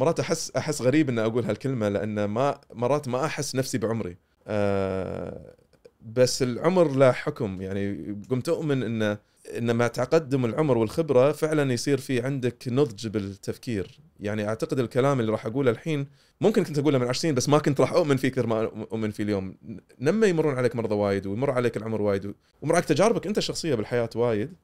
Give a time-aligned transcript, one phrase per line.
[0.00, 4.16] مرات احس أحس غريب ان أقول هالكلمة لأن ما مرات ما أحس نفسي بعمري.
[4.46, 5.54] آه
[6.00, 7.62] بس العمر له حكم.
[7.62, 9.18] يعني قمت أؤمن انه
[9.58, 14.00] إن مع تقدم العمر والخبرة فعلا يصير في عندك نضج بالتفكير.
[14.20, 16.06] يعني أعتقد الكلام اللي راح أقوله الحين
[16.40, 19.10] ممكن كنت أقوله من 20 سنين بس ما كنت راح أؤمن فيه كثر ما أؤمن
[19.10, 19.56] فيه اليوم.
[19.98, 22.26] لما يمرون عليك مرضى وايد ويمر عليك العمر وايد
[22.62, 24.54] ويمر عليك تجاربك أنت الشخصية بالحياة وايد.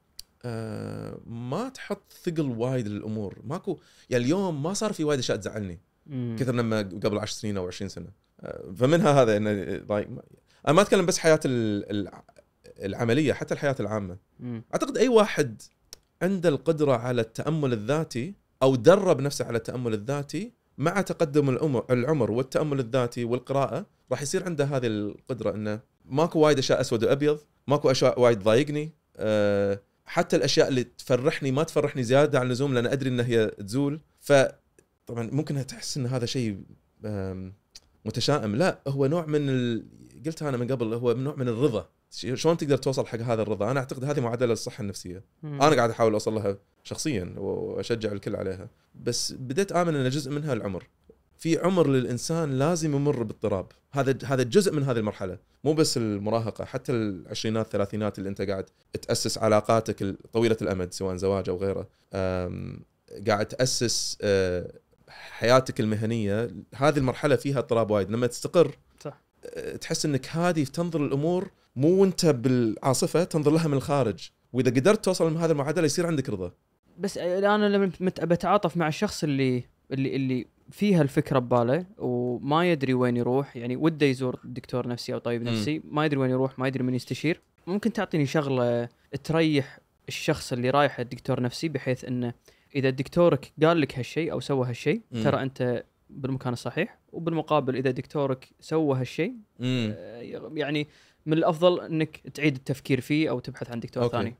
[0.45, 3.77] آه ما تحط ثقل وايد للأمور ماكو
[4.09, 5.79] يعني اليوم ما صار في وايد أشياء تزعلني.
[6.39, 8.07] كثر لما قبل 10 سنين أو 20 سنة
[8.41, 10.07] آه، فمنها هذا إنه like
[10.67, 12.11] أنا ما أتكلم بس حياة ال- ال-
[12.85, 14.63] العملية حتى الحياة العامة مم.
[14.73, 15.61] أعتقد أي واحد
[16.21, 18.33] عنده القدرة على التأمل الذاتي
[18.63, 24.43] أو درب نفسه على التأمل الذاتي مع تقدم العمر العمر والتأمل الذاتي والقراءة راح يصير
[24.43, 30.35] عنده هذه القدرة إنه ماكو وايد أشياء أسود وأبيض ماكو أشياء وايد تضايقني أه حتى
[30.35, 34.01] الأشياء اللي تفرحني ما تفرحني زيادة عن اللزوم لأن أدري إن هي تزول.
[34.19, 36.63] فطبعا ممكن تحس إن هذا شيء
[38.05, 38.55] متشائم.
[38.55, 39.85] لا هو نوع من ال...
[40.25, 41.89] قلتها أنا من قبل هو نوع من الرضا.
[42.09, 45.23] شلون تقدر توصل حق هذا الرضا؟ أنا أعتقد هذه معادلة للصحة النفسية.
[45.43, 45.61] مم.
[45.61, 48.69] أنا قاعد أحاول أوصل لها شخصيا وأشجع الكل عليها.
[48.95, 50.87] بس بديت آمن إن جزء منها العمر.
[51.37, 53.65] في عمر للإنسان لازم يمر باضطراب.
[53.91, 55.37] هذا هذا جزء من هذه المرحلة.
[55.63, 58.65] مو بس المراهقة حتى العشرينات الثلاثينات اللي أنت قاعد
[59.01, 61.87] تأسس علاقاتك طويلة الأمد سواء زواج أو غيره.
[63.27, 64.71] قاعد تأسس أه،
[65.09, 66.51] حياتك المهنية.
[66.75, 68.11] هذه المرحلة فيها اضطراب وايد.
[68.11, 69.21] لما تستقر صح.
[69.45, 74.29] أه، تحس إنك هادي تنظر الأمور مو وأنت بالعاصفة تنظر لها من الخارج.
[74.53, 76.51] وإذا قدرت توصل هذه المعادلة يصير عندك رضا.
[76.99, 83.17] بس أنا لما بتعاطف مع الشخص اللي اللي اللي فيها الفكرة بباله وما يدري وين
[83.17, 85.43] يروح يعني وده يزور دكتور نفسي أو طبيب.
[85.43, 88.89] نفسي ما يدري وين يروح ما يدري من يستشير ممكن تعطيني شغلة
[89.23, 92.33] تريح الشخص اللي رايح الدكتور نفسي بحيث إنه
[92.75, 95.01] إذا دكتورك قال لك هالشيء أو سوى هالشيء.
[95.23, 100.21] ترى أنت بالمكان الصحيح وبالمقابل إذا دكتورك سوى هالشيء آه،
[100.55, 100.87] يعني
[101.25, 104.17] من الأفضل إنك تعيد التفكير فيه أو تبحث عن دكتور okay.
[104.17, 104.35] ثاني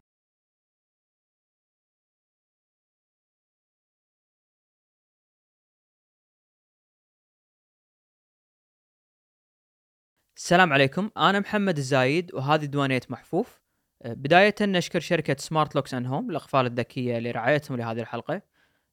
[10.38, 11.10] السلام عليكم.
[11.18, 13.62] أنا محمد الزايد وهذه ديوانيه محفوف.
[14.02, 18.42] أه، بداية نشكر شركة سمارت لوكس أند هوم الاقفال الذكية لرعايتهم لهذه الحلقة.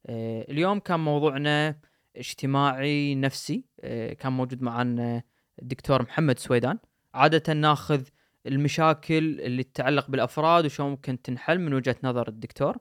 [0.07, 1.77] أه، اليوم كان موضوعنا
[2.17, 3.65] اجتماعي نفسي.
[3.81, 5.23] أه، كان موجود معنا
[5.63, 6.79] الدكتور محمد سويدان.
[7.15, 8.03] عادة ناخذ
[8.47, 12.79] المشاكل اللي تتعلق بالأفراد وشلون ممكن تنحل من وجهة نظر الدكتور.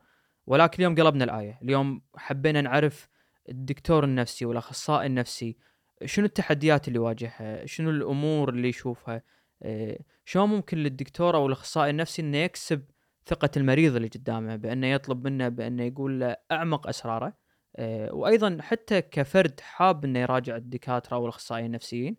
[0.48, 1.60] ولكن اليوم قلبنا الآية.
[1.62, 3.10] اليوم حبينا نعرف
[3.50, 5.58] الدكتور النفسي والأخصائي النفسي
[6.06, 9.22] شنو التحديات اللي يواجهها شنو الأمور اللي يشوفها؟
[9.66, 12.82] إيه، شلون ممكن للدكتور أو الأخصائي النفسي إنه يكسب
[13.26, 17.34] ثقة المريض اللي قدامه بأنه يطلب منه بأنه يقول له أعمق أسراره؟
[17.80, 22.18] إيه، وأيضا حتى كفرد حاب إنه يراجع الدكاترة أو الأخصائيين النفسيين.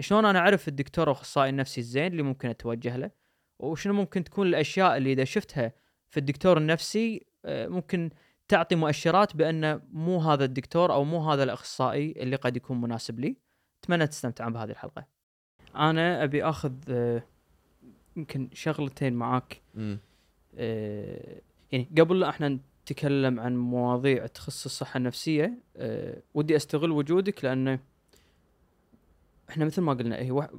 [0.00, 3.10] شلون أنا أعرف الدكتور أو الأخصائي النفسي الزين اللي ممكن أتوجه له؟
[3.58, 5.72] وشنو ممكن تكون الأشياء اللي إذا شفتها
[6.08, 8.10] في الدكتور النفسي آه، ممكن
[8.48, 13.36] تعطي مؤشرات بأن مو هذا الدكتور أو مو هذا الأخصائي اللي قد يكون مناسب لي.
[13.84, 15.06] أتمنى تستمتعون بهذه الحلقة.
[15.76, 17.22] أنا أبي آخذ آه،
[18.16, 19.60] يمكن شغلتين معاك.
[20.58, 21.40] آه،
[21.72, 27.78] يعني قبل لا إحنا نتكلم عن مواضيع تخص الصحة النفسية آه، ودي أستغل وجودك لأنه
[29.50, 30.50] إحنا مثل ما قلنا هي وح-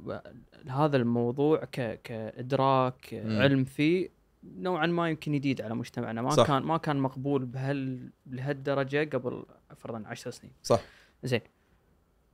[0.68, 3.14] هذا الموضوع ك كإدراك.
[3.14, 4.08] علم فيه
[4.56, 6.46] نوعا ما يمكن جديد على مجتمعنا ما صح.
[6.46, 9.44] كان ما كان مقبول بهال لهالدرجه قبل
[9.76, 10.80] فرضا 10 سنين صح
[11.24, 11.40] زين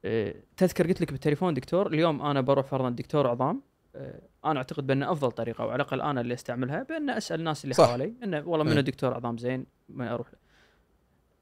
[0.05, 3.63] آه، تذكر قلت لك بالتليفون دكتور اليوم أنا بروح فرضا دكتور عظام
[3.97, 7.65] آه، أنا أعتقد بان أفضل طريقة أو على الأقل أنا اللي أستعملها بأن أسأل الناس
[7.65, 7.87] اللي صح.
[7.89, 8.81] حوالي إنه والله منو إيه.
[8.81, 10.39] دكتور عظام زين ما أروح له.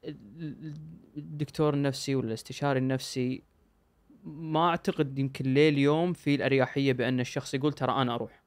[0.05, 0.75] ال-
[1.17, 3.43] الدكتور النفسي ولا الاستشاري النفسي
[4.25, 8.42] ما أعتقد يمكن ليه اليوم في الأريحية بأن الشخص يقول ترى أنا أروح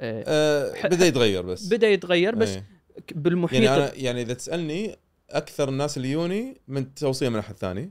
[0.00, 2.64] آه، آه بدأ يتغير بس بدأ يتغير بس إيه.
[3.06, 4.96] ك- بالمحيط يعني أنا يعني إذا تسألني
[5.30, 7.90] أكثر الناس اللي يوني من توصية من احد ثاني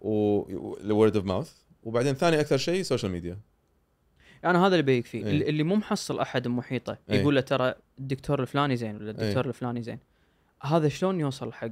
[0.00, 1.52] word of mouth
[1.82, 3.38] وبعدين ثاني أكثر شيء social media
[4.44, 5.50] أنا هذا اللي أبيك فيه إيه.
[5.50, 7.20] اللي مو محصل أحد محيطه إيه.
[7.20, 9.48] يقول له ترى الدكتور الفلاني زين ولا الدكتور إيه.
[9.48, 9.98] الفلاني زين
[10.62, 11.70] هذا شلون يوصل حق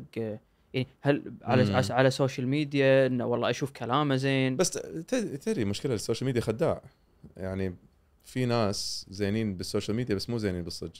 [0.74, 1.82] يعني هل على مم.
[1.90, 4.70] على, ال social media إنه والله أشوف كلامه زين بس
[5.44, 6.82] تدري مشكلة ال social media خداع
[7.36, 7.74] يعني
[8.26, 10.92] في ناس زينين بال social media بس مو زينين بالصدق.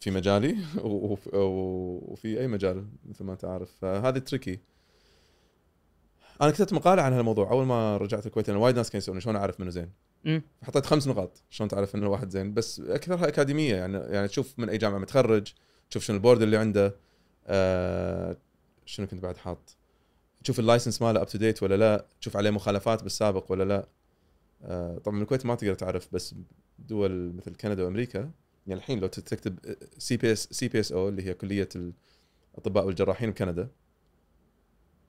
[0.00, 3.70] في مجالي وفي أي مجال مثل ما أنت عارف.
[3.80, 4.58] فهذه tricky
[6.42, 7.50] أنا كتبت مقالة عن هالموضوع.
[7.50, 9.90] أول ما رجعت الكويت لأن وايد ناس كانوا يسألوني شلون أعرف منه زين.
[10.62, 12.54] حطيت خمس نقاط شلون تعرف ان الواحد زين.
[12.54, 13.74] بس أكثرها أكاديمية.
[13.74, 15.52] يعني يعني تشوف من أي جامعة متخرج
[15.90, 16.96] تشوف شنو ال board اللي عنده
[17.46, 18.36] آه
[18.86, 19.76] شنو كنت بعد حاط.
[20.44, 22.06] تشوف ال license ماله up to date ولا لا.
[22.20, 23.88] تشوف عليه مخالفات بالسابق ولا لا.
[25.04, 26.34] طبعا الكويت ما تقدر تعرف بس
[26.78, 28.30] دول مثل كندا وأمريكا
[28.66, 29.58] يعني الحين لو تكتب
[29.98, 31.68] سي بي اس سي بي اس أو اللي هي كلية
[32.56, 33.68] الأطباء والجراحين بكندا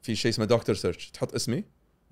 [0.01, 1.63] في شيء اسمه doctor search تحط اسمي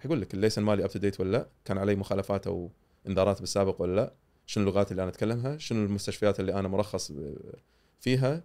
[0.06, 2.72] يقول لك ال license مالي up to date ولا لا كان علي مخالفات أو
[3.08, 4.14] انذارات بالسابق ولا لا
[4.46, 7.12] شنو اللغات اللي أنا أتكلمها شنو المستشفيات اللي أنا مرخص
[8.00, 8.44] فيها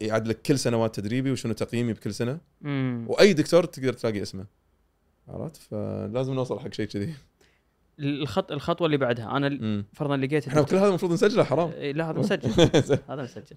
[0.00, 2.40] يعد لك كل سنوات تدريبي وشنو تقييمي بكل سنة.
[2.60, 3.06] مم.
[3.08, 4.46] وأي دكتور تقدر تلاقي اسمه.
[5.28, 7.14] عرفت؟ فلازم نوصل حق شيء كذي.
[8.00, 9.36] الخط الخطوة اللي بعدها.
[9.36, 9.84] أنا.
[9.94, 11.70] فرضا لقيت إحنا كل هذا المفروض نسجله حرام.
[11.70, 12.50] إيه، لا هذا مسجل.
[13.10, 13.56] هذا مسجل.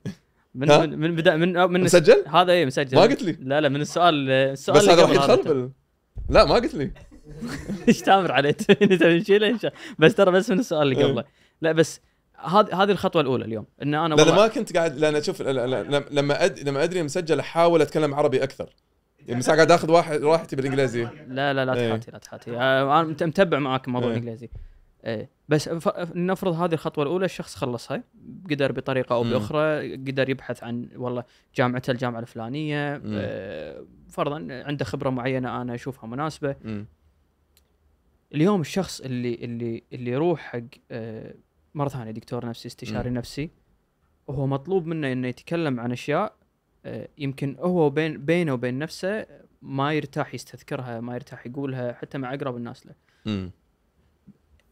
[0.55, 2.95] من؟ من, من بدا من من مسجل؟ هذا إيه مسجل.
[2.97, 3.37] ما قلت لي.
[3.41, 5.69] لا لا من السؤال السؤال بس هذا راح يدخل بال...
[6.29, 6.91] لا ما قلت لي.
[7.87, 11.11] إيش تأمر عليه؟ تبي نشيله إن شاء- بس ترى بس من السؤال اللي إيه.
[11.11, 11.23] قبله.
[11.61, 12.01] لا بس
[12.37, 13.65] هذه هذه الخطوة الأولى اليوم.
[13.83, 16.59] إن أنا لأن والله ما كنت قاعد لأن شوف لا- لا- لا- لما أد...
[16.69, 18.69] لما أدري مسجل أحاول أتكلم عربي أكثر.
[19.27, 21.89] يعني قاعد اخذ واحد راحتي بالإنجليزي لا لا لا إيه.
[21.89, 24.13] تحاتي لا تحاتي آه، أنا مت- متبع معاك موضوع إيه.
[24.17, 24.49] الإنجليزي
[25.05, 25.69] إيه بس
[26.15, 28.03] نفرض هذه الخطوة الأولى الشخص خلصها
[28.49, 29.23] قدر بطريقة أو.
[29.23, 31.23] بأخرى قدر يبحث عن والله
[31.55, 33.01] جامعته الجامعة الفلانية.
[33.05, 36.85] آه، فرضا عنده خبرة معينة أنا أشوفها مناسبة مم.
[38.35, 40.59] اليوم الشخص اللي اللي اللي يروح حق
[40.91, 41.33] آه،
[41.75, 43.17] مرة ثانية دكتور نفسي استشاري مم.
[43.17, 43.49] نفسي
[44.27, 46.33] وهو مطلوب منه إنه يتكلم عن أشياء
[47.17, 49.25] يمكن هو بين بينه وبين نفسه
[49.61, 52.93] ما يرتاح يستذكرها ما يرتاح يقولها حتى مع أقرب الناس له
[53.25, 53.51] مم.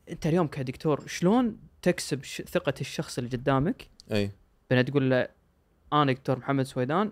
[0.09, 4.31] أنت اليوم كدكتور شلون تكسب ثقة الشخص اللي قدامك أي
[4.69, 5.27] بان تقول له
[5.93, 7.11] أنا دكتور محمد سويدان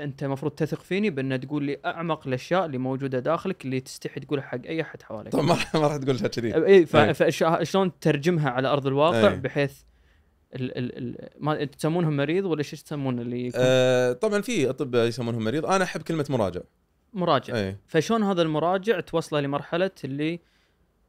[0.00, 4.44] أنت المفروض تثق فيني بان تقول لي أعمق الأشياء اللي موجودة داخلك اللي تستحي تقولها
[4.44, 7.12] حق أي أحد حواليك طبعا ما راح ما راح تقول شيء كذي أي إيه.
[7.12, 9.36] فشلون تترجمها على أرض الواقع إيه.
[9.36, 9.82] بحيث
[10.54, 15.06] ال ال ال ما تسمونهم مريض ولا شو تسمون اللي يكون؟ آه طبعا في أطباء
[15.06, 15.66] يسمونهم مريض.
[15.66, 16.60] أنا أحب كلمة مراجع.
[17.12, 17.56] مراجع.
[17.56, 20.40] اي فشلون هذا المراجع توصله لمرحلة اللي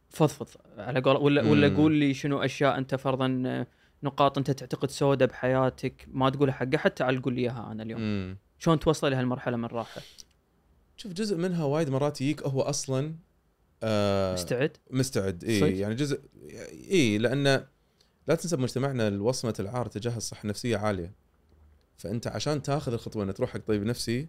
[0.10, 0.48] فضفض
[0.78, 1.78] على قول ولا ولا.
[1.78, 3.68] قول لي شنو أشياء أنت فرضا آه،
[4.04, 8.02] نقاط أنت تعتقد سوداء بحياتك ما تقولها حق احد تعال قول لي إياها أنا اليوم.
[8.02, 8.38] مم.
[8.60, 10.02] شلون توصل لهالمرحلة من الراحه
[10.98, 13.16] شوف جزء منها وايد مرات يجيك هو أصلا
[13.84, 15.44] آه مستعد؟ مستعد.
[15.44, 16.22] اي؟ يعني جزء
[16.92, 17.66] اي لأن
[18.28, 21.14] لا تنسى بمجتمعنا الوصمة العار تجاه الصحة النفسية عالية.
[21.98, 24.28] فأنت عشان تاخذ الخطوة انك تروح حق طبيب نفسي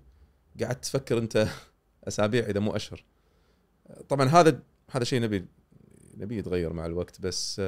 [0.61, 1.49] قاعد تفكر أنت
[2.09, 3.05] أسابيع إذا مو أشهر.
[4.09, 5.47] طبعا هذا هذا شيء نبي
[6.17, 7.61] نبي يتغير مع الوقت بس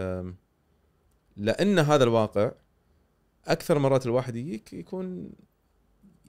[1.36, 2.52] لأن هذا الواقع
[3.46, 5.30] أكثر مرات الواحد يجيك يكون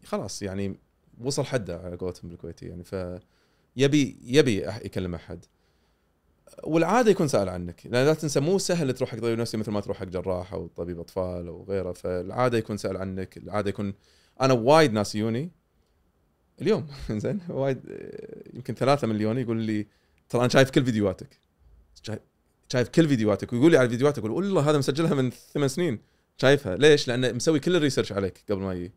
[0.05, 0.79] خلاص يعني
[1.21, 2.83] وصل حده على قولتهم بالكويتي يعني.
[2.83, 2.95] ف
[3.75, 5.45] يبي يبي يكلم أحد.
[6.63, 7.81] والعادة يكون سائل عنك.
[7.85, 10.67] لأن لا تنسى مو سهل تروح حق طبيب نفسي مثل ما تروح حق جراح أو
[10.75, 11.91] طبيب أطفال أو غيره.
[11.91, 13.37] فالعادة يكون سائل عنك.
[13.37, 13.93] العادة يكون
[14.41, 15.51] أنا وايد ناس يوني
[16.61, 16.87] اليوم.
[17.11, 17.79] زين وايد
[18.53, 19.87] يمكن ثلاثة مليون يقول لي
[20.29, 21.39] ترى أنا شايف كل فيديوهاتك.
[22.69, 23.53] شايف- كل فيديوهاتك.
[23.53, 25.99] ويقول لي على الفيديوهات أقول والله هذا مسجلها من ثمان سنين.
[26.37, 26.75] شايفها.
[26.75, 28.91] ليش؟ لأنه مسوي كل الريسيرش عليك قبل ما يجي.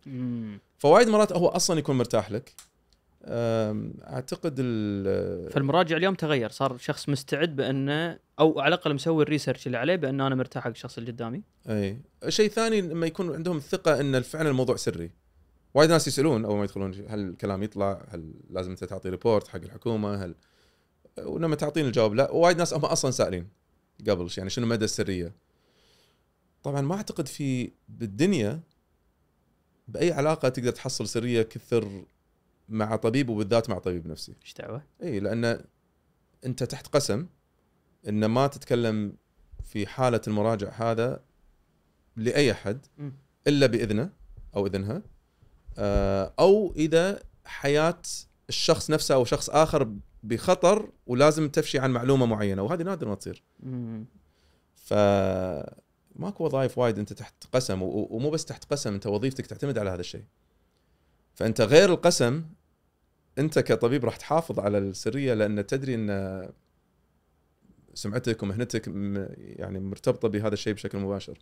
[0.79, 2.53] فوايد مرات هو أصلا يكون مرتاح لك.
[3.25, 6.51] أعتقد ال فالمراجع اليوم تغير.
[6.51, 10.65] صار شخص مستعد بأنه أو على الأقل مسوي ال research اللي عليه بان أنا مرتاح
[10.65, 11.43] حق الشخص اللي قدامي.
[11.69, 12.01] أي.
[12.29, 15.11] شيء ثاني لما يكون عندهم الثقه إن فعلا الموضوع سري.
[15.75, 19.61] وايد ناس يسألون أول ما يدخلون هل الكلام يطلع؟ هل لازم أنت تعطي report حق
[19.61, 20.35] الحكومة؟ هل
[21.19, 22.31] ولما تعطيني الجواب لا.
[22.31, 23.49] وايد ناس هم أصلا سائلين
[24.09, 25.33] قبل يعني شنو مدى السرية؟
[26.63, 28.61] طبعا ما أعتقد في بالدنيا
[29.89, 32.05] بأي علاقة تقدر تحصل سرية كثر
[32.73, 35.65] مع طبيب وبالذات مع طبيب نفسي إيش دعوة؟ إي لأن
[36.47, 37.27] أنت تحت قسم
[38.09, 39.17] إن ما تتكلم
[39.65, 41.23] في حالة المراجع هذا
[42.17, 42.87] لأي أحد.
[43.47, 44.11] إلا بإذنه
[44.57, 45.03] أو إذنها
[45.79, 48.03] آه، أو إذا حياة
[48.49, 53.43] الشخص نفسه أو شخص آخر بخطر ولازم تفشي عن معلومة معينة وهذه نادر ما تصير.
[54.75, 54.95] ف
[56.17, 60.01] ماكو وظائف وايد أنت تحت قسم ومو بس تحت قسم أنت وظيفتك تعتمد على هذا
[60.01, 60.25] الشيء
[61.35, 62.45] فأنت غير القسم
[63.39, 66.49] أنت كطبيب راح تحافظ على السرية لأن تدري أن
[67.95, 68.89] سمعتك ومهنتك
[69.39, 71.39] يعني مرتبطة بهذا الشيء بشكل مباشر.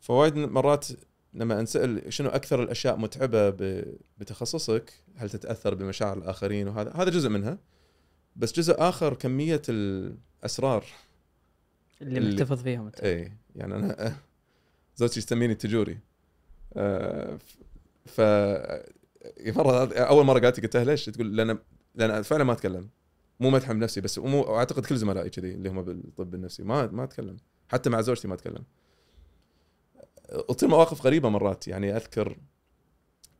[0.00, 0.86] فوايد مرات
[1.34, 3.50] لما أنسأل شنو أكثر الأشياء متعبة
[4.18, 7.58] بتخصصك هل تتأثر بمشاعر الآخرين وهذا هذا جزء منها.
[8.36, 10.84] بس جزء آخر كمية الأسرار
[12.02, 14.16] اللي اللي- محتفظ فيهم انت اي يعني أنا
[14.96, 15.98] زوجتي تسميني التجوري
[16.76, 17.38] آه،
[18.06, 18.20] ف
[19.46, 21.58] مرة أول مرة قالت قلت لها ليش؟ تقول لأن
[21.94, 22.88] لأن فعلا ما أتكلم.
[23.40, 26.86] مو مدح من نفسي بس مو أعتقد كل زملائي كذي اللي هم بالطب النفسي ما
[26.86, 27.36] ما أتكلم.
[27.68, 28.64] حتى مع زوجتي ما أتكلم.
[30.48, 31.68] تصير مواقف غريبة مرات.
[31.68, 32.38] يعني أذكر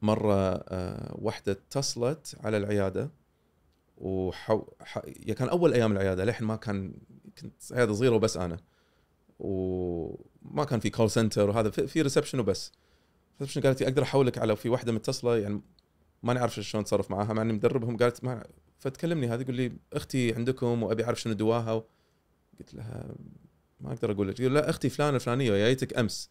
[0.03, 0.35] مرة
[0.69, 3.11] آه، واحدة اتصلت على العيادة
[3.97, 4.99] وحو ح...
[5.05, 6.95] يعني كان أول أيام العيادة للحين ما كان
[7.43, 8.57] كنت عيادة صغيرة وبس أنا.
[9.39, 12.73] وما كان في call center وهذا في- في reception وبس.
[13.41, 15.61] reception قالت لي أقدر أحولك على في واحدة متصلة؟ يعني
[16.23, 18.47] ما نعرف شلون نتصرف معاها مع اني مدربهم قالت ما
[18.79, 21.85] فتكلمني هذه يقول لي أختي عندكم وأبي أعرف شنو دواها و...
[22.59, 23.15] قلت لها
[23.81, 24.37] ما أقدر أقول لك.
[24.37, 26.31] تقول لا أختي فلانة الفلانية جايتك أمس.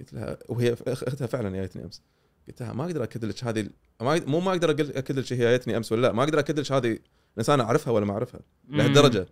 [0.00, 2.02] قلت لها وهي أختها فعلا جايتني أمس.
[2.48, 3.70] قلت لها ما أقدر أكد لك هذه
[4.00, 6.72] ما مو ما أقدر أكد لك هي جايتني أمس ولا لا ما أقدر أكد لك
[6.72, 6.98] هذه
[7.38, 9.26] إنسانة أعرفها ولا ما أعرفها لهالدرجة.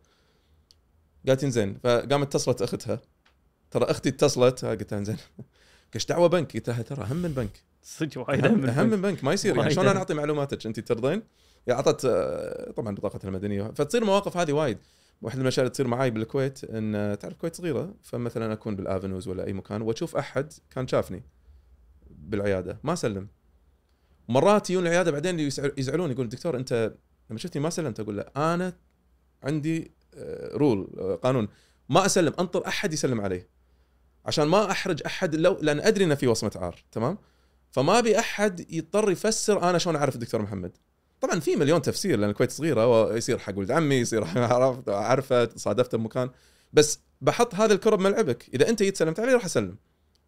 [1.29, 3.01] قالت زين فقامت اتصلت أختها.
[3.71, 5.17] ترى أختي اتصلت قلت لها زين
[5.95, 7.72] إيش دعوة بنك؟ قلت لها ترى هم من بنك.
[7.83, 9.25] صدق وايد اهم أهم من بنك.
[9.25, 9.57] ما يصير.
[9.57, 9.87] يعني شلون.
[9.87, 11.23] أنا أعطي معلوماتك؟ أنت ترضين؟
[11.71, 13.63] أعطت آه، طبعا بطاقتها المدنية.
[13.63, 14.79] فتصير مواقف هذه وايد.
[15.23, 19.53] واحد اللي تصير معاي بالكويت إن آه، تعرف الكويت صغيرة؟ فمثلا أكون بالافنوز ولا أي
[19.53, 21.23] مكان وأشوف أحد كان شافني
[22.11, 22.79] بالعيادة.
[22.85, 23.29] ما سلم.
[24.29, 25.41] مرات يجون العيادة بعدين
[25.79, 26.95] يزعلون يقول دكتور أنت
[27.31, 28.01] لما شفتني ما سلمت.
[28.01, 28.73] أقول له أنا
[29.43, 29.93] عندي
[30.55, 30.87] رول
[31.23, 31.49] قانون.
[31.89, 33.47] ما أسلم أنطر أحد يسلم علي
[34.25, 37.19] عشان ما أحرج أحد لو لأن أدري إنه في وصمة عار تمام؟
[37.73, 40.77] فما ابي أحد يضطر يفسر أنا شلون أعرف الدكتور محمد.
[41.21, 45.99] طبعا في مليون تفسير لأن الكويت صغيرة ويصير حق ولد عمي يصير عرفت أعرفه صادفته
[45.99, 46.31] بمكان.
[46.73, 49.77] بس بحط هذا الكره بملعبك إذا أنت جيت سلمت علي راح أسلم.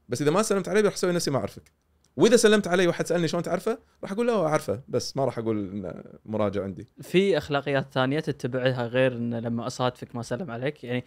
[0.09, 1.73] بس إذا ما سلمت علي راح أسوي نفسي ما أعرفك.
[2.17, 5.71] وإذا سلمت علي واحد سألني شلون تعرفه راح أقول له أعرفه بس ما راح أقول
[5.71, 6.89] إنه مراجع عندي.
[7.03, 11.05] في أخلاقيات ثانية تتبعها غير إن لما أصادفك ما سلم عليك؟ يعني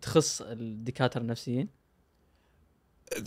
[0.00, 1.68] تخص الدكاترة النفسيين؟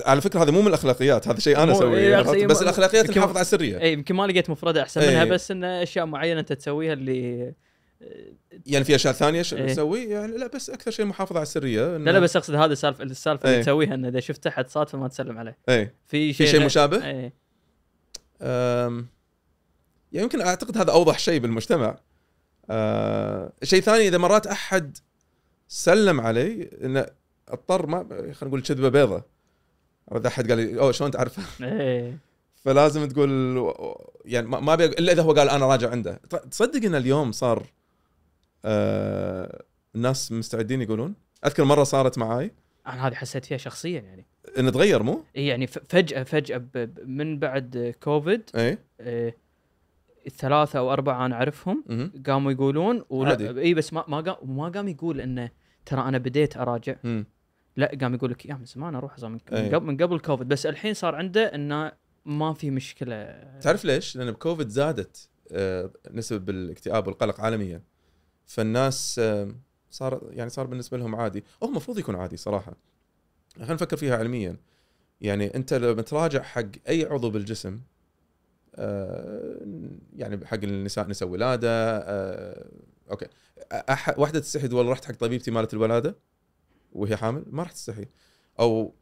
[0.05, 3.19] على فكرة هذا مو من الأخلاقيات هذا شيء أنا أسويه إيه،؟ أقصد- بس الأخلاقيات يمكن-
[3.19, 5.09] نحافظ على السرية اي يمكن ما لقيت مفردة أحسن إيه.
[5.09, 7.53] منها بس إن أشياء معينة انت تسويها اللي
[8.65, 9.65] يعني في أشياء ثانية ش- إيه.
[9.65, 13.03] نسوي يعني لا بس أكثر شيء محافظة على السرية لا لا بس أقصد هذا السالفة
[13.03, 13.61] السالفة اللي إيه.
[13.63, 16.65] تسويها إن إذا شفت أحد صادفه ما تسلم عليه إيه في في شيء شيء غير-
[16.65, 17.33] مشابه إيه.
[18.41, 19.07] أم،
[20.11, 21.97] يعني يمكن أعتقد هذا أوضح شيء بالمجتمع
[22.69, 24.97] أه، شيء ثاني إذا مرات أحد
[25.67, 27.05] سلم علي انه
[27.49, 29.38] أضطر ما خلينا نقول كذبة بيضة
[30.15, 32.17] اذا أحد قال لي أوه شلون تعرفه إيه
[32.55, 33.29] فلازم تقول
[34.25, 37.65] يعني ما ابي إلا إذا هو قال أنا راجع عنده تصدق إن اليوم صار
[38.65, 39.63] آه
[39.95, 42.51] الناس مستعدين يقولون أذكر مرة صارت معاي
[42.87, 44.25] أنا هذه حسيت فيها شخصيا يعني
[44.57, 46.63] إن تغير مو؟ إيه يعني فجاه فجأة
[47.05, 49.37] من بعد كوفيد إي إيه
[50.27, 52.11] الثلاثة أو أربعة أنا أعرفهم.
[52.27, 53.03] قاموا يقولون.
[53.57, 55.49] إي بس ما ما قام ما قام يقول إنه
[55.85, 56.95] ترى أنا بديت أراجع.
[57.79, 59.63] لا قام يقول لك يا من زمان أروح أصلاً من, أي.
[59.69, 61.91] من قبل من قبل كوفيد بس الحين صار عنده إنه
[62.25, 63.43] ما في مشكلة.
[63.61, 67.81] تعرف ليش؟ لأن بكوفيد زادت آه، نسب الاكتئاب والقلق عالميا.
[68.45, 69.55] فالناس آه،
[69.89, 71.43] صار يعني صار بالنسبة لهم عادي.
[71.63, 72.73] هو المفروض يكون عادي صراحة.
[73.57, 74.57] خلينا نفكر فيها علميا.
[75.21, 77.81] يعني أنت لما تراجع حق أي عضو بالجسم
[78.75, 79.57] آه،
[80.15, 81.99] يعني حق النساء نساء ولادة
[83.11, 83.27] أوكي.
[84.17, 86.28] واحدة تستحي تقول والله رحت حق طبيبتي مالت الولادة؟
[86.91, 88.05] وهي حامل ما راح تستحي
[88.59, 88.93] أو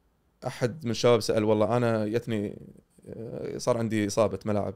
[0.47, 2.59] أحد من الشباب سأل والله أنا جتني
[3.07, 4.75] آه، صار عندي إصابة ملاعب.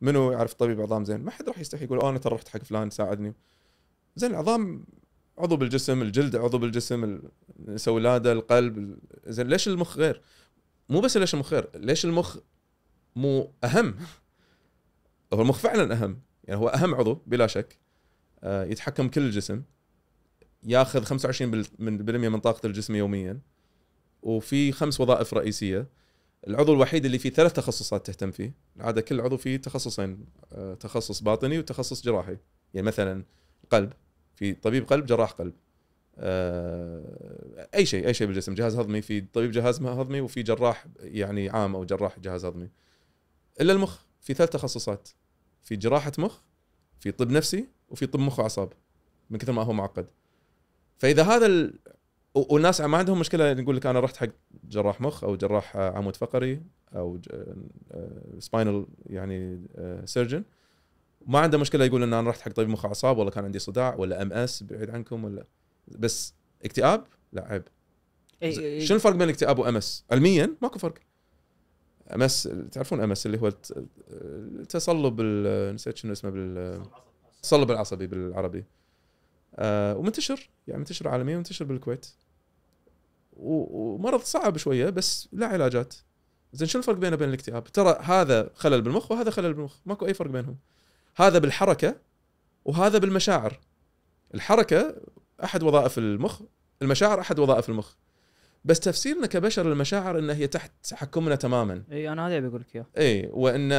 [0.00, 2.62] منو يعرف طبيب عظام زين؟ ما حد راح يستحي يقول "أوه، أنا ترى رحت حق
[2.64, 3.34] فلان ساعدني.
[4.16, 4.84] زين العظام
[5.38, 7.22] عضو بالجسم الجلد عضو بالجسم ال-
[7.66, 10.20] نساء ولادة القلب ال- زين ليش المخ غير؟
[10.88, 12.36] مو بس ليش المخ غير ليش المخ
[13.16, 13.94] مو أهم؟
[15.34, 16.20] هو المخ فعلا أهم.
[16.44, 17.78] يعني هو أهم عضو بلا شك
[18.42, 19.62] آه، يتحكم كل الجسم.
[20.64, 21.42] ياخذ 25%
[21.80, 23.40] بال- من طاقة الجسم يوميا
[24.22, 25.86] وفي خمس وظائف رئيسية.
[26.46, 28.52] العضو الوحيد اللي فيه ثلاث تخصصات تهتم فيه.
[28.76, 32.36] العادة كل عضو فيه تخصصين آه، تخصص باطني وتخصص جراحي.
[32.74, 33.24] يعني مثلا
[33.70, 33.92] قلب
[34.34, 35.52] في طبيب قلب جراح قلب.
[36.18, 38.54] آه، أي شيء أي شيء بالجسم.
[38.54, 42.68] جهاز هضمي في طبيب جهاز هضمي وفي جراح يعني عام أو جراح جهاز هضمي.
[43.60, 45.08] إلا المخ في ثلاث تخصصات.
[45.62, 46.38] في جراحة مخ
[47.00, 48.72] في طب نفسي وفي طب مخ وأعصاب
[49.30, 50.06] من كثر ما هو معقد.
[50.98, 51.78] فإذا هذا ال...
[52.34, 54.28] والناس ما عندهم مشكلة نقول لك أنا رحت حق
[54.68, 56.62] جراح مخ أو جراح آه، عمود فقري
[56.96, 57.18] أو
[58.38, 59.66] spinal يعني
[60.04, 60.44] surgeon
[61.26, 63.94] ما عنده مشكلة يقول إن أنا رحت حق طبيب مخ واعصاب والله كان عندي صداع
[63.94, 65.44] ولا MS بعيد عنكم ولا
[65.88, 66.34] بس
[66.64, 67.62] اكتئاب؟ لا عيب.
[68.44, 70.94] إي- ز- إي- شنو الفرق بين الاكتئاب و MS؟ علميا ماكو فرق.
[72.14, 76.82] MS تعرفون MS اللي هو الت- التصلب ال- نسيت شنو اسمه بال
[77.36, 78.64] التصلب العصبي بالعربي.
[79.56, 82.06] آه ومنتشر يعني منتشر عالميا ومنتشر بالكويت.
[83.36, 85.94] ومرض صعب شوية بس لا علاجات.
[86.52, 89.76] زين شو الفرق بينه وبين الاكتئاب؟ ترى هذا خلل بالمخ وهذا خلل بالمخ.
[89.86, 90.56] ماكو أي فرق بينهم.
[91.16, 91.96] هذا بالحركة
[92.64, 93.60] وهذا بالمشاعر.
[94.34, 94.96] الحركة
[95.44, 96.42] أحد وظائف المخ
[96.82, 97.94] المشاعر أحد وظائف المخ.
[98.64, 101.82] بس تفسيرنا كبشر للمشاعر ان هي تحت تحكمنا تماما.
[101.92, 102.86] إي أنا هذا أبي أقول لك إياه.
[102.98, 103.70] إي وإن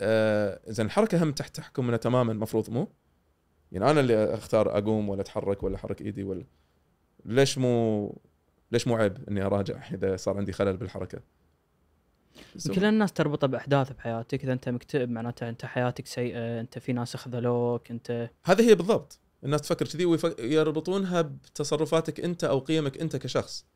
[0.00, 2.88] آه زين الحركة هم تحت تحكمنا تماما المفروض مو؟
[3.72, 6.44] يعني أنا اللي أختار أقوم ولا أتحرك ولا أحرك إيدي ولا
[7.24, 8.20] ليش مو
[8.72, 11.20] ليش مو عيب إني أراجع إذا صار عندي خلل بالحركة؟
[12.66, 17.16] يمكن الناس تربطه بأحداث بحياتك إذا أنت مكتئب معناته أنت حياتك سيئة أنت في ناس
[17.16, 19.20] خذلوك انت هذه هي بالضبط.
[19.44, 23.66] الناس تفكر كذي ويربطونها بتصرفاتك أنت أو قيمك أنت كشخص.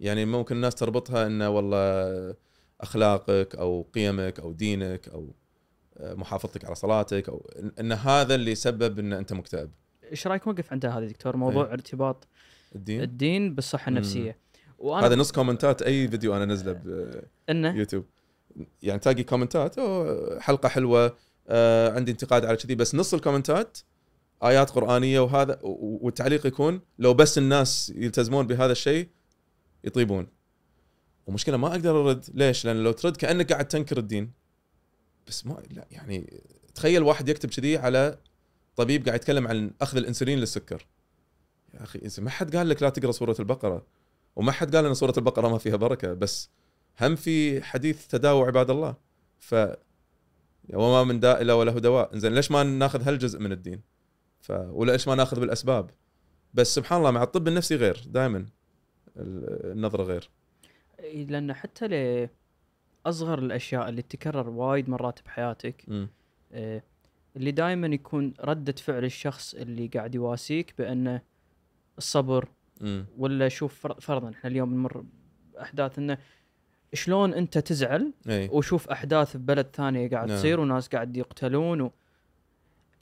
[0.00, 2.34] يعني ممكن الناس تربطها إنه والله
[2.80, 5.34] أخلاقك أو قيمك أو دينك أو
[6.00, 9.70] محافظتك على صلاتك أو ان هذا اللي سبب إن أنت مكتئب.
[10.10, 11.72] إيش رأيك نوقف عند هذا دكتور؟ موضوع إيه.
[11.72, 12.28] ارتباط
[12.74, 13.88] الدين؟ الدين بالصحة.
[13.88, 14.38] النفسية.
[14.78, 16.80] وأنا هذا نص comment ات أي فيديو أنا نزله
[17.50, 18.04] إنه؟ بيوتيوب
[18.82, 21.16] يعني تلاقي كومنتات أوه حلقة حلوة
[21.48, 23.78] آه عندي انتقاد على كذي بس نص الكومنتات
[24.42, 29.08] آيات قرآنية وهذا والتعليق يكون لو بس الناس يلتزمون بهذا الشيء
[29.84, 30.26] يطيبون.
[31.26, 34.41] ومشكلة ما أقدر أرد ليش؟ لأن لو ترد كأنك قاعد تنكر الدين.
[35.26, 36.42] بس ما لا يعني
[36.74, 38.18] تخيل واحد يكتب كذي على
[38.76, 40.86] طبيب قاعد يتكلم عن أخذ الإنسولين للسكر.
[41.74, 43.86] يا أخي ما حد قال لك لا تقرأ سورة البقرة
[44.36, 46.50] وما حد قال إن سورة البقرة ما فيها بركة بس
[47.00, 48.94] هم في حديث تداوى عباد الله.
[49.38, 49.54] ف
[50.74, 52.18] وما من داء إلا وله دواء.
[52.18, 53.80] زين ليش ما ناخذ هالجزء من الدين؟
[54.40, 55.90] ف وليش ما ناخذ بالأسباب؟
[56.54, 58.46] بس سبحان الله مع الطب النفسي غير دائما
[59.16, 60.30] النظرة غير.
[60.98, 62.28] إيه، لأن حتى ل
[63.06, 65.84] أصغر الأشياء اللي تكرر وايد مرات بحياتك.
[66.52, 66.82] آه،
[67.36, 71.20] اللي دائما يكون ردة فعل الشخص اللي قاعد يواسيك بأنه
[71.98, 72.48] الصبر
[72.80, 73.06] مم.
[73.18, 75.04] ولا شوف فر- فرضا إحنا اليوم نمر
[75.54, 76.18] بأحداث إنه
[76.94, 80.38] شلون أنت تزعل إي وشوف أحداث ببلد ثانية قاعد نعم.
[80.38, 81.90] تصير وناس قاعد يقتلون و...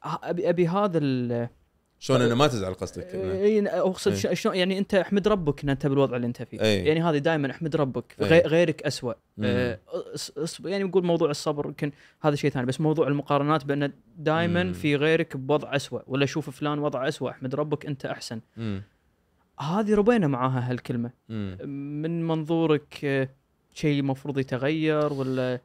[0.02, 1.48] ابي أبي هذا ال
[2.02, 4.34] شلون انه ما تزعل قصدك إنه- إيه، أقصد إيه.
[4.34, 6.86] شلون يعني أنت أحمد ربك ان انت بالوضع اللي أنت فيه إيه.
[6.88, 8.26] يعني هذه دائما أحمد ربك إيه.
[8.26, 13.64] غي- غيرك اسوء أص- يعني نقول موضوع الصبر يمكن هذا شيء ثاني بس موضوع المقارنات
[13.64, 14.72] بان دائما.
[14.72, 18.82] في غيرك بوضع اسوء ولا شوف فلان وضع اسوء أحمد ربك أنت أحسن مم.
[19.60, 21.58] هذه ربينا معاها هالكلمة مم.
[22.02, 23.28] من منظورك آه،
[23.74, 25.60] شيء المفروض يتغير ولا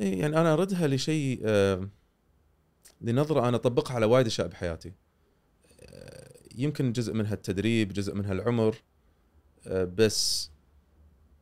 [0.00, 1.88] إيه يعني أنا أردها لشيء آه،
[3.00, 4.92] لنظرة أنا أطبقها على وايد أشياء بحياتي
[6.56, 8.82] يمكن جزء منها التدريب جزء منها العمر
[9.66, 10.50] آه، بس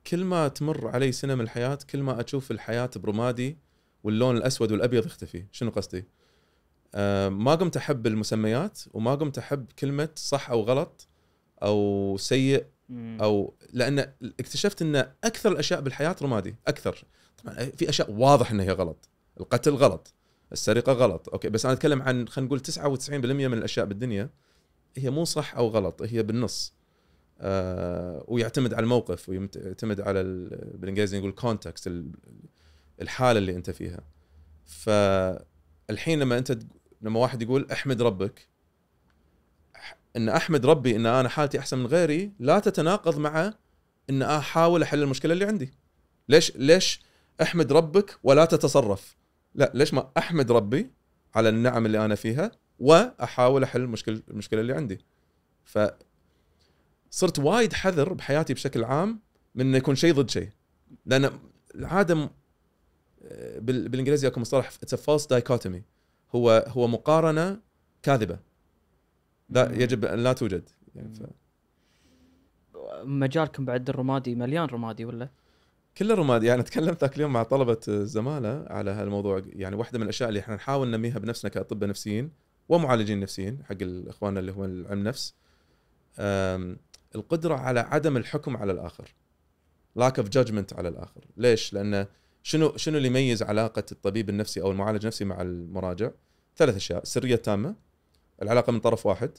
[0.07, 3.59] كل ما تمر علي سنة من الحياة كل ما أشوف الحياة برمادي
[4.05, 5.45] واللون الأسود والأبيض يختفي.
[5.53, 6.05] شنو قصدي؟
[6.95, 11.09] آه، ما قمت أحب المسميات وما قمت أحب كلمة صح أو غلط
[11.63, 12.67] أو سيء
[13.21, 13.99] أو لأن
[14.41, 17.05] اكتشفت إن أكثر الأشياء بالحياة رمادي أكثر.
[17.45, 19.09] طبعا في أشياء واضح انها هي غلط.
[19.41, 20.15] القتل غلط.
[20.53, 21.29] السرقة غلط.
[21.29, 23.11] أوكي بس أنا أتكلم عن خلينا نقول 99%
[23.49, 24.31] من الأشياء بالدنيا
[24.97, 26.75] هي مو صح أو غلط هي بالنص.
[27.41, 31.91] آه ويعتمد على الموقف ويعتمد على ال- بالإنجليزي نقول context
[33.03, 34.01] الحالة اللي أنت فيها.
[34.65, 36.59] فالحين لما أنت
[37.03, 38.49] لما واحد يقول أحمد ربك
[40.17, 43.55] إن أحمد ربي إن أنا حالتي أحسن من غيري لا تتناقض مع
[44.11, 45.73] إن أحاول أحل المشكلة اللي عندي.
[46.29, 47.03] ليش ليش
[47.43, 49.17] أحمد ربك ولا تتصرف؟
[49.57, 50.91] لا ليش ما أحمد ربي
[51.35, 54.99] على النعم اللي أنا فيها وأحاول أحل المشكلة المشكلة اللي عندي.
[55.65, 55.79] ف
[57.11, 59.21] صرت وايد حذر بحياتي بشكل عام
[59.55, 60.49] من إنه يكون شيء ضد شيء.
[61.07, 61.31] لأن
[61.75, 62.31] العاده
[63.59, 65.83] بالإنجليزي يكون مصطلح it's false dichotomy
[66.35, 67.61] هو هو مقارنة
[68.03, 68.39] كاذبة.
[69.49, 69.73] لا.
[69.73, 70.69] يجب أن لا توجد.
[70.95, 71.23] يعني ف...
[73.05, 75.29] مجالكم بعد الرمادي مليان رمادي ولا؟
[75.99, 79.43] كل الرماد يعني تكلمت ذاك اليوم مع طلبة الزمالة على هالموضوع.
[79.47, 82.31] يعني واحدة من الأشياء اللي إحنا نحاول ننميها بنفسنا كأطباء نفسيين
[82.69, 85.35] ومعالجين نفسيين حق إخواننا اللي هو العلم نفس
[87.15, 89.15] القدرة على عدم الحكم على الآخر.
[89.99, 91.25] Lack of judgment على الآخر.
[91.37, 92.07] ليش؟ لأن
[92.43, 96.11] شنو شنو اللي يميز علاقة الطبيب النفسي أو المعالج النفسي مع المراجع؟
[96.57, 97.03] ثلاث أشياء.
[97.03, 97.75] السرية التامة
[98.43, 99.31] العلاقة من طرف واحد.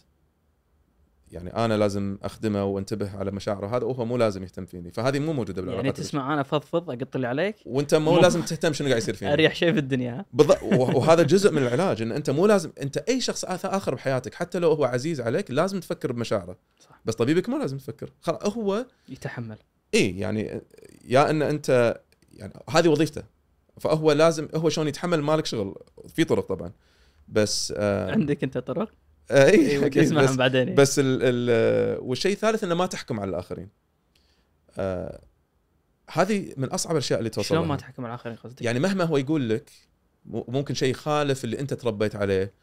[1.31, 5.33] يعني أنا لازم أخدمه وأنتبه على مشاعره هذا وهو مو لازم يهتم فيني فهذه مو
[5.33, 8.87] موجودة بالعلاقات يعني تسمع أنا فضفض أقط اللي عليك؟ وأنت مو مو- لازم تهتم شنو
[8.87, 9.33] قاعد يصير فيني.
[9.33, 13.21] أريح شيء في الدنيا؟ بالضبط وهذا جزء من العلاج إن أنت مو لازم أنت أي
[13.21, 16.57] شخص آخر بحياتك حتى لو هو عزيز عليك لازم تفكر بمشاعره.
[16.79, 17.01] صح.
[17.05, 18.09] بس طبيبك ما لازم تفكر.
[18.21, 19.57] خلاص هو يتحمل.
[19.95, 20.61] إي يعني
[21.05, 21.99] يا إن أنت
[22.33, 23.23] يعني هذه وظيفته.
[23.79, 25.75] فهو لازم هو شلون يتحمل مالك شغل
[26.07, 26.71] في طرق طبعا.
[27.27, 28.89] بس آه عندك أنت طرق؟
[29.31, 33.19] آه اي ودي أكيد أسمعهم بس بعدين بس ال ال والشيء الثالث إنه ما تحكم
[33.19, 33.69] على الآخرين.
[34.77, 35.21] آه
[36.11, 37.75] هذه من أصعب الأشياء اللي توصل شلون ما.
[37.75, 39.71] تحكم على الآخرين قصدك؟ يعني مهما هو يقول لك
[40.25, 42.53] ممكن شيء يخالف اللي أنت تربيت عليه.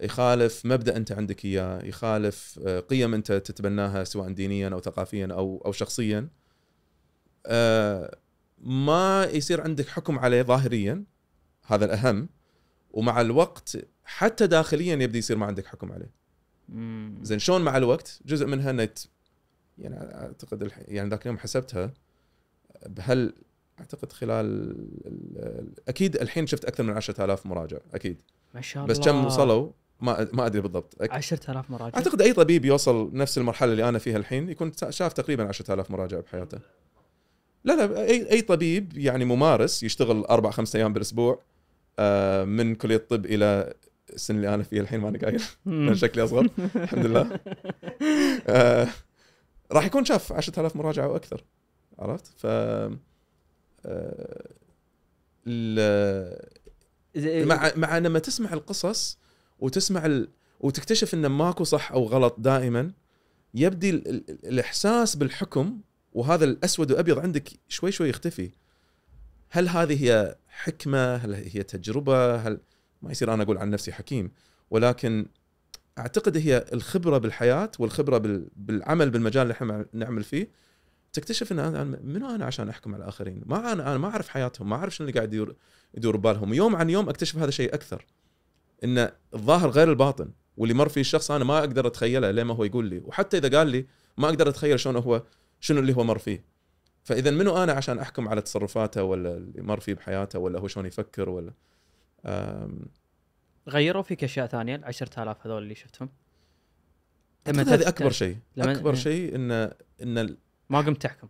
[0.00, 5.62] يخالف مبدأ أنت عندك إياه يخالف آه، قيم أنت تتبناها سواء دينيا أو ثقافيا أو
[5.66, 6.28] أو شخصيا.
[7.46, 8.18] آه،
[8.58, 11.04] ما يصير عندك حكم عليه ظاهريا
[11.66, 12.28] هذا الأهم.
[12.90, 16.10] ومع الوقت حتى داخليا يبدي يصير ما عندك حكم عليه.
[17.22, 19.04] زين شلون مع الوقت؟ جزء منها يت-
[19.78, 21.92] يعني أعتقد الح- يعني ذاك اليوم حسبتها
[22.86, 23.32] بهل
[23.80, 28.22] أعتقد خلال ال- ال- أكيد الحين شفت أكثر من 10000 مراجع أكيد.
[28.54, 31.02] ما شاء الله بس كم وصلوا؟ ما ما أدري بالضبط.
[31.02, 35.12] أك- 10000 مراجع أعتقد أي طبيب يوصل نفس المرحلة اللي أنا فيها الحين يكون شاف
[35.12, 36.58] تقريبا 10000 مراجعة بحياته.
[37.64, 41.42] لا لا اي أي طبيب يعني ممارس يشتغل أربع خمسة أيام بالأسبوع
[41.98, 43.74] آه، من كلية الطب إلى
[44.12, 45.42] السن اللي أنا فيها الحين ماني قايل.
[45.66, 46.48] لأن شكلي أصغر.
[46.76, 47.40] الحمد لله.
[48.46, 48.88] آه،
[49.72, 51.44] راح يكون شاف 10000 مراجعة وأكثر.
[51.98, 52.46] عرفت؟ ف
[53.86, 54.46] آه،
[57.26, 59.18] مع مع لما تسمع القصص
[59.58, 60.28] وتسمع ال...
[60.60, 62.92] وتكتشف إنه ماكو صح أو غلط دائما
[63.54, 64.08] يبدي ال...
[64.08, 64.46] ال...
[64.46, 65.80] الإحساس بالحكم
[66.12, 68.50] وهذا الأسود وأبيض عندك شوي شوي يختفي.
[69.50, 72.60] هل هذه هي حكمة؟ هل هي تجربة؟ هل
[73.02, 74.30] ما يصير أنا أقول عن نفسي حكيم
[74.70, 75.26] ولكن
[75.98, 78.48] أعتقد هي الخبرة بالحياة والخبرة بال...
[78.56, 80.50] بالعمل بالمجال اللي إحنا نعمل فيه
[81.12, 84.68] تكتشف إن أنا منو أنا عشان أحكم على الآخرين؟ ما أنا أنا ما أعرف حياتهم
[84.68, 85.54] ما أعرف شنو اللي قاعد يدور
[85.94, 88.06] يدور ببالهم يوم عن يوم أكتشف هذا الشيء أكثر
[88.84, 92.64] إن الظاهر غير الباطن واللي مر فيه الشخص أنا ما أقدر أتخيله لين ما هو
[92.64, 93.86] يقول لي وحتى إذا قال لي
[94.18, 95.22] ما أقدر أتخيل شلون هو
[95.60, 96.44] شنو اللي هو مر فيه.
[97.04, 100.86] فإذا منو أنا عشان أحكم على تصرفاته ولا اللي مر فيه بحياته ولا هو شلون
[100.86, 101.52] يفكر ولا
[103.68, 106.08] غيروا فيك أشياء ثانية ال 10000 هذول اللي شفتهم؟
[107.44, 108.36] تف- هذه أكبر شيء.
[108.56, 108.96] لما- أكبر إيه.
[108.96, 109.50] شيء ان
[110.02, 110.38] إن ال-
[110.70, 111.28] ما قمت تحكم.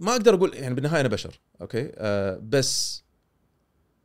[0.00, 3.04] ما أقدر أقول يعني بالنهاية أنا بشر أوكي؟ آه بس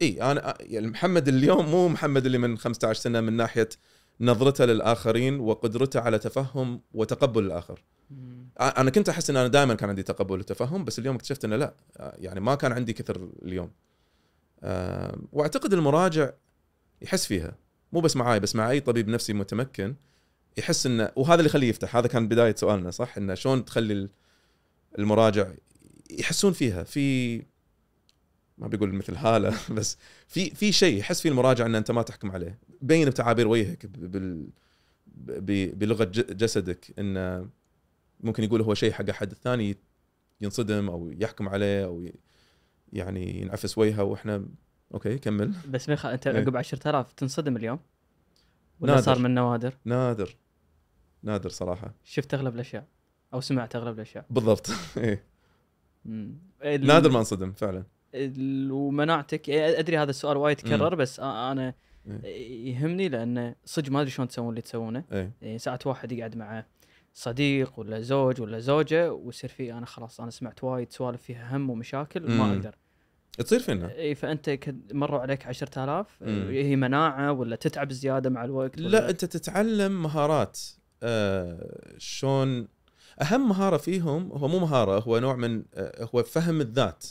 [0.02, 3.70] إي أنا يعني محمد اليوم مو محمد اللي من 15 سنة من ناحية
[4.22, 7.84] نظرته للآخرين وقدرته على تفهم وتقبل الآخر.
[8.12, 8.50] مم.
[8.60, 11.56] آه، أنا كنت أحس إن أنا دائما كان عندي تقبل وتفهم بس اليوم اكتشفت إنه
[11.56, 13.66] لا آه، يعني ما كان عندي كثر اليوم.
[13.68, 13.72] آه،
[15.32, 16.30] وأعتقد المراجع
[17.02, 17.56] يحس فيها.
[17.94, 19.96] مو بس معاي بس مع اي طبيب نفسي متمكن
[20.58, 24.10] يحس إنه وهذا اللي يخليه يفتح هذا كان بداية سؤالنا صح؟ إنه شلون تخلي ال-
[25.00, 25.48] المراجع
[26.12, 27.38] يحسون فيها؟ في
[28.58, 32.32] ما بيقول مثل هالة بس في في شيء يحس فيه المراجع إن أنت ما تحكم
[32.32, 32.60] عليه.
[32.82, 34.48] بين بتعابير وجهك بال
[35.76, 37.50] بلغة جسدك انه
[38.20, 39.78] ممكن يقول هو شيء حق أحد الثاني
[40.42, 42.06] ينصدم أو يحكم عليه أو
[42.94, 44.46] يعني ينعفس وجهه وإحنا
[44.94, 45.54] أوكي كمل.
[45.70, 46.40] بس ميخا أنت إيه.
[46.42, 47.80] عقب 10000 تنصدم اليوم؟
[48.80, 49.06] ولا نادر.
[49.06, 50.36] صار من نوادر؟ نادر.
[51.24, 51.94] نادر صراحة.
[52.04, 52.86] شفت أغلب الأشياء
[53.34, 54.26] أو سمعت أغلب الأشياء.
[54.30, 54.70] بالضبط.
[54.98, 55.24] إيه.
[56.06, 57.84] ال- نادر ما انصدم فعلا.
[58.72, 61.74] ومناعتك إيه، أدري هذا السؤال وايد يتكرر بس أنا
[62.24, 62.74] إيه.
[62.76, 65.04] يهمني لأن صدق ما أدري شلون تسوون اللي تسوونه.
[65.12, 65.32] إيه.
[65.42, 66.66] يعني ساعات واحد يقعد مع
[67.20, 71.70] صديق ولا زوج ولا زوجة ويصير في أنا خلاص أنا سمعت وايد سوالف فيها هم
[71.70, 72.52] ومشاكل ما.
[72.54, 72.76] أقدر.
[73.38, 73.96] تصير فينا.
[73.96, 74.60] اي فأنت
[74.94, 76.48] مروا عليك 10000 مم.
[76.50, 80.60] هي مناعة ولا تتعب زيادة مع الوقت ولا؟ لا أنت تتعلم مهارات.
[81.04, 82.68] آه شلون
[83.22, 87.06] أهم مهارة فيهم هو مو مهارة هو نوع من آه هو فهم الذات.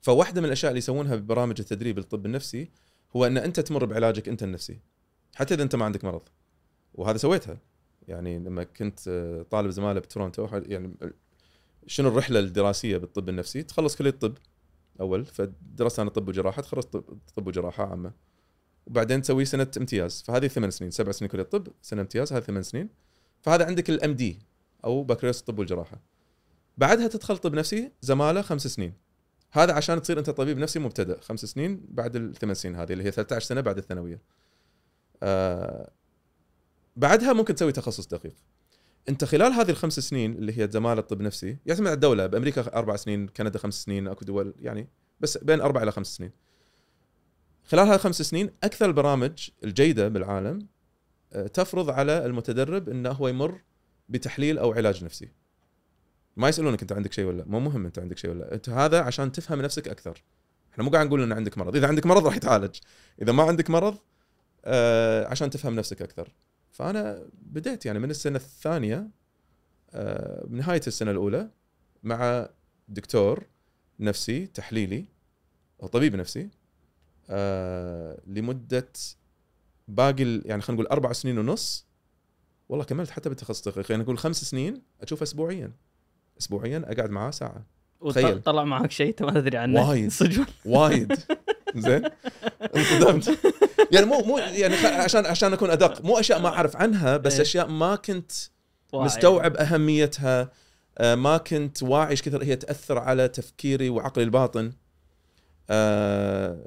[0.00, 2.70] فواحدة من الأشياء اللي يسوونها ببرامج التدريب الطب النفسي
[3.16, 4.80] هو إن أنت تمر بعلاجك أنت النفسي
[5.34, 6.22] حتى إذا أنت ما عندك مرض.
[6.94, 7.58] وهذا سويتها.
[8.08, 10.94] يعني لما كنت آه، طالب زمالة بتورونتو يعني
[11.86, 14.34] شنو الرحلة الدراسية بالطب النفسي؟ تخلص كلية الطب
[15.00, 16.86] أول فدرست أنا طب وجراحة تخلص
[17.36, 18.12] طب, وجراحة عامة.
[18.86, 22.62] وبعدين تسوي سنة امتياز فهذه ثمان سنين سبع سنين كلية طب سنة امتياز هذه ثمان
[22.62, 22.88] سنين.
[23.42, 24.38] فهذا عندك الام دي
[24.84, 26.00] أو بكالوريوس الطب والجراحه
[26.78, 28.92] بعدها تدخل طب نفسي زمالة خمس سنين.
[29.52, 33.10] هذا عشان تصير أنت طبيب نفسي مبتدئ خمس سنين بعد الثمان سنين هذه اللي هي
[33.10, 34.20] 13 سنة بعد الثانوية.
[35.22, 35.90] آه
[36.96, 38.34] بعدها ممكن تسوي تخصص دقيق.
[39.08, 42.26] انت خلال هذه الخمس سنين اللي هي زماله طب نفسي يعتمد على الدولة.
[42.26, 44.88] بأمريكا أربع سنين كندا خمس سنين أكو دول يعني
[45.20, 46.30] بس بين أربع إلى خمس سنين.
[47.64, 50.66] خلال هذه الخمس سنين أكثر البرامج الجيدة بالعالم
[51.32, 53.60] آه، تفرض على المتدرب إنه هو يمر
[54.08, 55.28] بتحليل أو علاج نفسي.
[56.36, 57.44] ما يسألونك أنت عندك شيء ولا لا.
[57.46, 58.38] مو مهم أنت عندك شيء ولا.
[58.38, 58.54] لا.
[58.54, 60.22] أنت هذا عشان تفهم نفسك أكثر.
[60.72, 61.76] إحنا مو قاعد نقول ان عندك مرض.
[61.76, 62.76] إذا عندك مرض راح يتعالج.
[63.22, 63.96] إذا ما عندك مرض
[64.64, 66.32] آه عشان تفهم نفسك أكثر.
[66.74, 69.10] فأنا بديت يعني من السنة الثانية
[69.92, 71.50] آه بنهايه السنة الأولى
[72.02, 72.48] مع
[72.88, 73.46] دكتور
[74.00, 75.04] نفسي تحليلي
[75.82, 76.48] أو طبيب نفسي
[77.30, 78.88] آه لمدة
[79.88, 81.86] باقي يعني خلينا نقول أربع سنين ونص.
[82.68, 85.72] والله كملت حتى بالتخصص الدقيق خلينا نقول خمس سنين اشوفه اسبوعيا.
[86.40, 87.66] اسبوعيا أقعد معاه ساعة.
[88.08, 88.42] تخيل.
[88.42, 89.88] طلع معك شيء انت ما تدري عنه.
[89.88, 90.10] وايد.
[90.20, 90.46] صدق.
[90.64, 91.12] وايد.
[91.80, 92.04] زين؟
[92.76, 93.38] انصدمت
[93.92, 96.04] يعني مو مو يعني عشان عشان أكون أدق.
[96.04, 97.42] مو أشياء ما أعرف عنها بس إيه.
[97.42, 98.32] أشياء ما كنت.
[98.94, 100.50] مستوعب أهميتها.
[100.98, 104.72] آه، ما كنت واعي إيش كثر هي تأثر على تفكيري وعقلي الباطن.
[105.70, 106.66] آه،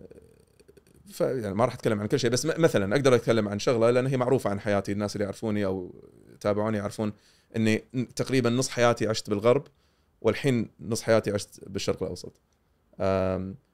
[1.13, 2.30] ف يعني ما راح أتكلم عن كل شيء.
[2.30, 6.04] بس مثلا أقدر أتكلم عن شغلة لأن هي معروفة عن حياتي الناس اللي يعرفوني أو
[6.34, 7.13] يتابعوني يعرفون
[7.56, 7.84] إني
[8.15, 9.63] تقريبا نص حياتي عشت بالغرب
[10.22, 12.41] والحين نص حياتي عشت بالشرق الأوسط.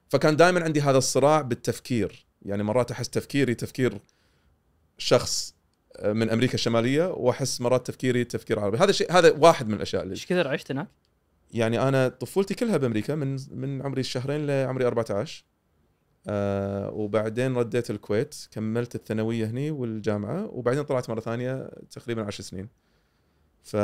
[0.08, 2.26] فكان دائما عندي هذا الصراع بالتفكير.
[2.42, 4.00] يعني مرات أحس تفكيري تفكير
[4.98, 5.54] شخص
[5.96, 8.78] آه، من أمريكا الشمالية وأحس مرات تفكيري تفكير عربي.
[8.78, 10.88] هذا شيء هذا واحد من الأشياء اللي إيش كثر عشت هناك؟
[11.54, 15.44] يعني أنا طفولتي كلها بأمريكا من من عمري الشهرين لعمري 14
[16.28, 22.68] آه وبعدين رديت الكويت كملت الثانوية هني والجامعة وبعدين طلعت مرة ثانية تقريبا 10 سنين.
[23.62, 23.74] ف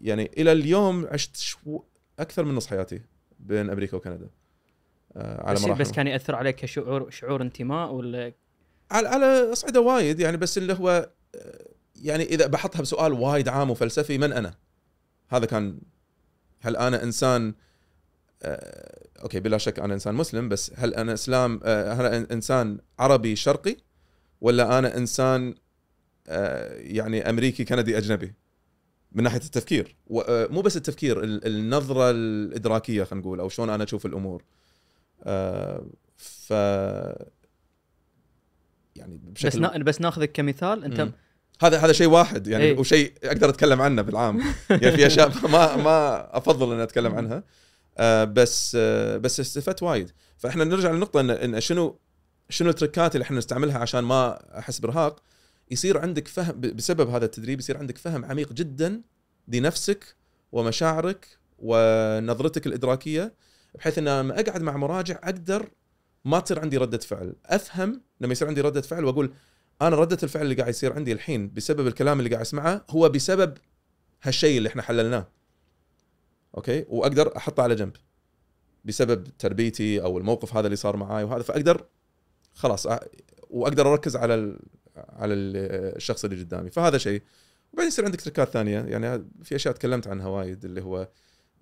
[0.00, 1.82] يعني إلى اليوم عشت شو
[2.18, 3.02] أكثر من نص حياتي
[3.40, 4.28] بين أمريكا وكندا.
[5.16, 5.80] على بس, مراحل.
[5.80, 8.32] بس كان يأثر عليك كشعور شعور انتماء ولا
[8.90, 11.66] على على اصعده وايد يعني بس اللي هو آه،
[12.02, 14.54] يعني إذا بحطها بسؤال وايد عام وفلسفي من أنا؟
[15.28, 15.78] هذا كان
[16.60, 17.54] هل أنا إنسان
[18.42, 22.78] آه، أوكي بلا شك أنا إنسان مسلم بس هل أنا إسلام آه، هل أنا إنسان
[22.98, 23.76] عربي شرقي
[24.40, 25.54] ولا أنا إنسان
[26.28, 28.34] آه، يعني أمريكي كندي أجنبي؟
[29.12, 29.96] من ناحية التفكير.
[30.28, 34.42] آه، مو بس التفكير ال- النظرة الإدراكية خلينا نقول أو شلون أنا أشوف الأمور.
[34.42, 34.46] آه،
[36.16, 36.50] ف
[38.96, 39.78] يعني بس بشكل نا...
[39.78, 41.12] بس ناخذك كمثال أنت مم.
[41.62, 42.78] هذا هذا شيء واحد يعني إيه.
[42.78, 44.42] وشيء أقدر أتكلم عنه بالعام.
[44.70, 47.44] يعني في أشياء ما ما أفضل أن أتكلم عنها.
[47.98, 50.10] آه بس آه بس استفدت وايد.
[50.36, 51.98] فإحنا نرجع للنقطة ان, إن شنو
[52.48, 55.22] شنو التركات اللي إحنا نستعملها عشان ما أحس بإرهاق؟
[55.70, 59.02] يصير عندك فهم بسبب هذا التدريب يصير عندك فهم عميق جدا
[59.48, 60.16] لنفسك
[60.52, 63.34] ومشاعرك ونظرتك الإدراكية.
[63.76, 65.70] بحيث إن لما أقعد مع مراجع أقدر
[66.24, 67.36] ما تصير عندي ردة فعل.
[67.46, 69.32] أفهم لما يصير عندي ردة فعل وأقول
[69.82, 73.54] أنا ردة الفعل اللي قاعد يصير عندي الحين بسبب الكلام اللي قاعد أسمعه هو بسبب
[74.22, 75.28] هالشيء اللي إحنا حللناه.
[76.56, 77.92] أوكي؟ وأقدر أحطه على جنب
[78.84, 81.42] بسبب تربيتي أو الموقف هذا اللي صار معاي وهذا.
[81.42, 81.86] فأقدر
[82.54, 82.86] خلاص
[83.50, 84.58] وأقدر أركز على ال...
[84.96, 86.70] على ال- الشخص اللي قدامي.
[86.70, 87.22] فهذا شيء.
[87.72, 88.80] وبعدين يصير عندك تركات ثانية.
[88.80, 91.08] يعني في أشياء تكلمت عنها وايد اللي هو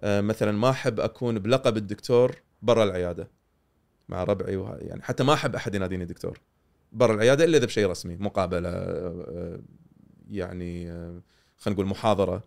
[0.04, 3.30] مثلا ما أحب أكون بلقب الدكتور برا العيادة
[4.08, 4.78] مع ربعي وه...
[4.80, 6.40] يعني حتى ما أحب أحد يناديني دكتور
[6.92, 9.60] برا العيادة إلا إذا بشيء رسمي مقابلة آه،
[10.30, 11.22] يعني آه،
[11.58, 12.42] خلينا نقول محاضرة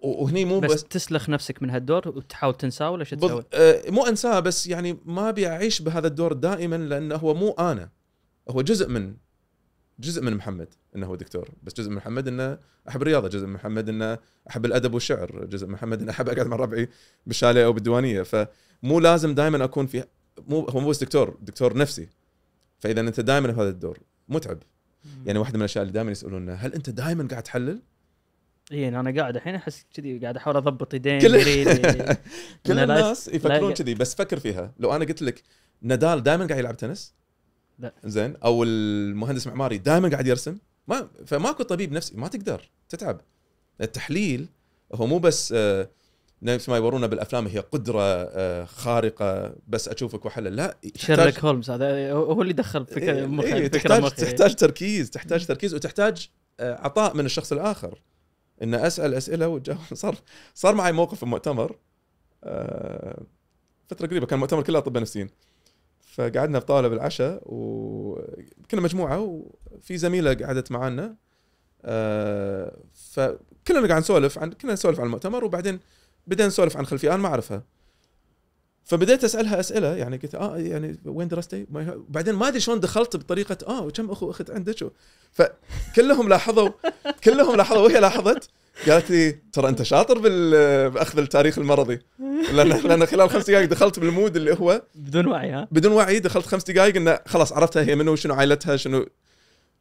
[0.00, 3.44] وهني مو بس, بس, تسلخ نفسك من هالدور وتحاول تنساه ولا شو تسوي؟ بض...
[3.54, 7.90] آه، مو أنساه بس يعني ما أبي أعيش بهذا الدور دائما لأنه هو مو أنا
[8.50, 9.16] هو جزء من
[10.00, 12.58] جزء من محمد إنه هو دكتور بس جزء من محمد إنه
[12.88, 14.18] أحب الرياضة جزء من محمد إنه
[14.50, 16.88] أحب الأدب والشعر جزء من محمد إنه أحب أقعد مع ربعي
[17.26, 18.22] بالشاليه أو بالديوانية.
[18.22, 20.04] فمو لازم دائما أكون في
[20.48, 22.08] مو هو مو بس دكتور دكتور نفسي.
[22.78, 24.58] فإذا أنت دائما في هذا الدور متعب.
[25.26, 27.82] يعني واحدة من الأشياء اللي دائما يسالوننا هل أنت دائما قاعد تحلل؟
[28.72, 31.42] اي يعني أنا قاعد الحين أحس كذي قاعد أحاول أضبط يدين كل-
[32.66, 34.74] كل إنه لا يس- الناس يفكرون كذي بس فكر فيها.
[34.78, 35.42] لو أنا قلت لك
[35.82, 37.14] نادال دائما قاعد يلعب تنس
[37.78, 37.94] لا.
[38.04, 40.58] زين أو المهندس معماري دائما قاعد يرسم.
[40.88, 43.20] ما فماكو طبيب نفسي ما تقدر تتعب.
[43.80, 44.48] التحليل
[44.94, 45.88] هو مو بس آه،
[46.42, 52.12] نفس ما يورونا بالأفلام هي قدرة آه، خارقة بس أشوفك واحلل لا شيرلوك هولمز هذا
[52.12, 54.16] هو اللي دخل فكره إيه، مخي إيه، تحتاج مخي.
[54.16, 56.28] تحتاج تركيز تحتاج تركيز وتحتاج
[56.60, 58.00] آه، عطاء من الشخص الآخر.
[58.62, 59.80] إن أسأل أسئلة وتجاوب.
[59.94, 60.16] صار
[60.54, 61.76] صار معي موقف في مؤتمر
[62.44, 63.22] آه،
[63.88, 65.30] فترة قريبة كان مؤتمر كله أطباء نفسيين.
[66.14, 71.16] فقعدنا بطاوله بالعشاء وكنا مجموعة وفي زميلة قعدت معانا
[71.84, 72.76] آه،
[73.12, 75.80] فكلنا قاعد نسولف عن كنا نسولف عن المؤتمر وبعدين
[76.26, 77.62] بدينا نسولف عن خلفية أنا ما أعرفها
[78.84, 81.66] فبديت أسألها أسئلة يعني قلت آه يعني وين درستي؟
[82.08, 84.92] بعدين ما أدري شلون دخلت بطريقة آه وكم أخو أخت عندك؟
[85.32, 86.70] فكلهم لاحظوا
[87.24, 88.50] كلهم لاحظوا وهي لاحظت
[88.88, 90.18] قالت لي ترى أنت شاطر
[90.88, 91.98] بأخذ التاريخ المرضي.
[92.52, 96.46] لأن لأن خلال خمس دقائق دخلت بالمود اللي هو بدون وعي ها؟ بدون وعي دخلت
[96.46, 99.06] خمس دقائق إنه خلاص عرفتها هي منو شنو عائلتها شنو.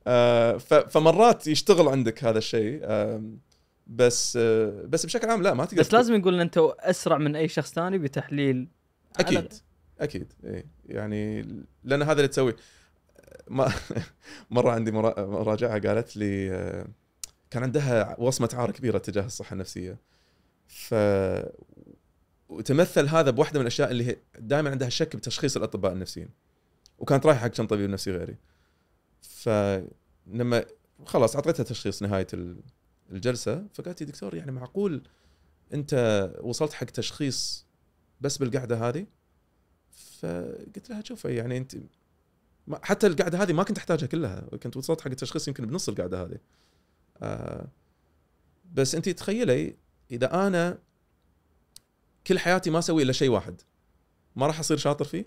[0.07, 3.39] آه فمرات يشتغل عندك هذا الشيء آم،
[3.87, 7.35] بس آه بس بشكل عام لا ما تقدر بس لازم نقول إن أنت أسرع من
[7.35, 8.67] أي شخص ثاني بتحليل
[9.17, 9.53] على- أكيد
[9.99, 10.65] أكيد إيه.
[10.85, 11.41] يعني
[11.83, 12.55] لأن هذا اللي تسوي
[13.47, 13.71] ما
[14.51, 16.85] مرة عندي مرا- مراجعة قالت لي آه،
[17.49, 19.97] كان عندها وصمة عار كبيرة تجاه الصحة النفسية.
[20.67, 20.95] ف
[22.49, 26.29] وتمثل هذا بواحدة من الأشياء اللي دائما عندها شك بتشخيص الأطباء النفسيين.
[26.99, 28.35] وكانت رايحة حق كم طبيب نفسي غيري.
[29.21, 30.65] فلما
[31.05, 32.61] خلاص أعطيتها تشخيص نهاية ال-
[33.11, 35.01] الجلسة فقالت لي دكتور يعني معقول
[35.73, 35.93] أنت
[36.41, 37.65] وصلت حق تشخيص
[38.21, 39.05] بس بالقعدة هذه؟
[40.19, 41.75] فقلت لها شوفي يعني أنت
[42.83, 44.41] حتى القعدة هذه ما كنت أحتاجها كلها.
[44.63, 46.37] كنت وصلت حق التشخيص يمكن بنص القعدة هذه.
[48.73, 49.75] بس انت تخيلي
[50.11, 50.77] إذا أنا
[52.27, 53.61] كل حياتي ما أسوي إلا شيء واحد
[54.35, 55.25] ما راح أصير شاطر فيه.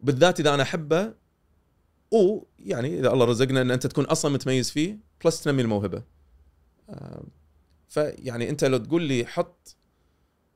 [0.00, 1.14] بالذات إذا أنا أحبه
[2.10, 6.02] ويعني إذا الله رزقنا إن أنت تكون أصلا متميز فيه بلس تنمي الموهبة.
[6.88, 7.24] آه،
[7.88, 9.76] فيعني أنت لو تقول لي حط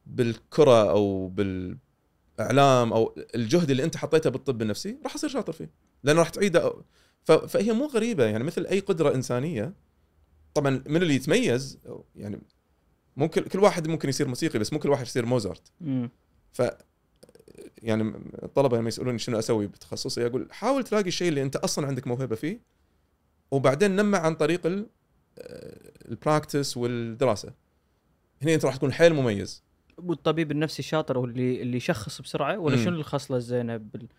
[0.06, 5.70] بالكرة أو بالإعلام أو الجهد اللي أنت حطيته بالطب النفسي راح أصير شاطر فيه
[6.04, 6.74] لأنه راح تعيده.
[7.24, 9.74] فهي مو غريبة يعني مثل أي قدرة إنسانية
[10.54, 11.78] طبعا من اللي يتميز
[12.16, 12.40] يعني
[13.16, 15.72] ممكن كل واحد ممكن يصير موسيقي بس مو كل واحد يصير موزارت.
[16.52, 16.62] ف
[17.82, 22.06] يعني الطلبة لما يسألوني شنو أسوي بتخصصي أقول حاول تلاقي الشيء اللي أنت أصلا عندك
[22.06, 22.60] موهبة فيه
[23.50, 24.86] وبعدين نمى عن طريق ال-
[26.08, 27.52] ال practice والدراسة
[28.42, 29.62] هنا أنت راح تكون حيل مميز
[29.98, 32.84] والطبيب النفسي الشاطر هو اللي اللي يشخص بسرعة ولا.
[32.84, 34.00] شنو الخصلة الزينة بال...
[34.00, 34.10] اللي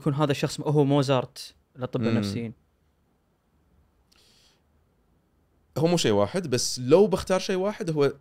[0.00, 2.08] يكون هذا الشخص هو موزارت للطب مم.
[2.08, 2.52] النفسيين
[5.80, 8.12] هو مو شيء واحد بس لو بختار شيء واحد هو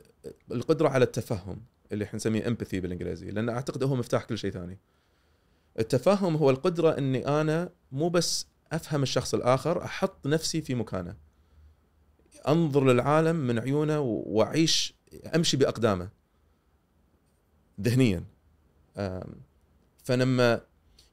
[0.51, 4.79] القدرة على التفهم اللي إحنا نسميه empathy بالإنجليزي لأن أعتقد هو مفتاح كل شيء ثاني.
[5.79, 11.15] التفهم هو القدرة إني أنا مو بس أفهم الشخص الآخر أحط نفسي في مكانه.
[12.47, 14.93] أنظر للعالم من عيونه وأعيش
[15.35, 16.09] أمشي بأقدامه.
[17.81, 18.23] ذهنيا.
[20.03, 20.61] فلما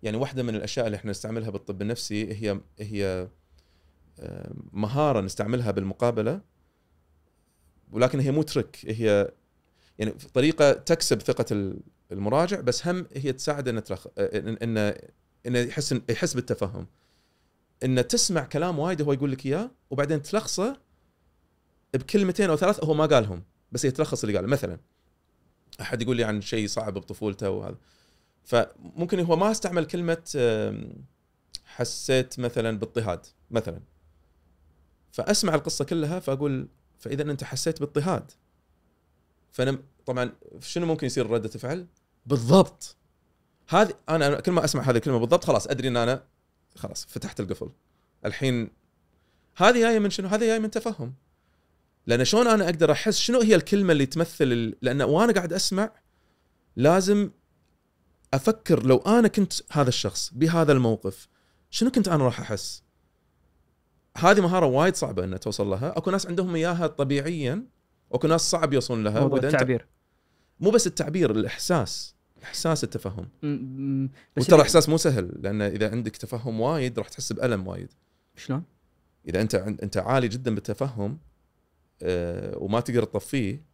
[0.02, 3.28] يعني واحدة من الأشياء اللي إحنا نستعملها بالطب النفسي هي هي
[4.72, 6.40] مهارة نستعملها بالمقابلة
[7.92, 9.33] ولكن هي مو ترك هي
[9.98, 11.81] يعني طريقة تكسب ثقة ال-
[12.12, 14.07] المراجع بس هم هي تساعده إنه ترخ...
[14.18, 14.94] انه انه
[15.46, 16.87] إنه يحس يحس بالتفهم.
[17.85, 20.81] إنه تسمع كلام وايد هو يقول لك إياه وبعدين تلخصه
[21.94, 24.48] بكلمتين أو ثلاث هو ما قالهم بس هي تلخص اللي قاله.
[24.48, 24.79] مثلا
[25.81, 27.76] أحد يقول لي عن شيء صعب بطفولته وهذا.
[28.44, 30.22] فممكن هو ما استعمل كلمة
[31.64, 33.81] حسيت مثلا باضطهاد مثلا.
[35.16, 38.31] فأسمع القصة كلها فأقول فإذا أنت حسيت باضطهاد
[39.52, 41.87] فأنا طبعا شنو ممكن يصير ردة فعل؟
[42.26, 42.96] بالضبط
[43.68, 46.24] هذه أنا كل ما أسمع هذه الكلمة بالضبط خلاص أدري إن أنا
[46.76, 47.70] خلاص فتحت القفل
[48.24, 48.70] الحين
[49.57, 51.14] هذه جاية من شنو؟ هذه جاية من تفهم
[52.07, 54.76] لأن شلون أنا أقدر أحس شنو هي الكلمة اللي تمثل.
[54.83, 55.92] لأن وأنا قاعد أسمع
[56.76, 57.31] لازم
[58.35, 61.29] أفكر لو أنا كنت هذا الشخص بهذا الموقف
[61.70, 62.86] شنو كنت أنا راح أحس؟
[64.16, 67.66] هذه مهارة وايد صعبة ان توصل لها، أكو ناس عندهم إياها طبيعيا
[68.11, 69.20] واكو ناس صعب يوصلون لها.
[69.20, 69.87] موضوع التعبير.
[70.61, 73.29] مو بس التعبير الإحساس إحساس التفهم.
[74.37, 77.92] وترى إحساس مو سهل لأن إذا عندك تفهم وايد راح تحس بألم وايد.
[78.37, 78.62] شلون؟
[79.29, 81.18] إذا أنت أنت عالي جدا بالتفهم
[82.02, 83.64] آه، وما تقدر تطفيه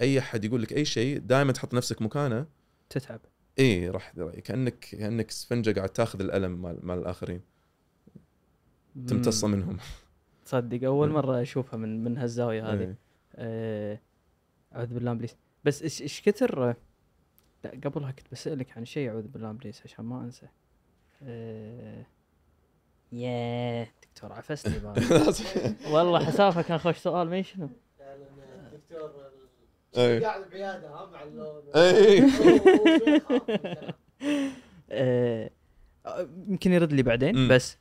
[0.00, 2.46] أي أحد يقول لك أي شيء دائما تحط نفسك مكانه.
[2.90, 3.20] تتعب.
[3.58, 4.12] اي راح
[4.44, 7.40] كأنك كأنك اسفنجه قاعد تاخذ الألم مال, مال الآخرين.
[9.08, 9.48] تمتصه.
[9.48, 9.76] منهم
[10.44, 11.14] تصدق أول مم.
[11.14, 12.96] مرة أشوفها من من هالزاوية هذه إيه.
[13.36, 14.00] آه،
[14.74, 16.74] أعوذ بالله من ابليس بس إيش إيش كثر
[17.64, 20.46] لا قبلها كنت بسألك عن شيء أعوذ بالله من ابليس عشان ما أنسى
[21.22, 22.06] آه،
[23.12, 24.74] ياه دكتور عفسني.
[25.92, 27.68] والله حسافه كان خوش سؤال ما شنو
[28.72, 29.10] الدكتور
[29.96, 30.20] إيه.
[30.20, 32.20] قاعد بعياده ها مع اللون إيه.
[32.26, 33.92] من الكلام.
[34.90, 35.50] آه،
[36.06, 37.48] آه، يمكن يرد لي بعدين.
[37.48, 37.78] بس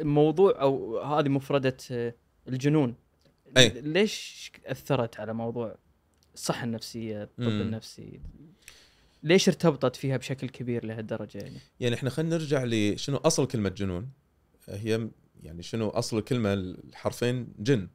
[0.00, 2.14] موضوع أو هذه مفردة آه،
[2.48, 2.94] الجنون.
[3.56, 3.68] أي.
[3.80, 5.76] ليش أثرت على موضوع
[6.34, 7.60] الصحة النفسية الطب مم.
[7.60, 8.20] النفسي؟
[9.22, 14.08] ليش ارتبطت فيها بشكل كبير لهالدرجة يعني؟ يعني إحنا خلينا نرجع لشنو أصل كلمة جنون؟
[14.68, 15.08] هي
[15.42, 17.88] يعني شنو أصل الكلمة الحرفين؟ جن.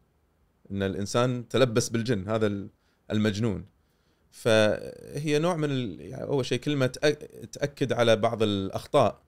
[0.72, 2.70] إن الإنسان تلبس بالجن هذا ال-
[3.12, 3.66] المجنون.
[4.32, 6.02] فهي نوع من ال...
[6.02, 6.88] يعني أول شيء كلمة
[7.52, 9.22] تأكد على بعض الأخطاء.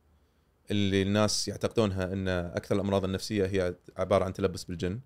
[0.71, 4.99] اللي الناس يعتقدونها إن أكثر الأمراض النفسية هي عبارة عن تلبس بالجن.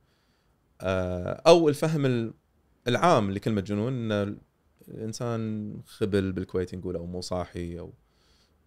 [0.82, 2.34] آه، أو الفهم ال-
[2.88, 4.38] العام لكلمة جنون إن
[4.88, 7.94] الإنسان خبل بالكويت نقول أو مو صاحي أو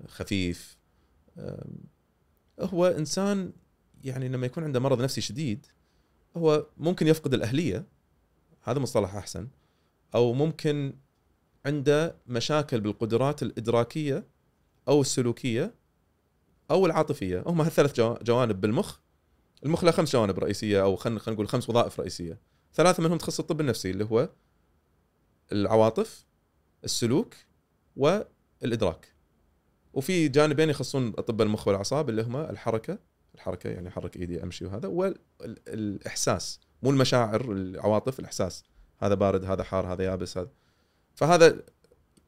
[0.09, 0.79] خفيف.
[1.39, 1.79] أم،
[2.61, 3.53] هو إنسان
[4.05, 5.67] يعني لما يكون عنده مرض نفسي شديد
[6.37, 7.87] هو ممكن يفقد الأهلية.
[8.63, 9.49] هذا مصطلح أحسن.
[10.15, 10.95] أو ممكن
[11.67, 14.27] عنده مشاكل بالقدرات الإدراكية
[14.89, 15.75] أو السلوكية
[16.71, 17.43] أو العاطفية.
[17.47, 18.99] هم هالثلاث جو- جوانب بالمخ.
[19.64, 22.39] المخ له خمس جوانب رئيسية أو خلينا نقول خمس وظائف رئيسية.
[22.75, 24.29] ثلاثة منهم تخص الطب النفسي اللي هو
[25.53, 26.25] العواطف
[26.85, 27.35] السلوك
[27.97, 29.12] والإدراك.
[29.93, 32.99] وفي جانبين يخصون اطباء المخ والأعصاب اللي هما الحركة
[33.35, 38.64] الحركة يعني احرك إيدي أمشي وهذا والاحساس مو المشاعر العواطف الإحساس.
[38.99, 40.51] هذا بارد هذا حار هذا يابس هذا.
[41.14, 41.62] فهذا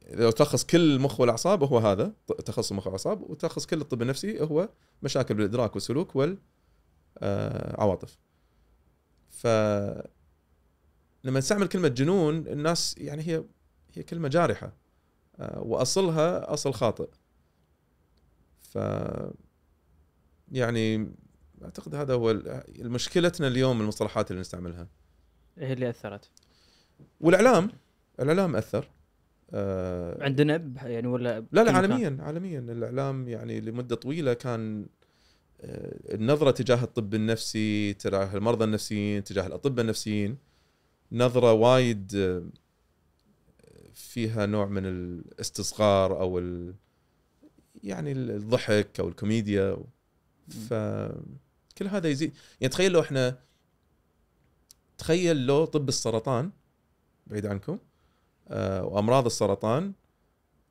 [0.09, 2.13] لو تلخص كل المخ والأعصاب هو هذا
[2.45, 4.69] تخصص المخ والأعصاب وتلخص كل الطب النفسي هو
[5.03, 6.17] مشاكل بالإدراك والسلوك
[7.23, 8.19] والعواطف
[9.31, 9.47] ف
[11.25, 13.45] لما نستعمل كلمة جنون الناس يعني هي
[13.95, 14.73] هي كلمة جارحة
[15.41, 17.09] آه، وأصلها أصل خاطئ.
[18.61, 18.79] ف
[20.53, 21.13] يعني
[21.65, 22.43] أعتقد هذا هو
[22.79, 24.89] مشكلتنا اليوم المصطلحات اللي نستعملها.
[25.59, 26.31] هي اللي أثرت.
[27.21, 27.71] والإعلام
[28.21, 28.89] الإعلام أثر.
[29.51, 34.87] آه عندنا يعني ولا لا لا مكان؟ عالميا عالميا الإعلام يعني لمدة طويلة كان
[35.61, 40.37] آه، النظرة تجاه الطب النفسي تجاه المرضى النفسيين تجاه الأطباء النفسيين
[41.13, 42.43] نظرة وايد آه،
[43.95, 46.75] فيها نوع من الاستصغار أو ال
[47.83, 49.77] يعني الضحك أو الكوميديا.
[50.49, 52.33] فكل هذا يزيد.
[52.61, 53.39] يعني تخيل لو إحنا
[54.99, 56.51] تخيل لو طب السرطان
[57.27, 57.79] بعيد عنكم
[58.51, 59.93] وأمراض السرطان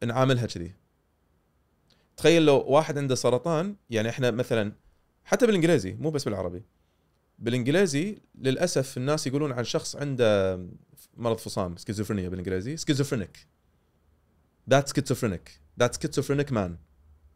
[0.05, 0.73] نعاملها كذي.
[2.17, 4.71] تخيل لو واحد عنده سرطان يعني إحنا مثلا
[5.23, 6.63] حتى بالإنجليزي مو بس بالعربي
[7.39, 10.59] بالإنجليزي للأسف الناس يقولون عن شخص عنده
[11.17, 13.47] مرض فصام سكيزوفرينيا بالإنجليزي schizophrenic
[14.69, 16.77] that schizophrenic that schizophrenic man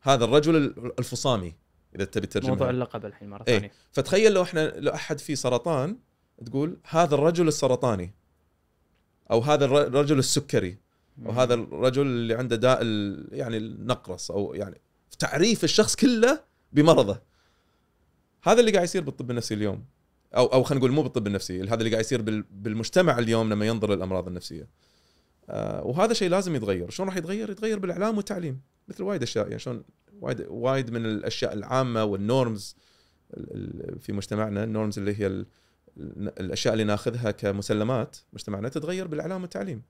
[0.02, 0.56] هذا الرجل
[1.00, 1.56] الفصامي
[1.96, 2.52] إذا تبي تترجمها.
[2.52, 3.58] موضوع اللقب الحين مرة إيه.
[3.58, 3.72] ثانية.
[3.92, 5.98] فتخيل لو إحنا لو أحد فيه سرطان
[6.46, 8.14] تقول هذا الرجل السرطاني.
[9.32, 10.78] أو هذا الر- الرجل السكري
[11.26, 12.84] أو هذا الرجل اللي عنده داء
[13.32, 14.82] يعني النقرس أو يعني
[15.20, 16.40] تعريف الشخص كله
[16.74, 17.22] بمرضه.
[18.44, 19.86] هذا اللي قاعد يصير بالطب النفسي اليوم.
[20.36, 23.66] أو أو خلينا نقول مو بالطب النفسي هذا اللي قاعد يصير بال- بالمجتمع اليوم لما
[23.68, 24.68] ينظر للأمراض النفسية.
[25.50, 26.90] آه وهذا شيء لازم يتغير.
[26.90, 28.62] شلون راح يتغير؟ يتغير بالإعلام والتعليم.
[28.88, 29.84] مثل وايد أشياء يعني شلون
[30.22, 32.76] وايد وايد من الأشياء العامة وال norms
[33.38, 35.46] ال- ال- في مجتمعنا ال norms اللي هي
[35.98, 39.82] الأشياء اللي ناخذها كمسلمات مجتمعنا تتغير بالإعلام والتعليم.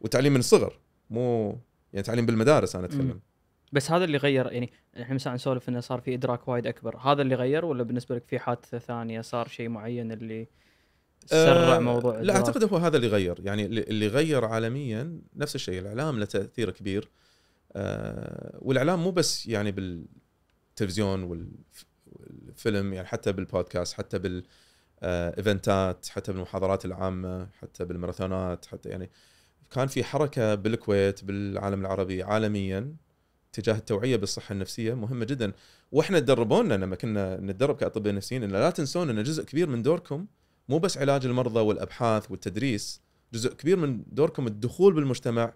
[0.00, 0.78] وتعليم من الصغر
[1.10, 1.58] مو
[1.92, 3.20] يعني تعليم بالمدارس أنا أتكلم.
[3.72, 6.96] بس هذا اللي غير يعني إحنا مثلا نسولف إنه صار في إدراك وايد أكبر.
[6.96, 10.48] هذا اللي غير ولا بالنسبة لك في حادثة ثانية صار شيء معين اللي
[11.26, 13.40] سرع آه، موضوع لا؟ أعتقد هو هذا اللي غير.
[13.44, 17.10] يعني اللي غير عالميا نفس الشيء الإعلام له تأثير كبير.
[17.72, 24.18] آه، والإعلام مو بس يعني بالتلفزيون والف- والفيلم يعني حتى بالبودكاست حتى
[25.04, 29.10] بالايفنتات حتى بالمحاضرات العامة حتى بالماراثونات حتى يعني
[29.70, 32.94] كان في حركة بالكويت بالعالم العربي عالميا
[33.52, 35.52] تجاه التوعية بالصحة النفسية مهمة جدا.
[35.92, 40.26] وإحنا تدربونا لما كنا نتدرب كأطباء نفسيين ان لا تنسون ان جزء كبير من دوركم
[40.68, 43.00] مو بس علاج المرضى والأبحاث والتدريس
[43.32, 45.52] جزء كبير من دوركم الدخول بالمجتمع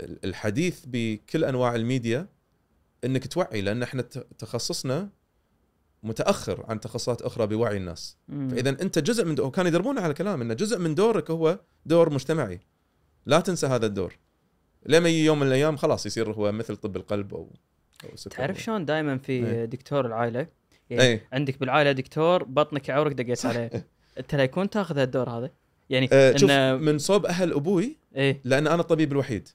[0.00, 2.28] ال- الحديث بكل أنواع الميديا
[3.04, 4.02] إنك توعي لأن إحنا
[4.38, 5.08] تخصصنا
[6.06, 8.16] متأخر عن تخصصات أخرى بوعي الناس.
[8.28, 9.50] فإذا أنت جزء من دو...
[9.50, 12.60] كانوا يدربونا على كلام إن جزء من دورك هو دور مجتمعي.
[13.26, 14.18] لا تنسى هذا الدور.
[14.86, 17.50] لما يجي يوم من الأيام خلاص يصير هو مثل طب القلب أو
[18.12, 19.64] السكر تعرف شلون دائما في إيه.
[19.64, 20.46] دكتور العائلة؟
[20.90, 23.70] يعني اي عندك بالعائلة دكتور بطنك يعورك دقيت عليه.
[24.18, 25.50] أنت لا يكون تاخذ هالدور هذا؟
[25.90, 28.40] يعني أه شوف انه من صوب أهل أبوي إيه.
[28.44, 29.48] لأن أنا الطبيب الوحيد.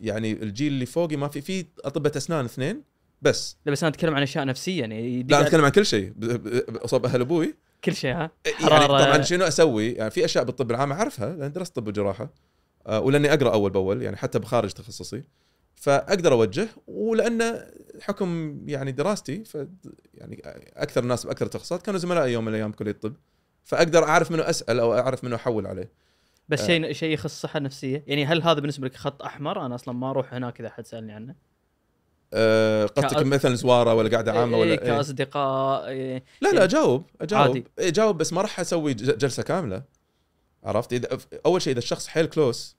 [0.00, 2.82] يعني الجيل اللي فوقي ما في في أطباء أسنان اثنين
[3.22, 3.56] بس.
[3.66, 6.12] لا بس أنا أتكلم عن أشياء نفسية يعني لا أنا أتكلم عن كل شيء.
[6.16, 7.54] ب- ب- بصوب أهل أبوي.
[7.84, 9.04] كل شيء ها؟ يعني حرارة.
[9.04, 12.30] طبعا شنو أسوي؟ يعني في أشياء بالطب العام أعرفها لأن درست طب وجراحة
[12.86, 15.22] آه، ولأني أقرأ أول بأول يعني حتى بخارج تخصصي.
[15.74, 17.66] فأقدر أوجه ولأن
[18.00, 19.56] حكم يعني دراستي ف
[20.14, 20.42] يعني
[20.76, 23.14] أكثر الناس بأكثر التخصصات كانوا زملائي يوم من الأيام بكليه الطب.
[23.64, 25.92] فأقدر أعرف منه أسأل أو أعرف منه أحول عليه.
[26.48, 26.66] بس آه.
[26.66, 30.10] شيء شيء يخص الصحه النفسيه يعني هل هذا بالنسبة لك خط أحمر؟ أنا أصلا ما
[30.10, 31.34] أروح هناك إذا حد سألني عنه.
[32.34, 36.48] أه قصدك كأ- مثلا زوارة ولا قاعدة عامة إيه ولا إيه؟ إيه؟ كأصدقاء إيه لا
[36.52, 37.64] لا اجاوب اجاوب عادي.
[37.78, 39.82] إيه، اجاوب بس ما راح أسوي جلسة كاملة.
[40.64, 41.08] عرفت؟ إذا
[41.46, 42.76] أول شيء إذا الشخص حيل كلوس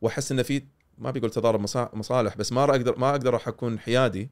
[0.00, 0.62] وأحس إنه في
[0.98, 4.30] ما بيقول تضارب مصا- مصالح بس ما راح أقدر ما أقدر راح أكون حيادي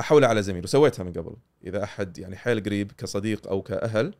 [0.00, 1.36] احوله على زميل وسويتها من قبل.
[1.66, 4.14] إذا أحد يعني حيل قريب كصديق أو كأهل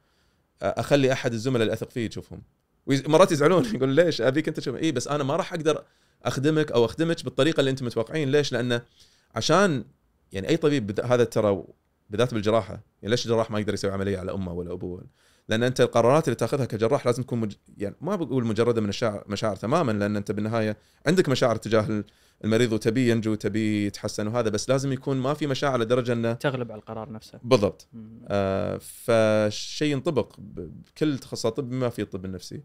[0.63, 2.43] أخلي أحد الزملاء اللي أثق فيه يشوفهم.
[2.87, 5.85] مرات يزعلون يقول ليش ابيك انت تشوف اي بس أنا ما راح أقدر
[6.25, 8.31] أخدمك أو أخدمك بالطريقة اللي أنتم متوقعين.
[8.31, 8.83] ليش؟ لأنه
[9.37, 9.85] عشان
[10.33, 11.65] يعني أي طبيب هذا ترى
[12.11, 15.05] بالذات بالجراحة يعني ليش الجراح ما يقدر يسوي عملية على أمه ولا أبوه؟
[15.49, 17.55] لأن أنت القرارات اللي تأخذها كجراح لازم تكون مج...
[17.79, 20.77] يعني ما بقول مجردة من الشعر مشاعر تماما لأن أنت بالنهاية
[21.07, 22.05] عندك مشاعر تجاه
[22.45, 26.73] المريض وتبي ينجو وتبي يتحسن وهذا بس لازم يكون ما في مشاعر لدرجة إنه تغلب
[26.73, 27.41] على القرار نفسه.
[27.43, 27.89] بالضبط.
[28.29, 32.63] آه فالشيء ينطبق بكل تخصصات الطب بما فيه الطب النفسي.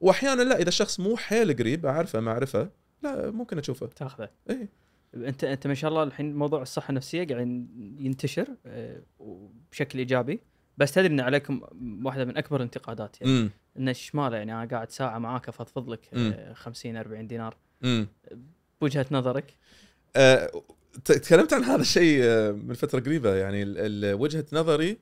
[0.00, 2.70] واحيانا لا إذا الشخص مو حيل قريب أعرفه معرفه
[3.02, 3.86] لا ممكن أشوفه.
[3.86, 4.28] تأخذه.
[4.50, 4.68] إيه.
[5.14, 7.66] انت انت ما شاء الله الحين موضوع الصحة النفسية قاعد
[7.98, 9.02] ينتشر آه،
[9.72, 10.40] بشكل إيجابي.
[10.78, 11.60] بس تدري إن عليكم
[12.04, 13.50] واحدة من أكبر الانتقادات يعني.
[13.78, 16.32] إن إيش ماله يعني أنا قاعد ساعة معاك أفضفض لك مم.
[16.36, 17.56] آه، 50 40 دينار
[18.80, 19.54] بوجهة نظرك؟
[21.04, 23.64] ت- تكلمت عن هذا الشيء آه، من فترة قريبة يعني.
[24.14, 24.98] وجهة نظري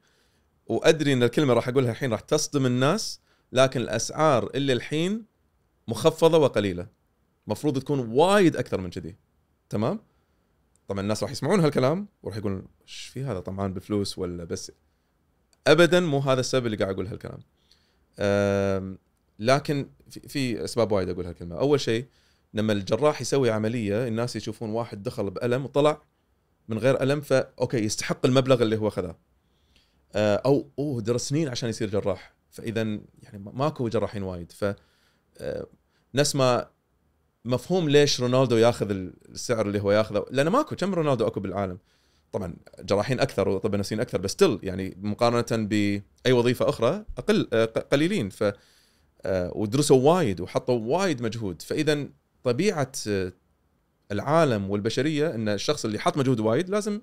[0.67, 3.21] وأدري إن الكلمة راح أقولها الحين راح تصدم الناس
[3.53, 5.25] لكن الأسعار اللي الحين
[5.89, 6.87] مخفضة وقليلة.
[7.47, 9.17] مفروض تكون وايد أكثر من كذي.
[9.71, 10.01] تمام؟
[10.89, 14.73] طبعا الناس راح يسمعون هالكلام وراح يقولون إيش في هذا طمعان بفلوس ولا بس؟
[15.67, 17.41] ابدا مو هذا السبب اللي قاعد أقول هالكلام.
[19.39, 19.91] لكن
[20.29, 21.59] في, أسباب وايد أقول هالكلمة.
[21.59, 22.07] أول شيء
[22.55, 26.03] لما الجراح يسوي عملية الناس يشوفون واحد دخل بألم وطلع
[26.69, 29.19] من غير ألم فا أوكي يستحق المبلغ اللي هو خذاه
[30.15, 32.35] آه، أو أوه درس سنين عشان يصير جراح.
[32.51, 32.81] فاذا
[33.23, 34.53] يعني ما- ماكو جراحين وايد.
[34.53, 34.65] ف
[35.39, 35.67] آه،
[36.15, 36.71] نفس ما
[37.49, 40.25] مفهوم ليش رونالدو ياخذ السعر اللي هو ياخذه.
[40.31, 41.79] لأنه ماكو كم رونالدو أكو بالعالم؟
[42.33, 47.65] طبعا جراحين أكثر وطب نفسيين أكثر بس تل يعني مقارنة باي وظيفة أخرى أقل آه،
[47.65, 48.31] قليلين.
[48.31, 48.53] ف
[49.23, 51.63] آه، ودرسوا وايد وحطوا وايد مجهود.
[51.63, 52.09] فإذا
[52.45, 53.33] طبيعة آه،
[54.13, 57.01] العالم والبشرية إن الشخص اللي حط مجهود وايد لازم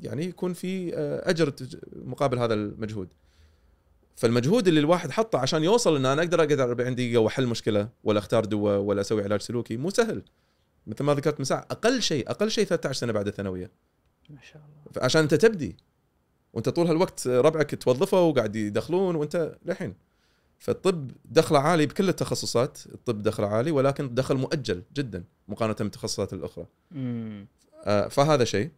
[0.00, 1.52] يعني يكون في أجر
[1.92, 3.08] مقابل هذا المجهود.
[4.16, 8.18] فالمجهود اللي الواحد حطه عشان يوصل إن أنا أقدر أقعد 40 دقيقة وأحل مشكلة ولا
[8.18, 10.22] أختار دواء ولا أسوي علاج سلوكي مو سهل.
[10.86, 13.70] مثل ما ذكرت من ساعه أقل شيء أقل شيء 13 سنة بعد الثانوية.
[14.30, 15.04] ما شاء الله.
[15.04, 15.76] عشان أنت تبدي.
[16.52, 19.94] وأنت طول هالوقت ربعك توظفوا وقاعد يدخلون وأنت للحين.
[20.58, 26.66] فالطب دخله عالي بكل التخصصات الطب دخله عالي ولكن دخل مؤجل جدا مقارنة بالتخصصات الأخرى.
[26.92, 27.46] امم
[28.10, 28.70] فهذا شيء.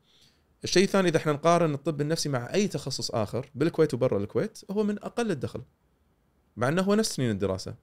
[0.64, 4.84] الشيء الثاني إذا إحنا نقارن الطب النفسي مع أي تخصص آخر بالكويت وبرا الكويت هو
[4.84, 5.62] من أقل الدخل
[6.56, 7.74] مع إنه هو نفس سنين الدراسة.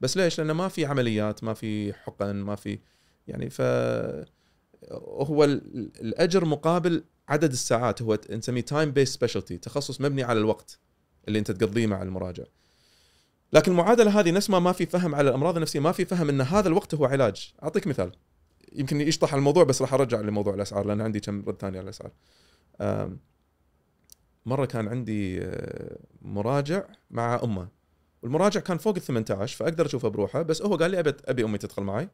[0.00, 2.78] بس ليش؟ لأنه ما في عمليات ما في حقن ما في
[3.28, 3.60] يعني ف
[5.02, 10.78] هو ال- الأجر مقابل عدد الساعات هو نسميه time-based specialty تخصص مبني على الوقت
[11.28, 12.44] اللي أنت تقضيه مع المراجع.
[13.52, 16.40] لكن المعادله هذه نفس ما ما في فهم على الأمراض النفسية ما في فهم إن
[16.40, 17.54] هذا الوقت هو علاج.
[17.62, 18.12] أعطيك مثال.
[18.76, 22.10] يمكن يشطح الموضوع بس راح أرجع لموضوع الأسعار لأن عندي كم رد ثاني على الأسعار.
[24.46, 27.68] مرة كان عندي آه، مراجع مع أمه.
[28.22, 31.58] والمراجع كان فوق ال 18 فأقدر أشوفه بروحه بس هو قال لي أبي أبي أمي
[31.58, 32.08] تدخل معي.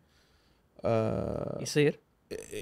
[0.85, 2.01] آه، يصير؟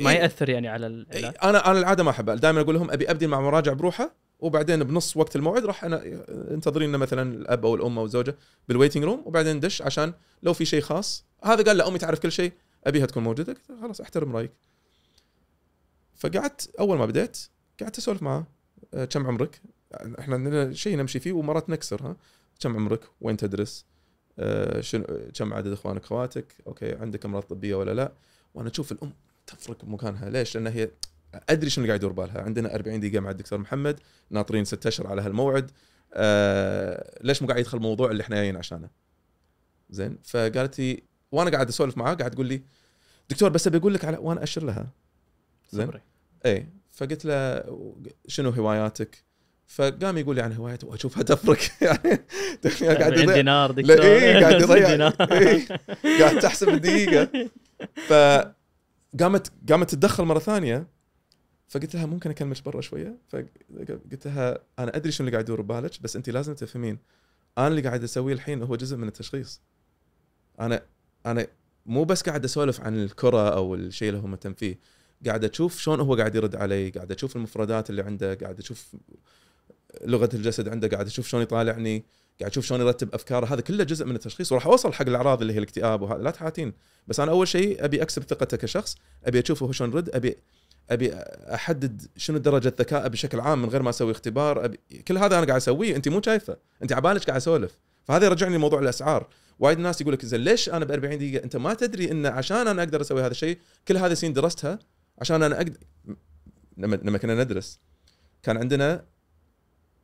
[0.01, 2.35] ما يأثر يعني على العلاج أنا أنا العادة ما أحبها.
[2.35, 6.03] دائما أقول لهم أبي أبدي مع مراجع بروحه وبعدين بنص وقت الموعد راح أنا
[6.51, 8.37] انتظرينا مثلا الأب أو الأم أو الزوجة
[8.69, 11.25] بال waiting room وبعدين ندش عشان لو في شيء خاص.
[11.45, 12.53] هذا قال لا أمي تعرف كل شيء.
[12.85, 14.53] أبيها تكون موجودة قلت خلاص أحترم رأيك
[16.15, 17.39] فقعدت أول ما بديت
[17.81, 18.47] قعدت أسولف معاه
[18.95, 19.61] أه، كم عمرك؟
[20.19, 22.17] إحنا عندنا شيء نمشي فيه ومرات نكسر ها
[22.61, 23.85] كم عمرك؟ وين تدرس؟
[24.39, 25.05] أه، شنو
[25.35, 28.13] كم عدد إخوانك اخواتك؟ أوكي عندك أمراض طبية ولا لا؟
[28.55, 29.13] وأنا أشوف الأم
[29.47, 30.91] تفرق بمكانها ليش؟ لأن هي
[31.49, 34.01] أدري شنو قاعد يدور بالها عندنا 40 دقيقة مع الدكتور محمد
[34.31, 35.71] ناطرين ست أشهر على هالموعد
[36.15, 38.91] آه ليش مو قاعد يدخل الموضوع اللي إحنا جايين عشانه
[39.91, 41.03] زين فقالت لي
[41.33, 42.63] وأنا قاعد أسولف معاه قاعد تقول لي
[43.31, 44.91] دكتور بس أبي أقول لك على وأنا أشر لها.
[45.71, 45.91] زين.
[46.47, 47.65] اي فقلت له
[48.27, 49.25] شنو هواياتك؟
[49.67, 53.35] فقام يقول لي عن هواياته واشوفها تفرق يعني قاعد 40 يضيع.
[53.35, 54.03] دينار دكتور.
[54.03, 55.13] إيه قاعد يضيع.
[55.33, 55.67] إيه.
[56.21, 57.51] قاعد تحسب الدقيقة.
[58.09, 60.87] فقامت قامت تتدخل مرة ثانية.
[61.69, 66.03] فقلت لها ممكن اكلمك برا شوية؟ فقلت لها أنا أدري شنو اللي قاعد يدور ببالك
[66.03, 66.99] بس انت لازم تفهمين.
[67.59, 69.61] أنا اللي قاعد أسويه الحين هو جزء من التشخيص.
[70.61, 70.83] أنا
[71.27, 71.47] أنا
[71.87, 74.79] مو بس قاعد أسولف عن الكرة أو الشيء اللي هو مهتم فيه.
[75.27, 78.97] قاعد أشوف شلون هو قاعد يرد علي قاعد أشوف المفردات اللي عنده قاعد أشوف
[80.05, 82.05] لغة الجسد عنده قاعد أشوف شلون يطالعني
[82.41, 83.55] قاعد أشوف شلون يرتب أفكاره.
[83.55, 84.53] هذا كله جزء من التشخيص.
[84.53, 86.23] وراح أوصل حق الأعراض اللي هي الاكتئاب وهذا.
[86.23, 86.73] لا تحاتين.
[87.09, 88.97] بس أنا أول شيء أبي أكسب ثقته كشخص.
[89.25, 90.37] أبي اشوفه هو شلون يرد أبي
[90.91, 91.15] أبي
[91.55, 94.65] أحدد شنو درجة ذكائه بشكل عام من غير ما أسوي اختبار.
[94.65, 95.97] أبي كل هذا أنا قاعد أسويه.
[95.97, 96.57] أنت مو شايفه.
[96.83, 97.79] أنت عبالك قاعد أسولف.
[98.05, 99.29] فهذا يرجعني لموضوع الأسعار.
[99.59, 102.67] وايد ناس يقول لك زين ليش أنا ب 40 دقيقة؟ أنت ما تدري إن عشان
[102.67, 104.79] أنا أقدر أسوي هذا الشيء كل هذه السنين درستها
[105.19, 105.79] عشان أنا أقدر
[106.77, 107.81] لما لما كنا ندرس
[108.43, 109.05] كان عندنا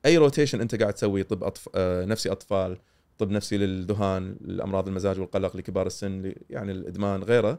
[0.06, 1.68] أي روتيشن أنت قاعد تسوي طب أطف...
[1.74, 2.78] آه، نفسي أطفال
[3.18, 7.58] طب نفسي للذهان لامراض المزاج والقلق لكبار السن يعني الإدمان غيره.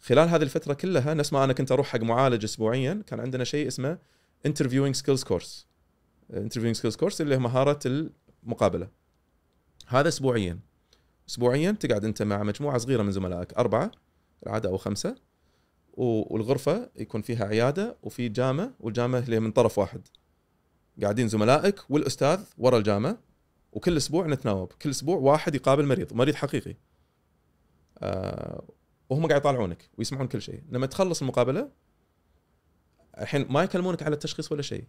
[0.00, 3.68] خلال هذه الفترة كلها نفس ما أنا كنت أروح حق معالج اسبوعيا كان عندنا شيء
[3.68, 3.98] اسمه
[4.46, 5.66] interviewing skills course
[6.32, 7.78] interviewing skills course اللي هي مهاره
[8.44, 8.88] المقابلة.
[9.88, 10.58] هذا اسبوعيا.
[11.28, 13.90] اسبوعيا تقعد أنت مع مجموعة صغيرة من زملائك أربعة
[14.46, 15.16] العادة أو خمسة
[15.92, 20.08] والغرفة يكون فيها عيادة وفي جامه والجامه اللي من طرف واحد.
[21.02, 23.18] قاعدين زملائك والأستاذ ورا الجامه
[23.72, 24.72] وكل أسبوع نتناوب.
[24.72, 26.74] كل أسبوع واحد يقابل مريض مريض حقيقي.
[27.98, 28.64] آه
[29.10, 30.62] وهم قاعد يطالعونك ويسمعون كل شيء.
[30.70, 31.70] لما تخلص المقابلة
[33.20, 34.84] الحين ما يكلمونك على التشخيص ولا شيء.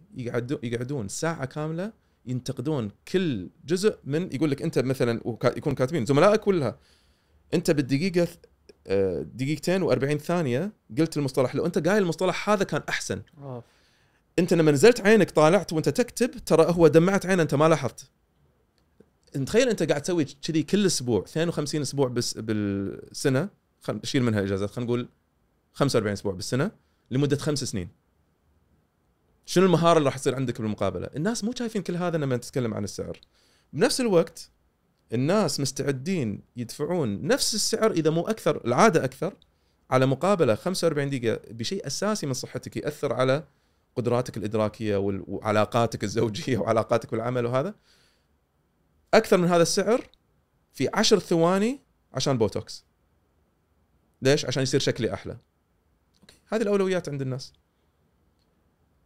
[0.62, 1.92] يقعدون ساعة كاملة
[2.26, 6.06] ينتقدون كل جزء من يقول لك أنت مثلا يكون كاتبين.
[6.06, 6.78] زملائك كلها.
[7.54, 8.28] أنت بالدقيقة
[8.86, 11.54] آه، دقيقتين و40 ثانية قلت المصطلح.
[11.54, 13.22] لو أنت قايل المصطلح هذا كان أحسن.
[13.42, 13.64] أوف.
[14.38, 18.10] أنت لما نزلت عينك طالعت وأنت تكتب ترى هو دمعت عينه أنت ما لاحظت.
[19.46, 23.48] تخيل أنت قاعد تسوي كذي كل أسبوع 52 أسبوع بس بالسنة.
[23.80, 24.70] خل نشيل منها إجازات.
[24.70, 25.08] خلينا نقول
[25.72, 26.70] 45 أسبوع بالسنة
[27.10, 27.88] لمدة خمس سنين.
[29.50, 32.84] شنو المهارة اللي راح تصير عندك بالمقابلة؟ الناس مو شايفين كل هذا لما تتكلم عن
[32.84, 33.20] السعر.
[33.72, 34.50] بنفس الوقت
[35.12, 39.34] الناس مستعدين يدفعون نفس السعر إذا مو أكثر العادة أكثر
[39.90, 43.44] على مقابلة 45 دقيقة بشيء أساسي من صحتك يأثر على
[43.96, 47.74] قدراتك الإدراكية وعلاقاتك الزوجية وعلاقاتك بالعمل وهذا.
[49.14, 50.08] أكثر من هذا السعر
[50.72, 51.80] في عشر ثواني
[52.12, 52.84] عشان بوتوكس.
[54.22, 55.36] ليش؟ عشان يصير شكلي أحلى.
[56.20, 56.34] أوكي.
[56.48, 57.52] هذه الأولويات عند الناس.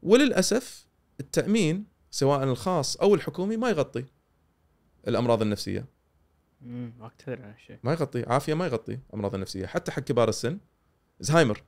[0.04, 0.86] وللأسف
[1.20, 4.04] التأمين سواء الخاص أو الحكومي ما يغطي
[5.08, 5.86] الأمراض النفسية.
[6.62, 9.66] امم ما هالشيء ما يغطي عافية ما يغطي امراض النفسية.
[9.66, 10.58] حتى حق كبار السن
[11.20, 11.62] زهايمر.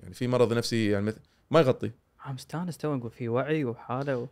[0.00, 1.20] يعني في مرض نفسي يعني مثل
[1.50, 1.90] ما يغطي.
[2.20, 4.26] عم مستانس تو نقول في وعي وحالة و...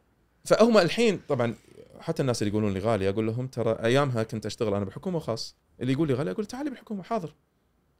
[0.44, 1.55] فهم الحين طبعا
[2.01, 5.57] حتى الناس اللي يقولون لي غالي أقول لهم ترى أيامها كنت أشتغل أنا بحكومة وخاص
[5.80, 7.34] اللي يقول لي غالي أقول تعالي بالحكومة حاضر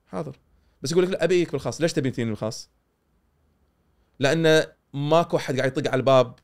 [0.07, 0.39] حاضر.
[0.83, 2.71] بس يقول لك لا أبيك بالخاص ليش تبي تجيني بالخاص؟
[4.19, 6.35] لأن ماكو أحد قاعد يطق على الباب.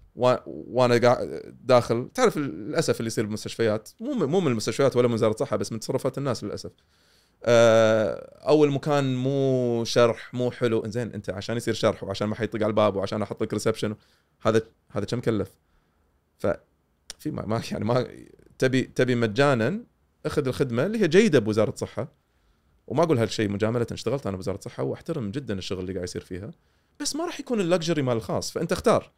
[0.46, 2.08] وأنا قاعد داخل.
[2.14, 3.90] تعرف للأسف اللي يصير بالمستشفيات.
[4.00, 6.70] مو مو من المستشفيات ولا من وزارة الصحة بس من تصرفات الناس للأسف.
[7.44, 10.82] آه، أو المكان مو شرح مو حلو.
[10.86, 13.96] زين أنت عشان يصير شرح وعشان ما حد يطق على الباب وعشان أحط لك reception
[14.42, 15.50] هذا هذا كم كلف؟
[16.38, 16.46] ف
[17.18, 18.08] في ما, ما يعني ما
[18.58, 19.80] تبي تبي مجانا
[20.26, 22.08] أخذ الخدمة اللي هي جيدة بوزارة الصحة.
[22.86, 26.50] وما أقول هالشيء مجاملة اشتغلت أنا بوزارة الصحة وأحترم جدا الشغل اللي قاعد يصير فيها.
[27.00, 29.12] بس ما راح يكون ال luxury مال الخاص فأنت اختار.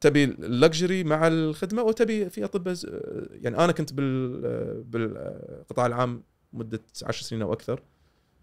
[0.00, 2.76] تبي ال luxury مع الخدمة أو تبي في اطباء
[3.30, 6.22] يعني أنا كنت بال بالقطاع العام
[6.52, 7.82] مدة 10 سنين أو أكثر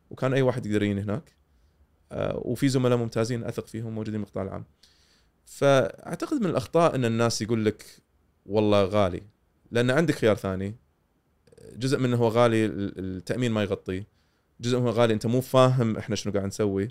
[0.09, 1.35] وكان أي واحد يقدر يجيني هناك.
[2.11, 4.65] آه، وفي زملاء ممتازين أثق فيهم موجودين بالقطاع العام.
[5.45, 7.85] فأعتقد من الأخطاء إن الناس يقول لك
[8.45, 9.21] والله غالي
[9.71, 10.75] لأن عندك خيار ثاني.
[11.75, 14.07] جزء منه هو غالي ال- التأمين ما يغطيه
[14.61, 16.87] جزء منه غالي أنت مو فاهم إحنا شنو قاعد نسوي.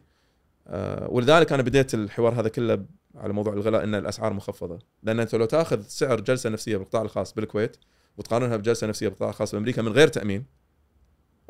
[1.09, 4.79] ولذلك أنا بديت الحوار هذا كله على موضوع الغلاء إن الأسعار مخفضة.
[5.03, 7.77] لأن أنت لو تأخذ سعر جلسة نفسية بالقطاع الخاص بالكويت
[8.17, 10.45] وتقارنها بجلسة نفسية بالقطاع الخاص بأمريكا من غير تأمين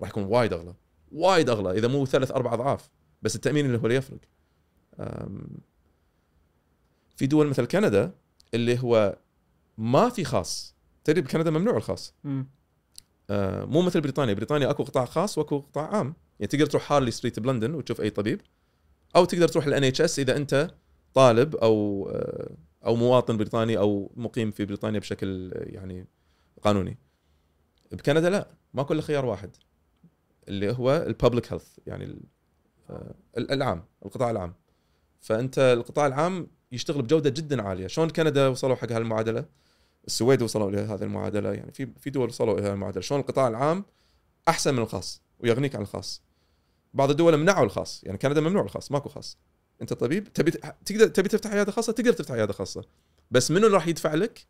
[0.00, 0.74] راح يكون وايد أغلى.
[1.12, 2.90] وايد أغلى إذا مو ثلاث أربع أضعاف
[3.22, 4.18] بس التأمين اللي هو اللي يفرق.
[7.16, 8.12] في دول مثل كندا
[8.54, 9.18] اللي هو
[9.78, 10.76] ما في خاص.
[11.04, 12.14] تدري بكندا ممنوع الخاص.
[13.30, 14.34] آه، مو مثل بريطانيا.
[14.34, 16.14] بريطانيا أكو قطاع خاص وأكو قطاع عام.
[16.40, 18.40] يعني تقدر تروح هارلي ستريت بلندن وتشوف أي طبيب.
[19.16, 20.70] أو تقدر تروح ال NHS إذا أنت
[21.14, 22.08] طالب أو
[22.86, 26.06] أو مواطن بريطاني أو مقيم في بريطانيا بشكل يعني
[26.62, 26.98] قانوني.
[27.92, 29.56] بكندا لا ما كل خيار واحد.
[30.48, 32.18] اللي هو ال public health يعني
[32.90, 34.54] آه، ال- العام القطاع العام.
[35.20, 37.86] فأنت القطاع العام يشتغل بجودة جدا عالية.
[37.86, 39.44] شلون كندا وصلوا حق هالمعادلة؟
[40.06, 41.52] السويد وصلوا إلى المعادلة.
[41.52, 43.00] يعني في في دول وصلوا إلى المعادلة.
[43.00, 43.84] شلون القطاع العام
[44.48, 46.22] أحسن من الخاص ويغنيك عن الخاص.
[46.98, 49.38] بعض الدول منعوا الخاص يعني كندا ممنوع الخاص ماكو خاص.
[49.82, 50.50] أنت طبيب تبي
[50.86, 52.84] تقدر تبي تفتح عيادة خاصة تقدر تفتح عيادة خاصة.
[53.30, 54.46] بس منو اللي راح يدفع لك؟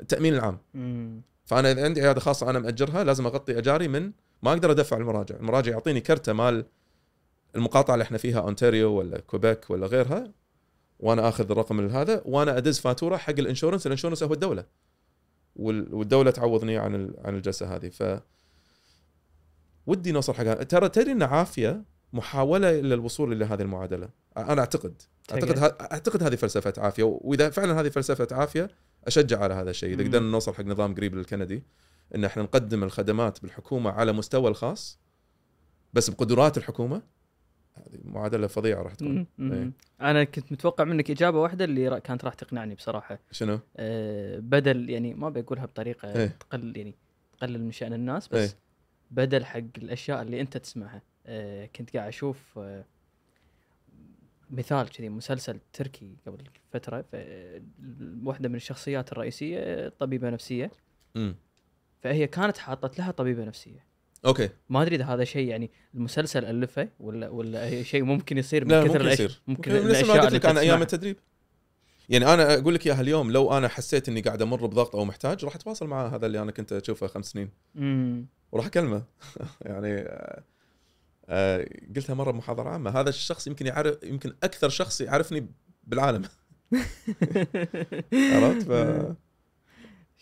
[0.00, 0.58] التأمين العام.
[0.74, 1.22] مم.
[1.44, 4.12] فأنا إذا عندي عيادة خاصة أنا مأجرها لازم أغطي أجاري من
[4.42, 5.36] ما أقدر أدفع المراجع.
[5.36, 6.64] المراجع يعطيني كرته مال
[7.56, 10.32] المقاطعة اللي إحنا فيها أونتاريو ولا كوبيك ولا غيرها
[11.00, 13.86] وأنا آخذ الرقم هذا وأنا أدز فاتورة حق ال insurance.
[13.86, 14.64] ال insurance هو الدولة.
[15.56, 17.88] وال- والدولة تعوضني عن عن الجلسة هذه.
[17.88, 18.02] ف
[19.86, 20.44] ودي نوصل حق.
[20.62, 25.02] ترى تدري إن عافية محاولة إلى الوصول إلى هذه المعادلة أنا أعتقد
[25.32, 28.68] أعتقد ه- أعتقد هذه فلسفة عافية وإذا فعلا هذه فلسفة عافية
[29.06, 30.04] أشجع على هذا الشيء إذا.
[30.08, 31.62] قدرنا نوصل حق نظام قريب للكندي
[32.14, 34.98] إن إحنا نقدم الخدمات بالحكومة على مستوى الخاص
[35.92, 37.02] بس بقدرات الحكومة
[37.74, 39.26] هذه معادلة فظيعة راح تكون.
[39.40, 39.70] إيه.
[40.00, 45.14] أنا كنت متوقع منك إجابة واحدة اللي كانت راح تقنعني بصراحة شنو؟ أه بدل يعني
[45.14, 46.36] ما بقولها بطريقة إيه.
[46.40, 46.94] تقل يعني
[47.38, 48.58] تقلل من شأن الناس بس إيه.
[49.12, 51.02] بدل حق الأشياء اللي أنت تسمعها.
[51.26, 52.84] أه كنت قاعد أشوف أه
[54.50, 57.04] مثال كذي مسلسل تركي قبل فترة
[58.24, 60.70] واحدة من الشخصيات الرئيسية طبيبة نفسية.
[61.16, 61.36] امم
[62.00, 63.86] فهي كانت حاطت لها طبيبة نفسية.
[64.26, 64.48] أوكي.
[64.68, 68.84] ما أدري إذا هذا شيء يعني المسلسل ألفه ولا ولا شيء ممكن يصير من لا
[68.84, 69.40] كثر ممكن يصير.
[69.46, 70.82] ممكن ممكن الأشياء قلت اللي لك أنا أيام.
[70.82, 71.16] التدريب.
[72.08, 75.44] يعني أنا أقول لك إياها اليوم لو أنا حسيت إني قاعد أمر بضغط أو محتاج
[75.44, 77.50] راح أتواصل مع هذا اللي أنا كنت أشوفه خمس سنين.
[78.52, 79.02] وراح أكلمه.
[79.60, 80.42] يعني آه،
[81.28, 82.90] آه، قلتها مرة بمحاضرة عامة.
[82.90, 85.46] هذا الشخص يمكن يعرف يمكن أكثر شخص يعرفني
[85.84, 86.22] بالعالم.
[88.34, 88.72] عرفت؟ ف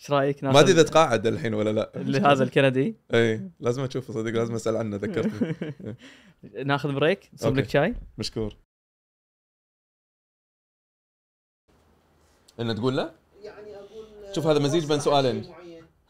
[0.01, 2.31] إيش رأيك ما أدري إذا تقاعد الحين ولا لا.
[2.31, 5.55] هذا الكندي؟ اي لازم أشوفه صدق لازم أسأل عنه ذكرتني.
[6.65, 7.69] ناخذ بريك نصب لك.
[7.69, 8.55] شاي؟ مشكور.
[12.61, 13.11] ان تقول لا؟
[13.43, 15.53] يعني أقول شوف هذا مزيج بين سؤالين.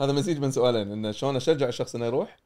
[0.02, 2.38] هذا مزيج بين سؤالين انه شلون أشجع الشخص إنه يروح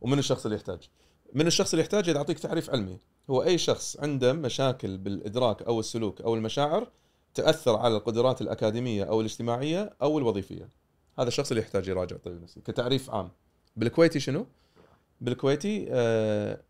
[0.00, 0.88] ومن الشخص اللي يحتاج.
[1.32, 2.98] من الشخص اللي يحتاج اذا اعطيك تعريف علمي.
[3.30, 6.90] هو أي شخص عنده مشاكل بالإدراك أو السلوك أو المشاعر
[7.34, 10.68] تأثر على القدرات الأكاديمية أو الاجتماعية أو الوظيفية.
[11.18, 13.30] هذا الشخص اللي يحتاج يراجع الطبيب النفسي كتعريف عام.
[13.76, 14.46] بالكويتي شنو؟
[15.20, 16.60] بالكويتي آه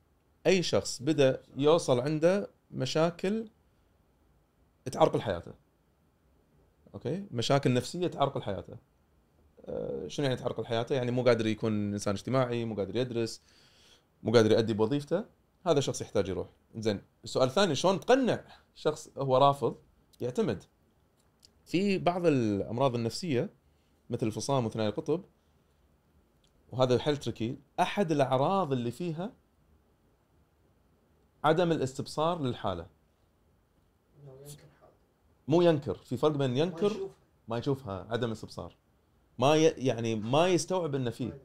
[0.47, 3.49] أي شخص بدأ يوصل عنده مشاكل
[4.93, 5.62] تعرقل حياته.
[6.95, 8.77] أوكي؟ مشاكل نفسية تعرقل حياته
[9.67, 13.43] آه شنو يعني تعرقل حياته يعني مو قادر يكون إنسان اجتماعي مو قادر يدرس
[14.23, 15.25] مو قادر يؤدي بوظيفته.
[15.67, 16.49] هذا شخص يحتاج يروح.
[16.77, 19.77] زين السؤال الثاني شلون تقنع شخص هو رافض
[20.21, 20.65] يعتمد؟
[21.65, 23.51] في بعض الأمراض النفسية
[24.11, 25.25] مثل الفصام وثنائي القطب
[26.73, 29.33] وهذا حل تركي أحد الأعراض اللي فيها
[31.45, 32.87] عدم الاستبصار للحالة.
[35.53, 36.93] مو ينكر في فرق بين ينكر.
[37.49, 38.77] ما يشوفها عدم الاستبصار
[39.39, 39.63] ما ي...
[39.63, 41.39] يعني ما يستوعب إنه فيه.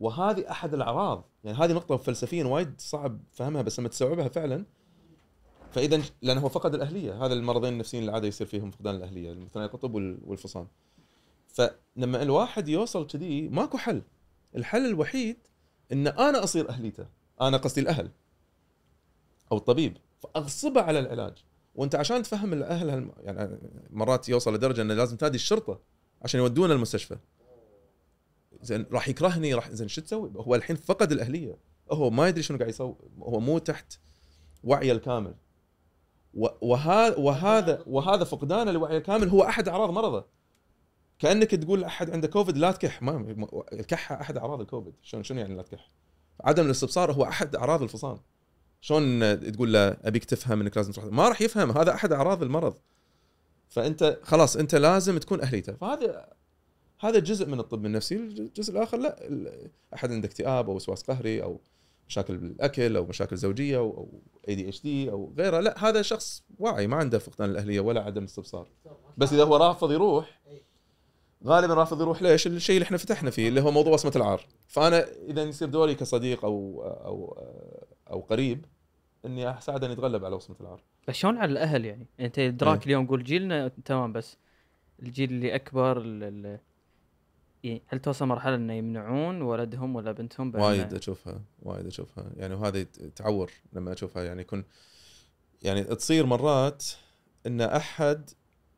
[0.00, 1.24] وهذه أحد الأعراض.
[1.44, 4.64] يعني هذه نقطة فلسفيا وايد صعب فهمها بس لما تستوعبها فعلا
[5.70, 7.24] فإذا لأنه هو فقد الأهلية.
[7.26, 10.68] هذا المرضين النفسيين اللي عادة يصير فيهم فقدان الأهلية ثنائي القطب وال- والفصام.
[11.48, 14.02] فلما الواحد يوصل كذي ماكو حل.
[14.56, 15.36] الحل الوحيد
[15.92, 17.06] إن أنا أصير أهليته.
[17.40, 18.10] أنا قصدي الأهل
[19.52, 19.96] أو الطبيب.
[20.20, 21.44] فأغصبه على العلاج.
[21.74, 23.12] وانت عشان تفهم الاهل هالم...
[23.18, 23.58] يعني
[23.90, 25.80] مرات يوصل لدرجة إنه لازم تنادي الشرطة
[26.22, 27.18] عشان يودونه المستشفى.
[28.62, 31.58] زين راح يكرهني راح زين شو تسوي؟ هو الحين فقد الأهلية.
[31.92, 32.94] هو ما يدري شنو قاعد يسوي.
[33.18, 33.98] هو مو تحت
[34.64, 35.34] وعيه الكامل.
[36.34, 39.28] وهذا وهذا وهذا فقدانه لوعيه الكامل.
[39.28, 40.26] هو أحد أعراض مرضه.
[41.18, 43.02] كأنك تقول أحد عنده كوفيد لا تكح.
[43.02, 43.34] ما
[43.72, 44.94] الكحه أحد أعراض الكوفيد.
[45.02, 45.88] شلون شنو يعني لا تكح؟
[46.40, 48.20] عدم الاستبصار هو أحد أعراض الفصام.
[48.80, 49.20] شلون
[49.52, 52.74] تقول له أبيك تفهم إنك لازم تروح؟ ما راح يفهم هذا أحد أعراض المرض.
[53.68, 55.72] فأنت خلاص أنت لازم تكون أهليته.
[55.72, 56.26] فهذا
[57.00, 58.16] هذا جزء من الطب النفسي.
[58.16, 59.16] الجزء الآخر لا
[59.94, 61.60] أحد عنده اكتئاب أو وسواس قهري أو
[62.08, 64.08] مشاكل بالأكل أو مشاكل زوجية أو
[64.48, 65.60] ADHD أو غيره.
[65.60, 68.68] لا هذا شخص واعي ما عنده فقدان الأهلية ولا عدم استبصار.
[69.18, 70.40] بس إذا هو رافض يروح.
[71.46, 74.46] غالبا رافض يروح ليش؟ الشيء اللي إحنا فتحنا فيه اللي هو موضوع وصمة العار.
[74.68, 77.38] فأنا إذا يصير دوري كصديق أو أو
[78.10, 78.64] أو قريب
[79.26, 80.82] إني أساعده ان يتغلب على وصمة العار.
[81.08, 82.86] بس شلون على الأهل يعني؟ أنت إدراك إيه.
[82.86, 84.36] اليوم قول جيلنا تمام بس
[85.02, 86.58] الجيل اللي أكبر ال- ال-
[87.64, 92.30] يعني هل توصل مرحلة إنه يمنعون ولدهم ولا بنتهم وايد أشوفها وايد أشوفها.
[92.36, 92.82] يعني وهذا
[93.16, 94.22] تعور لما أشوفها.
[94.24, 94.64] يعني يكون
[95.62, 96.84] يعني تصير مرات
[97.46, 98.30] إن أحد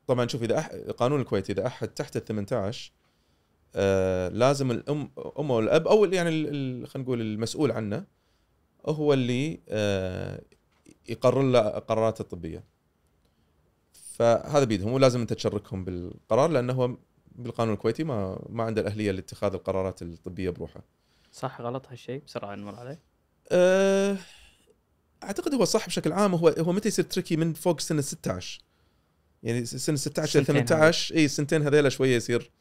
[0.07, 0.69] طبعا شوف إذا أح...
[0.69, 2.91] القانون الكويتي إذا أحد تحت ال 18
[3.75, 6.47] آه لازم الام ام والأب أو يعني ال-
[6.83, 8.05] ال- خلينا نقول المسؤول عنه
[8.85, 10.41] هو اللي آه
[11.09, 12.63] يقرر له قراراته الطبية.
[13.93, 16.97] فهذا بيدهم ولازم أنت تشركهم بالقرار لأنه هو
[17.35, 20.81] بالقانون الكويتي ما ما عنده الأهلية لاتخاذ القرارات الطبية بروحه.
[21.31, 22.99] صح غلط هالشيء؟ بسرعة نمر عليه.
[23.51, 24.17] أه،
[25.23, 28.61] أعتقد هو صح بشكل عام هو هو متى يصير تركي من فوق سن ال 16
[29.43, 32.51] يعني سن 16 إلى سنتين 18 إي السنتين هذيلا شوية يصير.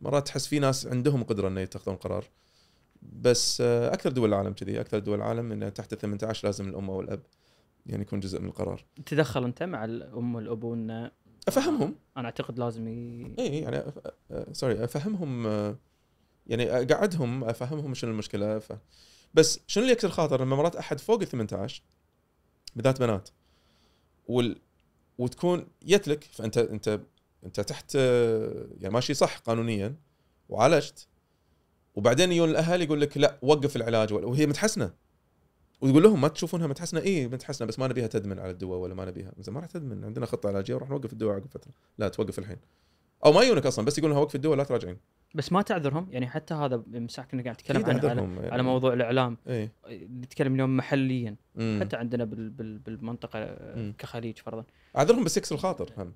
[0.00, 2.24] مرات تحس في ناس عندهم قدرة إنه يتخذون قرار.
[3.02, 6.90] بس آه، أكثر دول العالم كذي أكثر دول العالم إنه تحت ال 18 لازم الأم
[6.90, 7.22] أو الأب
[7.86, 8.84] يعني يكون جزء من القرار.
[9.06, 11.10] تدخل أنت مع الأم والأبو انه
[11.48, 11.94] أفهمهم.
[12.16, 13.34] أنا أعتقد لازم ي...
[13.38, 15.78] إي يعني أف- آه، sorry أفهمهم آه،
[16.46, 18.58] يعني أقعدهم أفهمهم شنو المشكلة.
[18.58, 18.72] ف...
[19.34, 21.82] بس شنو اللي يكسر خاطر؟ لما مرات أحد فوق ال 18
[22.76, 23.28] بالذات بنات
[24.26, 24.56] وال...
[25.22, 26.24] وتكون يتلك.
[26.24, 27.00] فأنت أنت
[27.44, 27.94] أنت تحت
[28.80, 29.96] يعني ماشي صح قانونيا
[30.48, 31.08] وعالجت.
[31.94, 34.92] وبعدين يجون الاهل يقول لك لا وقف العلاج وهي متحسنة.
[35.80, 37.00] وتقول لهم ما تشوفونها متحسنة.
[37.00, 39.32] اي متحسنة بس ما نبيها تدمن على الدواء ولا ما نبيها.
[39.48, 40.04] ما راح تدمن.
[40.04, 41.72] عندنا خطة علاجية وراح نوقف الدواء عقب فترة.
[41.98, 42.58] لا توقف الحين.
[43.24, 44.96] أو ما يجونك أصلا بس يقول لها وقف الدواء لا تراجعين.
[45.34, 48.50] بس ما تعذرهم يعني حتى هذا مساك إنك قاعد تتكلم أكيد عن على, أعذرهم يعني.
[48.50, 51.78] على موضوع الإعلام إي نتكلم اليوم محليا مم.
[51.80, 53.94] حتى عندنا بال بال بالمنطقة مم.
[53.98, 54.64] كخليج فرضا
[54.96, 56.12] أعذرهم بس يكسر الخاطر هم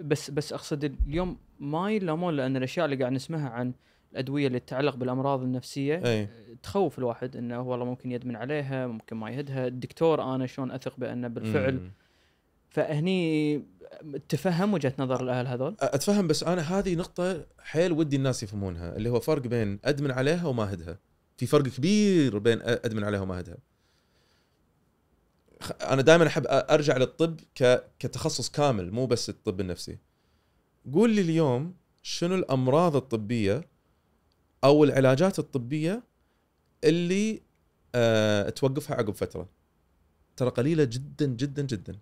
[0.00, 3.72] بس بس أقصد اليوم ما يلامون لأن الأشياء اللي قاعد نسمعها عن
[4.12, 6.28] الأدوية اللي تتعلق بالأمراض النفسية إي
[6.62, 11.28] تخوف الواحد إنه والله ممكن يدمن عليها ممكن ما يهدها الدكتور أنا شلون أثق بأنه
[11.28, 11.90] بالفعل مم.
[12.74, 13.62] فهني
[14.28, 19.08] تفهم وجهة نظر الأهل هذول؟ أتفهم بس أنا هذه نقطة حيل ودي الناس يفهمونها اللي
[19.10, 20.98] هو فرق بين أدمن عليها وما هدها
[21.36, 23.56] في فرق كبير بين أدمن عليها وما هدها
[25.60, 27.40] خ- أنا دائما أحب أرجع للطب.
[27.98, 29.98] كتخصص كامل مو بس الطب النفسي.
[30.92, 33.68] قول لي اليوم شنو الأمراض الطبية
[34.64, 36.02] أو العلاجات الطبية
[36.84, 37.42] اللي
[37.94, 39.48] أه توقفها عقب فترة؟
[40.36, 41.96] ترى قليلة جدا جدا جدا.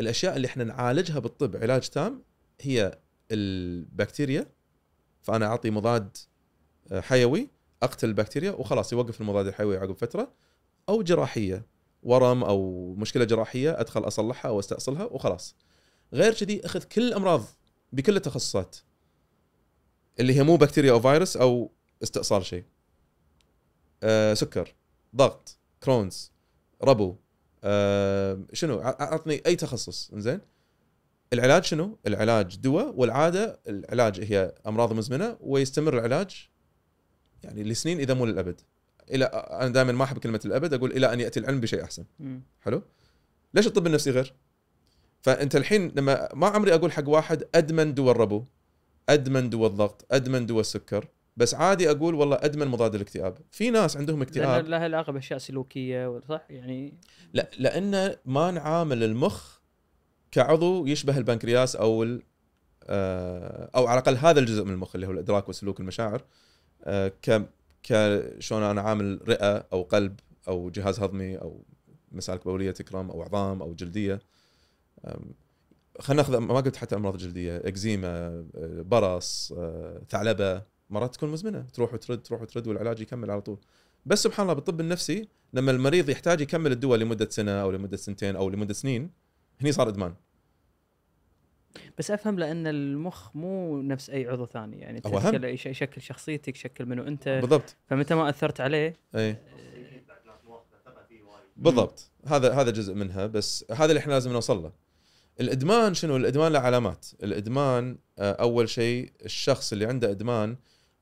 [0.00, 2.22] الأشياء اللي إحنا نعالجها بالطب علاج تام
[2.60, 2.98] هي
[3.30, 4.46] البكتيريا
[5.22, 6.16] فأنا أعطي مضاد
[6.92, 7.50] آه، حيوي
[7.82, 10.32] أقتل البكتيريا وخلاص يوقف المضاد الحيوي عقب فترة
[10.88, 11.66] أو جراحية
[12.02, 14.62] ورم أو مشكلة جراحية أدخل أصلحها أو
[15.10, 15.56] وخلاص.
[16.12, 17.44] غير كذي أخذ كل الأمراض
[17.92, 18.76] بكل التخصصات
[20.20, 21.72] اللي هي مو بكتيريا أو فيروس أو
[22.02, 22.64] استئصال شيء.
[24.02, 24.74] آه سكر
[25.16, 26.32] ضغط كرونز
[26.82, 27.16] ربو.
[28.52, 30.40] شنو؟ ع- عطني أي تخصص زين
[31.32, 36.48] العلاج شنو؟ العلاج دواء والعادة العلاج هي أمراض مزمنة ويستمر العلاج
[37.44, 38.60] يعني لسنين إذا مو للأبد.
[39.10, 42.04] إلى أنا دائما ما أحب كلمة الأبد أقول إلى أن يأتي العلم بشيء أحسن.
[42.20, 42.40] مم.
[42.60, 42.82] حلو؟
[43.54, 44.34] ليش الطب النفسي غير؟
[45.22, 48.44] فأنت الحين لما ما عمري أقول حق واحد أدمن دواء الربو
[49.08, 53.38] أدمن دواء الضغط أدمن دواء السكر بس عادي أقول والله أدمن مضاد الاكتئاب.
[53.50, 54.66] في ناس عندهم اكتئاب.
[54.66, 56.94] لها علاقه باشياء سلوكية صح؟ يعني
[57.32, 59.58] لا لأن ما نعامل المخ
[60.30, 62.22] كعضو يشبه البنكرياس أو ال
[62.88, 66.24] آه، أو على الأقل هذا الجزء من المخ اللي هو الإدراك والسلوك والمشاعر
[66.84, 67.48] آه، ك
[67.82, 71.64] ك شلون أنا عامل رئة أو قلب أو جهاز هضمي أو
[72.12, 74.20] مسالك بولية تكرم أو عظام أو جلدية.
[76.00, 78.08] خلينا ناخذ ما قلت حتى أمراض جلدية إكزيما
[78.56, 79.54] آه، برص
[80.08, 80.75] ثعلبة.
[80.90, 83.58] مرات تكون مزمنة تروح وترد تروح وترد والعلاج يكمل على طول.
[84.06, 88.36] بس سبحان الله بالطب النفسي لما المريض يحتاج يكمل الدواء لمدة سنة أو لمدة سنتين
[88.36, 89.10] أو لمدة سنين
[89.60, 90.14] هني صار إدمان.
[91.98, 97.02] بس أفهم لأن المخ مو نفس أي عضو ثاني يعني تشكل يشكل شخصيتك يشكل منو
[97.02, 97.28] أنت.
[97.28, 97.76] بالضبط.
[97.86, 98.96] فمتى ما أثرت عليه.
[99.14, 99.36] اي
[101.56, 102.10] بالضبط.
[102.26, 104.72] هذا هذا جزء منها بس هذا اللي إحنا لازم نوصل له.
[105.40, 107.06] الإدمان شنو؟ الإدمان له علامات.
[107.22, 110.56] الإدمان آه، أول شيء الشخص اللي عنده إدمان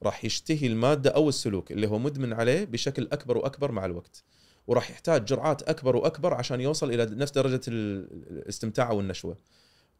[0.04, 4.22] راح يشتهي المادة أو السلوك اللي هو مدمن عليه بشكل أكبر وأكبر مع الوقت.
[4.66, 9.38] وراح يحتاج جرعات أكبر وأكبر عشان يوصل إلى نفس درجة ال- الاستمتاع والنشوة.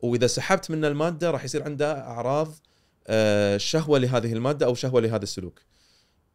[0.00, 2.54] وإذا سحبت منه المادة راح يصير عنده أعراض
[3.06, 5.60] آه، شهوة لهذه المادة أو شهوة لهذا السلوك.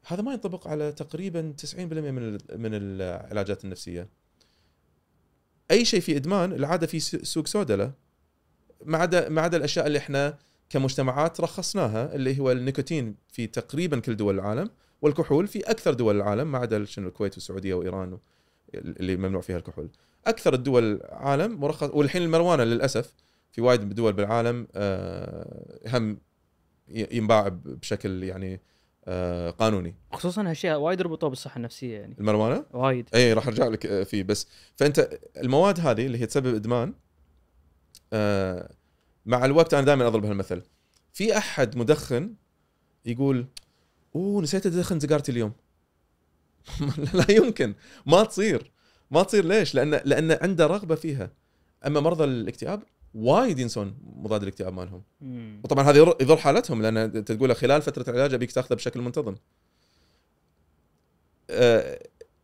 [0.07, 4.09] هذا ما ينطبق على تقريبا 90% من من العلاجات النفسية.
[5.71, 7.91] أي شيء في إدمان العادة في سوق سوداء له.
[8.85, 10.37] ما عدا ما عدا الأشياء اللي إحنا
[10.69, 14.69] كمجتمعات رخصناها اللي هو النيكوتين في تقريبا كل دول العالم
[15.01, 18.17] والكحول في أكثر دول العالم ما عدا شنو الكويت والسعودية وإيران
[18.75, 19.89] اللي ممنوع فيها الكحول.
[20.27, 23.13] أكثر الدول العالم مرخص والحين المروانة للأسف
[23.51, 26.17] في وايد دول بالعالم آه، هم
[26.89, 28.61] ينباع بشكل يعني
[29.05, 29.95] آه، قانوني.
[30.13, 32.15] خصوصا هالشيء وايد ربطوه بالصحة النفسية يعني.
[32.19, 33.09] المروانة؟ وايد.
[33.15, 34.47] إي راح أرجع لك آه، فيه بس.
[34.75, 36.93] فأنت المواد هذه اللي هي تسبب إدمان
[38.13, 38.71] آه،
[39.29, 40.61] مع الوقت أنا دائما أضرب هالمثل
[41.13, 42.33] في أحد مدخن
[43.05, 43.45] يقول
[44.15, 45.51] أوه نسيت أدخن سيجارتي اليوم
[47.13, 47.73] لا يمكن
[48.05, 48.71] ما تصير
[49.11, 51.31] ما تصير ليش؟ لأن لأن عنده رغبة فيها
[51.87, 55.61] أما مرضى الاكتئاب وايد ينسون مضاد الاكتئاب مالهم مم.
[55.63, 59.35] وطبعا هذا يضر- حالتهم لأن أنت تقول خلال فترة العلاج أبيك تأخذه بشكل منتظم.
[61.49, 61.99] آه،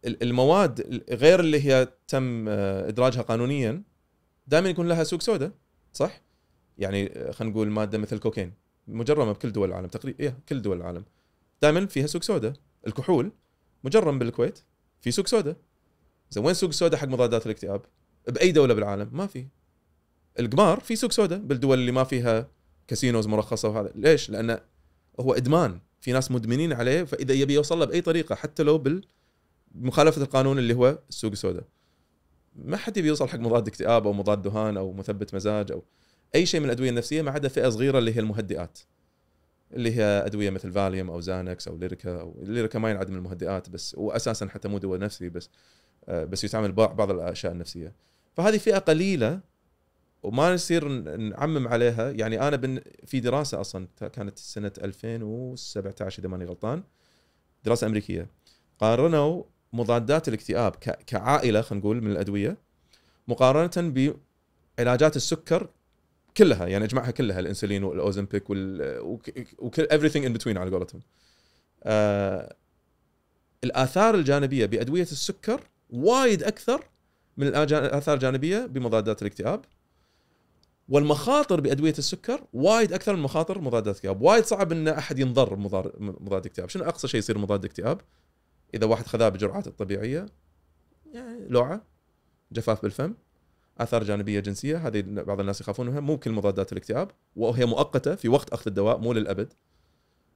[0.06, 3.84] ال- المواد غير اللي هي تم آه، إدراجها قانونيا
[4.48, 5.52] دائما يكون لها سوق سوداء
[5.94, 6.22] صح؟
[6.78, 8.54] يعني آه، خلينا نقول مادة مثل كوكين
[8.88, 11.06] مجرمة بكل دول العالم تقريبا إيه كل دول العالم.
[11.62, 12.54] دائما فيها سوق سوداء.
[12.88, 13.32] الكحول
[13.84, 14.60] مجرم بالكويت
[15.02, 15.56] في سوق سوداء.
[16.30, 17.82] زين وين سوق سوداء حق مضادات الاكتئاب؟
[18.28, 19.48] بأي دولة بالعالم؟ ما في.
[20.40, 22.50] القمار في سوق سوداء بالدول اللي ما فيها
[22.88, 23.92] كاسينوز مرخصة وهذا.
[23.96, 24.60] ليش؟ لأنه
[25.20, 25.80] هو إدمان.
[26.02, 28.84] في ناس مدمنين عليه فإذا يبي يوصل له بأي طريقة حتى لو
[29.72, 31.64] بمخالفه القانون اللي هو السوق السوداء.
[32.56, 35.84] ما حد يبي يوصل حق مضاد اكتئاب أو مضاد دهان أو مثبت مزاج أو
[36.36, 38.80] أي شيء من الأدوية النفسية ما عدا فئة صغيرة اللي هي المهدئات.
[39.74, 43.70] اللي هي أدوية مثل فاليوم أو زانكس أو ليريكا أو ليريكا ما ينعد من المهدئات
[43.70, 45.50] بس واساسا حتى مو دواء نفسي بس
[46.08, 47.94] آه، بس يتعامل بع- بعض الأشياء النفسية.
[48.34, 49.40] فهذه فئة قليلة
[50.24, 52.12] وما نصير نعمم عليها.
[52.12, 56.84] يعني أنا بن في دراسة أصلا كانت سنة 2017 إذا ماني غلطان
[57.64, 58.28] دراسة أمريكية
[58.80, 60.76] قارنوا مضادات الاكتئاب
[61.08, 62.58] كعائلة خلينا نقول من الأدوية
[63.28, 63.94] مقارنة
[64.78, 65.70] بعلاجات السكر
[66.38, 71.02] كلها يعني اجمعها كلها الإنسولين والأوزمبيك وال وك- وكل everything in between على قولتهم.
[71.84, 72.56] آه
[73.64, 76.84] الآثار الجانبية بأدوية السكر وايد أكثر
[77.38, 79.66] من الآثار الجانبية بمضادات الاكتئاب
[80.90, 85.92] والمخاطر بأدوية السكر وايد أكثر من مخاطر مضادات الاكتئاب، وايد صعب إن أحد ينضر بمضار-
[86.00, 88.02] مضاد الاكتئاب، شنو أقصى شيء يصير مضاد اكتئاب؟
[88.74, 90.26] إذا واحد خذاه بجرعات الطبيعية
[91.14, 91.82] يعني لوعة
[92.52, 93.14] جفاف بالفم
[93.78, 98.30] آثار جانبية جنسية هذه بعض الناس يخافون منها مو كل مضادات الاكتئاب وهي مؤقتة في
[98.30, 99.54] وقت أخذ الدواء مو للأبد.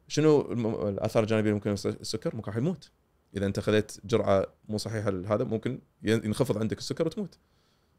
[0.07, 0.51] شنو
[0.89, 2.91] الآثار الجانبية ممكن السكر؟ ممكن يموت.
[3.37, 7.37] إذا أنت خذيت جرعة مو صحيحة لهذا ممكن ين- ينخفض عندك السكر وتموت.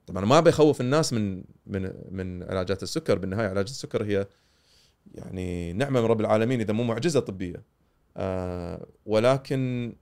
[0.06, 3.18] طبعا ما بيخوف الناس من من من علاجات السكر.
[3.18, 4.26] بالنهاية علاج السكر هي
[5.14, 7.62] يعني نعمة من رب العالمين إذا مو معجزة طبية.
[8.16, 9.92] آه ولكن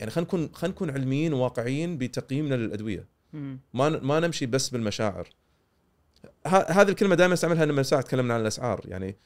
[0.00, 3.13] يعني خلينا نكون خلينا نكون علميين وواقعيين بتقييمنا للأدوية.
[3.74, 5.28] ما ما نمشي بس بالمشاعر.
[6.46, 8.80] هذه الكلمة دائما أستعملها لما ساعة تكلمنا عن الأسعار.
[8.84, 9.16] يعني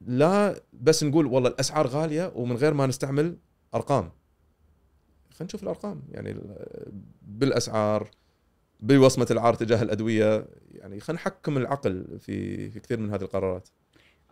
[0.00, 3.36] لا بس نقول والله الأسعار غالية ومن غير ما نستعمل
[3.74, 4.04] أرقام.
[5.30, 6.02] خلينا نشوف الأرقام.
[6.10, 6.92] يعني ال-
[7.22, 8.10] بالأسعار
[8.80, 10.46] بوصمة العار تجاه الأدوية.
[10.70, 13.68] يعني خلينا نحكم العقل في في كثير من هذه القرارات.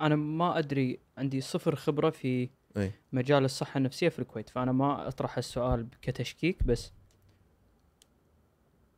[0.00, 2.92] أنا ما أدري عندي صفر خبرة في أي.
[3.12, 6.92] مجال الصحة النفسية في الكويت فأنا ما أطرح السؤال كتشكيك بس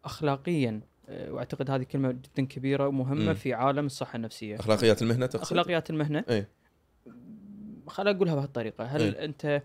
[0.05, 3.35] اخلاقيا آه، وأعتقد هذه كلمة جدا كبيرة ومهمة مم.
[3.35, 6.47] في عالم الصحة النفسية أخلاقيات المهنة تقصد؟ أخلاقيات المهنة اي
[7.87, 9.25] خل أقولها بهالطريقة هل إيه.
[9.25, 9.63] أنت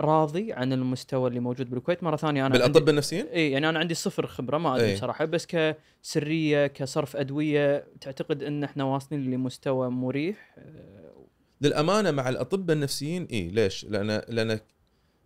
[0.00, 3.78] راضي عن المستوى اللي موجود بالكويت مرة ثانية أنا بالاطباء عندي النفسيين اي يعني أنا
[3.78, 4.94] عندي صفر خبرة ما أدري إيه.
[4.96, 11.24] بصراحة بس كسرية كصرف أدوية تعتقد إن إحنا واصلين لمستوى مريح آه،
[11.60, 14.60] للأمانة مع الاطباء النفسيين اي ليش؟ لأن لأن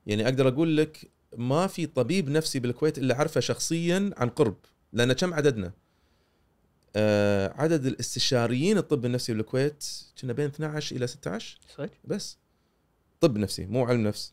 [0.06, 4.56] يعني أقدر أقول لك ما في طبيب نفسي بالكويت إلا عارفه شخصيا عن قرب
[4.92, 5.72] لأن كم عددنا؟
[6.96, 9.84] آه عدد الاستشاريين الطب النفسي بالكويت
[10.20, 12.38] كنا بين 12 إلى 16 صدق؟ بس.
[13.20, 14.32] طب نفسي مو علم نفس.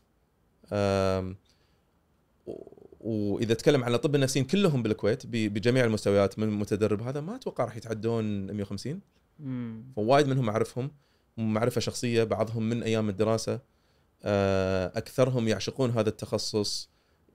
[2.46, 7.64] و- وإذا اتكلم عن الاطباء النفسيين كلهم بالكويت بجميع المستويات من متدرب هذا ما أتوقع
[7.64, 9.00] راح يتعدون 150
[9.38, 9.84] مم.
[9.96, 10.90] فوايد منهم أعرفهم
[11.36, 13.52] معرفة شخصية بعضهم من أيام الدراسة.
[13.54, 13.60] آه،
[14.94, 16.90] أكثرهم يعشقون هذا التخصص.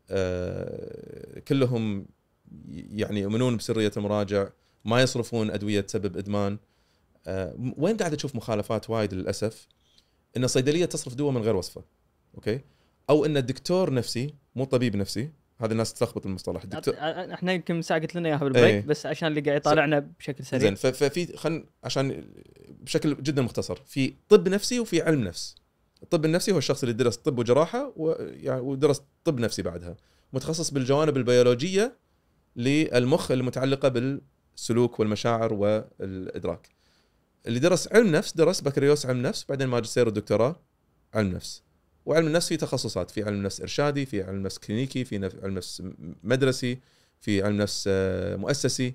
[0.10, 2.06] آه، كلهم
[2.72, 4.48] يعني يؤمنون بسرية المراجع
[4.86, 6.58] ما يصرفون أدوية تسبب إدمان.
[7.28, 9.68] آه، وين قاعد أشوف مخالفات وايد للأسف؟
[10.38, 11.84] إن الصيدلية تصرف دواء من غير وصفة
[12.36, 12.60] أوكي؟
[13.10, 15.30] أو إن الدكتور نفسي مو طبيب نفسي
[15.62, 16.64] هذا الناس تلخبط المصطلح.
[16.64, 18.82] الدكتور إحنا يمكن مساء قلت لنا إياها بال break إيه.
[18.82, 20.62] بس عشان اللي قاعد يطالعنا بشكل سريع.
[20.62, 22.26] زين ففي خل عشان
[22.70, 25.56] بشكل جدا مختصر في طب نفسي وفي علم نفس.
[26.06, 29.98] الطب النفسي هو الشخص اللي درس طب وجراحة ويعني ودرس طب نفسي بعدها.
[30.34, 31.98] متخصص بالجوانب البيولوجية
[32.56, 36.70] للمخ المتعلقة بالسلوك والمشاعر والإدراك.
[37.48, 40.56] اللي درس علم نفس درس بكالوريوس علم نفس بعدين ماجستير ودكتوراه
[41.14, 41.64] علم نفس.
[42.06, 45.84] وعلم النفس في تخصصات في علم نفس إرشادي في علم نفس كلينيكي في علم نفس
[46.24, 46.80] مدرسي
[47.22, 48.94] في علم نفس آه، مؤسسي.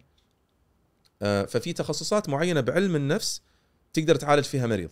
[1.23, 3.43] آه، ففي تخصصات معينة بعلم النفس
[3.93, 4.91] تقدر تعالج فيها مريض.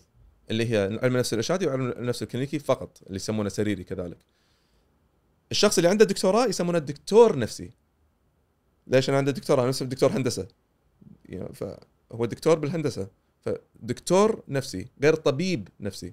[0.50, 4.18] اللي هي علم النفس الإرشادي وعلم النفس الكلينيكي فقط اللي يسمونه سريري كذلك.
[5.50, 7.70] الشخص اللي عنده دكتوراه يسمونه دكتور نفسي.
[8.86, 10.48] ليش؟ أنا عندي دكتوراه نفس دكتور هندسة.
[11.24, 13.08] يعني فهو دكتور بالهندسة.
[13.40, 16.12] فدكتور نفسي غير طبيب نفسي.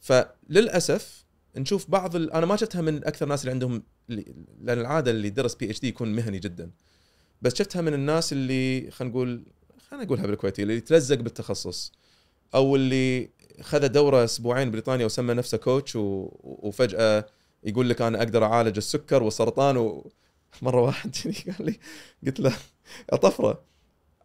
[0.00, 1.24] فللأسف
[1.56, 2.16] نشوف بعض.
[2.16, 6.38] أنا ما شفتها من أكثر الناس اللي عندهم لأن العادة اللي درس PhD يكون مهني
[6.38, 6.70] جدا.
[7.42, 9.42] بس شفتها من الناس اللي خلينا نقول
[9.88, 11.92] خلينا نقولها بالكويتي اللي يتلزق بالتخصص.
[12.54, 13.30] أو اللي
[13.60, 16.28] خذ دورة أسبوعين بريطانيا وسمى نفسه coach و...
[16.42, 17.26] وفجأة
[17.64, 21.78] يقول لك أنا أقدر أعالج السكر والسرطان ومره واحد جاني قال لي
[22.26, 22.52] قلت له
[23.12, 23.62] يا طفرة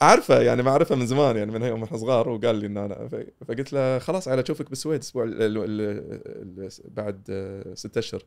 [0.01, 3.09] أعرفه يعني ما أعرفه من زمان يعني من يوم إحنا صغار وقال لي ان أنا
[3.47, 8.23] فقلت له خلاص على اشوفك بالسويد الأسبوع ال- ال- ال- ال- بعد آه، ستة أشهر.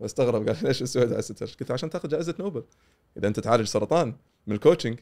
[0.00, 2.62] واستغرب قال ليش السويد بعد ستة أشهر؟ قلت عشان تاخذ جائزة نوبل.
[3.16, 4.14] إذا أنت تعالج سرطان
[4.46, 4.98] من ال coaching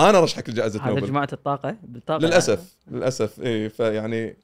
[0.00, 1.06] أنا رشحك لجائزة هذا نوبل.
[1.06, 3.40] جماعة الطاقة؟ بالطاقه للأسف للأسف.
[3.40, 4.36] اي فيعني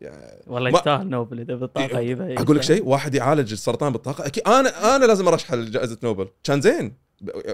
[0.00, 3.92] يعني والله ما- يستاهل نوبل إذا بالطاقة إيه، يبها أقول لك شيء واحد يعالج السرطان
[3.92, 6.28] بالطاقة أكيد أنا أنا لازم ارشحه لجائزة نوبل.
[6.44, 6.94] كان زين.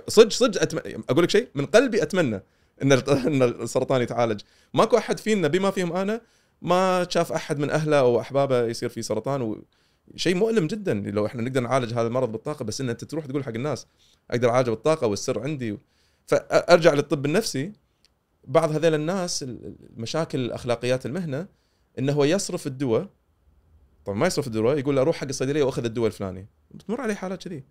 [0.09, 0.79] صدق صدق أتم...
[1.11, 2.43] أقول لك شيء من قلبي أتمنى
[2.83, 4.41] إن إن السرطان يتعالج.
[4.75, 6.21] ماكو أحد فينا بما فيهم أنا
[6.63, 9.65] ما شاف أحد من أهله أو أحبابه يصير فيه سرطان و...
[10.17, 10.95] شيء مؤلم جدا.
[10.95, 13.87] لو إحنا نقدر نعالج هذا المرض بالطاقة بس إن أنت تروح تقول حق الناس
[14.31, 15.79] أقدر أعالجه بالطاقة والسر عندي
[16.27, 17.73] فأرجع للطب النفسي.
[18.45, 21.47] بعض هذيل الناس المشاكل أخلاقيات المهنة
[21.99, 23.09] إنه هو يصرف الدواء.
[24.05, 26.47] طبعا ما يصرف الدواء يقول له أروح حق الصيدلية وأخذ الدواء الفلاني.
[26.71, 27.65] بتمر عليه حالات كذي.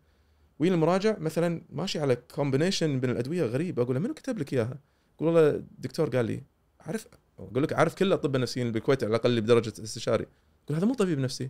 [0.60, 4.80] وين المراجع مثلا ماشي على combination بين الأدوية غريب أقول له منو كتب لك إياها؟
[5.16, 6.43] يقول والله الدكتور قال لي
[6.88, 7.08] اعرف
[7.39, 10.26] أقول لك اعرف كل الاطباء النفسيين بالكويت على الأقل بدرجة استشاري.
[10.64, 11.49] يقول هذا مو طبيب نفسي.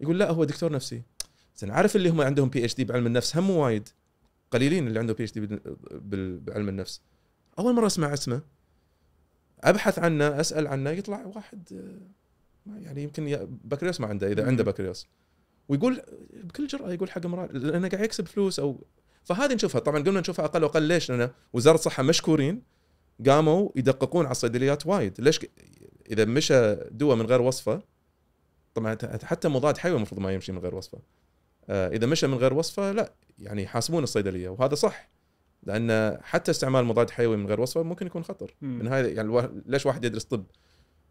[0.00, 1.02] يقول لا هو دكتور نفسي.
[1.56, 3.88] زين عارف اللي هم عندهم PhD بعلم النفس؟ هم وايد.
[4.54, 5.60] قليلين اللي عندهم PhD
[6.38, 7.00] بعلم النفس.
[7.58, 8.42] أول مرة أسمع اسمه
[9.60, 14.46] أبحث عنه أسأل عنه يطلع واحد آه، ما يعني يمكن بكالوريوس ما عنده إذا.
[14.46, 15.06] عنده بكالوريوس
[15.68, 16.02] ويقول
[16.44, 18.86] بكل جرأة يقول حق امراه لأنه قاعد يكسب فلوس أو
[19.24, 19.80] فهذه نشوفها.
[19.80, 22.62] طبعا قلنا نشوفها أقل وأقل ليش؟ لأن وزارة الصحة مشكورين
[23.26, 25.20] قاموا يدققون على الصيدليات وايد.
[25.20, 25.40] ليش؟
[26.10, 27.82] إذا مشى دواء من غير وصفة
[28.74, 30.98] طبعا حتى مضاد حيوي المفروض ما يمشي من غير وصفة.
[31.70, 35.10] إذا مشى من غير وصفة لا يعني يحاسبون الصيدلية وهذا صح.
[35.62, 38.54] لأن حتى استعمال مضاد حيوي من غير وصفة ممكن يكون خطر.
[38.62, 38.78] مم.
[38.78, 40.44] من هاي يعني الوا- ليش واحد يدرس طب؟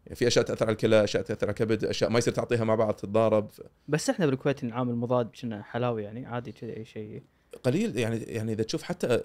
[0.06, 2.74] يعني في أشياء تأثر على الكلى، أشياء تأثر على الكبد، أشياء ما يصير تعطيها مع
[2.74, 3.50] بعض تتضارب.
[3.88, 7.22] بس إحنا بالكويت نعامل مضاد كنا حلاوي يعني عادي كذا أي شيء.
[7.62, 9.20] قليل يعني يعني إذا تشوف حتى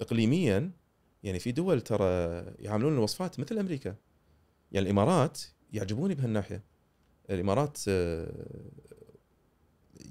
[0.00, 0.70] اقليميا
[1.22, 2.06] يعني في دول ترى
[2.58, 3.94] يعاملون الوصفات مثل أمريكا.
[4.72, 5.40] يعني الإمارات
[5.72, 6.62] يعجبوني بهالناحية.
[7.30, 8.32] الإمارات آه،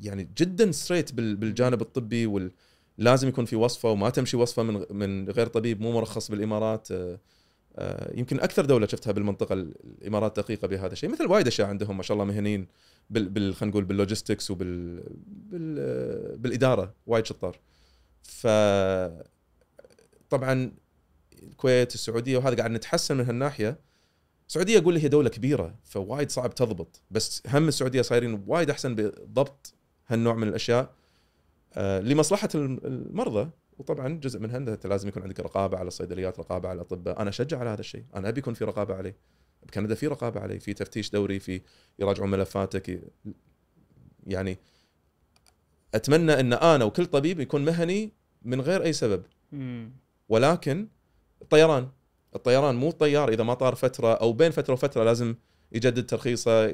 [0.02, 2.52] يعني جدا ستريت بالجانب الطبي وال
[2.98, 7.20] لازم يكون في وصفة وما تمشي وصفة من من غير طبيب مو مرخص بالإمارات آه،
[7.76, 11.10] آه، يمكن أكثر دولة شفتها بالمنطقة الإمارات دقيقة بهذا الشيء.
[11.10, 12.68] مثل وايد أشياء عندهم ما شاء الله مهنيين
[13.10, 17.60] بال, بال خلينا نقول بال logistics وبال بال آه، بالإدارة وايد شطار.
[18.24, 18.48] ف
[20.30, 20.72] طبعا
[21.44, 23.80] الكويت السعودية وهذا قاعد نتحسن من هالناحية.
[24.48, 29.74] السعودية أقول هي دولة كبيرة فوايد صعب تضبط بس هم السعودية صايرين وايد أحسن بضبط
[30.08, 30.94] هالنوع من الأشياء.
[31.74, 33.50] آه، لمصلحة الم- المرضى.
[33.78, 37.22] وطبعا جزء منها أنت لازم يكون عندك رقابة على الصيدليات رقابة على الأطباء.
[37.22, 38.04] أنا أشجع على هذا الشيء.
[38.16, 39.16] أنا أبي يكون في رقابة عليه.
[39.64, 40.60] بكندا في رقابة عليه.
[40.60, 41.62] في تفتيش دوري في
[42.00, 43.02] يراجعون ملفاتك.
[44.28, 44.58] يعني
[45.96, 49.24] أتمنى إن أنا وكل طبيب يكون مهني من غير أي سبب.
[50.30, 50.88] ولكن
[51.42, 51.90] الطيران.
[52.36, 55.36] الطيران مو الطيار إذا ما طار فترة أو بين فترة وفترة لازم
[55.72, 56.66] يجدد ترخيصه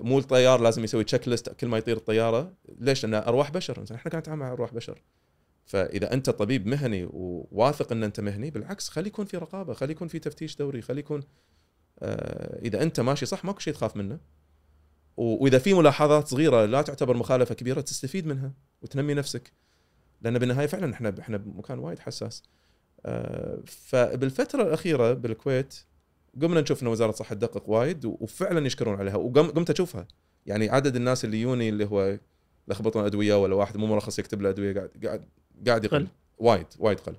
[0.00, 3.84] مو الطيار لازم يسوي تشيك ليست كل ما يطير الطياره ليش؟ لأن أرواح بشر.
[3.94, 5.02] إحنا قاعد نتعامل مع أرواح بشر.
[5.64, 10.08] فإذا أنت طبيب مهني وواثق إن أنت مهني بالعكس خلي يكون في رقابة خلي يكون
[10.08, 11.22] في تفتيش دوري خلي يكون
[12.00, 14.18] آه إذا أنت ماشي صح ماكو شيء تخاف منه.
[15.16, 19.52] وإذا في ملاحظات صغيرة لا تعتبر مخالفة كبيرة تستفيد منها وتنمي نفسك.
[20.22, 22.42] لأن بالنهاية فعلا إحنا إحنا بمكان وايد حساس.
[23.06, 25.74] آه، فبالفترة الأخيرة بالكويت
[26.42, 29.16] قمنا نشوف إن وزارة الصحة تدقق وايد وفعلا يشكرون عليها.
[29.16, 30.06] وقمت أشوفها.
[30.46, 32.18] يعني عدد الناس اللي يوني اللي هو
[32.68, 35.24] لخبطون أدوية ولا واحد مو مرخص يكتب له أدوية قاعد قاعد
[35.66, 35.98] قاعد يقل.
[35.98, 36.06] قل.
[36.38, 37.14] وايد وايد قل.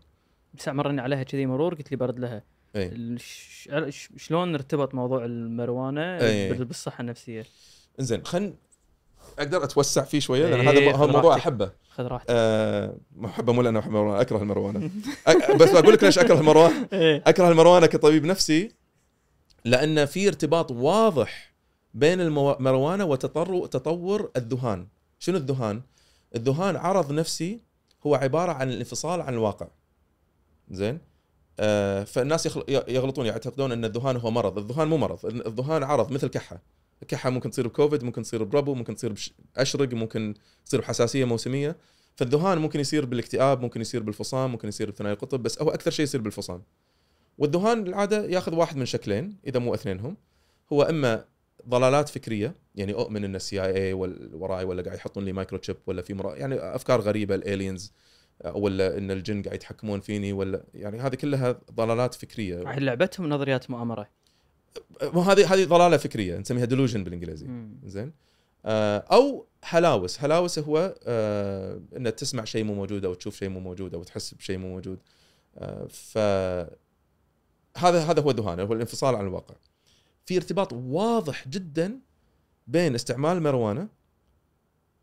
[0.54, 2.44] بس مرني عليها كذي مرور قلت لي برد لها.
[2.76, 6.18] اي الش- ش- شلون ارتبط موضوع المروانة.
[6.20, 7.46] بال- بالصحة النفسية؟
[8.00, 8.54] إنزين خل
[9.40, 11.42] أقدر أتوسع فيه شوية لأن إيه، هذا هذا خذ الموضوع راحتك.
[11.48, 11.72] أحبه.
[11.90, 12.28] خذ راحتك.
[12.30, 14.90] أه ما أحبه مو لأنه احب المروانه أكره المروانة.
[15.60, 17.24] بس بقول لك ليش أكره المروانه إيه.
[17.28, 18.72] أكره المروانة كطبيب نفسي
[19.66, 21.54] لأن في ارتباط واضح
[21.94, 24.88] بين المروانة وتطور تطور الذهان.
[25.20, 25.82] شنو الذهان؟
[26.36, 27.62] الذهان عرض نفسي
[28.06, 29.68] هو عبارة عن الانفصال عن الواقع.
[30.72, 31.00] زين؟
[31.60, 34.58] آه فالناس يغلطون يعتقدون أن الذهان هو مرض.
[34.58, 35.26] الذهان مو مرض.
[35.26, 36.62] الذهان عرض مثل كحة.
[37.02, 40.34] الكحه ممكن تصير بكوفيد ممكن تصير بربو ممكن تصير باشرق ممكن
[40.66, 41.78] تصير بحساسية موسمية.
[42.16, 46.04] فالذهان ممكن يصير بالاكتئاب ممكن يصير بالفصام ممكن يصير بثنائي القطب بس هو أكثر شيء
[46.04, 46.64] يصير بالفصام.
[47.38, 50.18] والذهان العادة ياخذ واحد من شكلين إذا مو اثنينهم.
[50.74, 51.26] هو إما
[51.70, 53.94] ضلالات فكرية يعني أؤمن إن ال CIA
[54.34, 57.94] وراي ولا قاعد يحطون لي microchip ولا في مرا يعني أفكار غريبة ال aliens
[58.46, 62.56] ولا إن الجن قاعد يتحكمون فيني ولا يعني هذه كلها ضلالات فكرية.
[62.56, 64.10] لعبتهم نظريات مؤامرة.
[65.04, 67.48] مو هذه هذه ضلالة فكرية نسميها delusion بالإنجليزي.
[67.86, 68.14] زين؟
[68.66, 70.20] آه، أو هلاوس.
[70.20, 74.34] هلاوس هو آه، ان تسمع شيء مو موجود أو تشوف شيء مو موجود أو تحس
[74.34, 75.00] بشيء مو موجود.
[75.58, 76.18] آه، ف
[77.78, 79.56] هذا هذا هو الذهان هو الانفصال عن الواقع.
[80.26, 82.00] في ارتباط واضح جدا
[82.68, 83.88] بين استعمال المروانه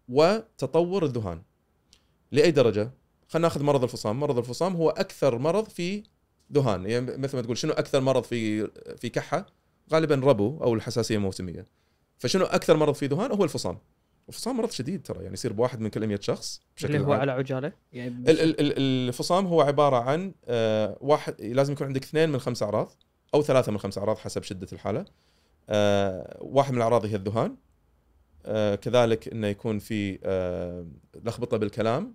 [0.09, 1.43] وتطور الذهان
[2.33, 2.91] لأي درجة؟
[3.29, 4.21] خلينا ناخذ مرض الفصام.
[4.21, 6.03] مرض الفصام هو أكثر مرض في
[6.53, 8.67] ذهان يعني مثل ما تقول شنو أكثر مرض في
[8.97, 9.47] في كحة؟
[9.93, 11.67] غالبا ربو أو الحساسية الموسميه
[12.19, 13.79] فشنو أكثر مرض في ذهان هو الفصام.
[14.31, 17.21] الفصام مرض شديد ترى يعني يصير بواحد من كل 100 شخص اللي بشكل هو عام.
[17.21, 18.79] على عجالة؟ يعني ال- ال- ال-
[19.09, 22.93] الفصام هو عبارة عن آه، واحد لازم يكون عندك اثنين من خمس أعراض
[23.35, 25.05] أو ثلاثة من خمس أعراض حسب شدة الحالة.
[25.69, 27.57] آه، واحد من الأعراض هي الذهان.
[28.47, 30.87] آه، كذلك إنه يكون في آه،
[31.25, 32.15] لخبطة بالكلام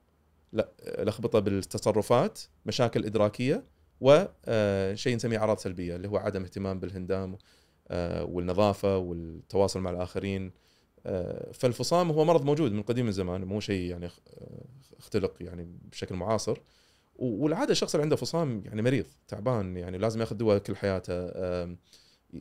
[0.54, 0.70] لا
[1.00, 3.64] لخبطة بالتصرفات مشاكل إدراكية
[4.02, 7.38] وشيء نسميه أعراض سلبية اللي هو عدم اهتمام بالهندام
[7.88, 10.46] آه، والنظافة والتواصل مع الآخرين.
[10.46, 10.52] آه،
[11.54, 14.10] فالفصام هو مرض موجود من قديم الزمان مو شيء يعني
[15.00, 16.58] اختلق يعني بشكل معاصر.
[17.16, 21.30] والعادة الشخص اللي عنده فصام يعني مريض تعبان يعني لازم ياخذ دواء كل حياته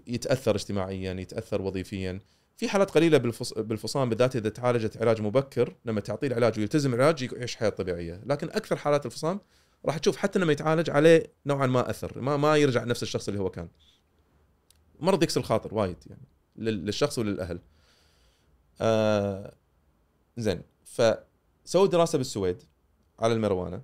[0.07, 2.21] يتأثر اجتماعيا يتأثر وظيفيا.
[2.57, 7.23] في حالات قليلة بالفص- بالفصام بالذات إذا تعالجت علاج مبكر لما تعطيه العلاج ويلتزم العلاج
[7.23, 8.21] يعيش حياة طبيعية.
[8.27, 9.41] لكن أكثر حالات الفصام
[9.87, 13.41] راح تشوف حتى لما يتعالج عليه نوعا ما أثر ما ما يرجع نفس الشخص اللي
[13.41, 13.69] هو كان.
[15.01, 17.59] مرض يكسر الخاطر وايد يعني لل- للشخص وللأهل.
[18.81, 19.55] آه
[20.37, 20.63] زين.
[20.85, 22.63] فسووا دراسة بالسويد
[23.19, 23.83] على المروانة.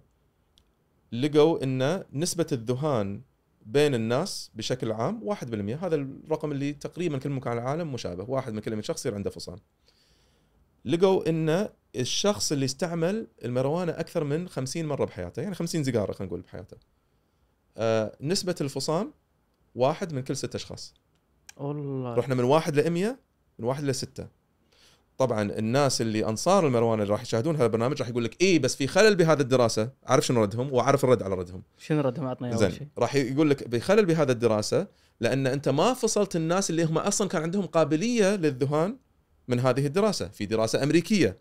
[1.12, 3.22] لقوا إن نسبة الذهان
[3.66, 8.30] بين الناس بشكل عام 1% هذا الرقم اللي تقريبا كل مكان العالم مشابه.
[8.30, 9.58] واحد من كل 100 شخص يصير عنده فصام.
[10.84, 16.26] لقوا إن الشخص اللي استعمل المروانة أكثر من 50 مرة بحياته يعني 50 سيجارة خلينا
[16.26, 16.76] نقول بحياته.
[17.76, 19.12] آه نسبة الفصام
[19.74, 20.94] واحد من كل ست أشخاص.
[21.56, 22.14] والله.
[22.14, 23.18] رحنا من واحد ل 100
[23.58, 24.28] من واحد ل 6
[25.20, 28.76] طبعا الناس اللي أنصار المروانة اللي راح يشاهدون هذا البرنامج راح يقول لك اي بس
[28.76, 31.62] في خلل بهذا الدراسة عارف شنو ردهم؟ وأعرف الرد على ردهم.
[31.78, 32.86] شنو ردهم؟ عطنا أول شيء.
[32.98, 34.86] راح يقول لك بخلل بهذا الدراسة
[35.20, 38.96] لأن أنت ما فصلت الناس اللي هم أصلا كان عندهم قابلية للذهان
[39.48, 40.28] من هذه الدراسة.
[40.28, 41.38] في دراسة أمريكية.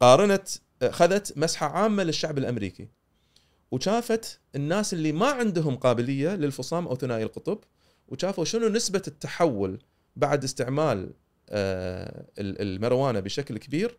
[0.00, 0.48] قارنت
[0.82, 2.88] أخذت مسحة عامة للشعب الأمريكي.
[3.70, 7.58] وشافت الناس اللي ما عندهم قابلية للفصام أو ثنائي القطب
[8.08, 9.78] وشافوا شنو نسبة التحول
[10.16, 11.12] بعد استعمال ال-
[11.50, 13.96] المروانة بشكل كبير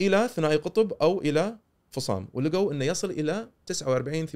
[0.00, 1.58] إلى ثنائي قطب أو إلى
[1.90, 4.32] فصام ولقوا إنه يصل إلى 49 48%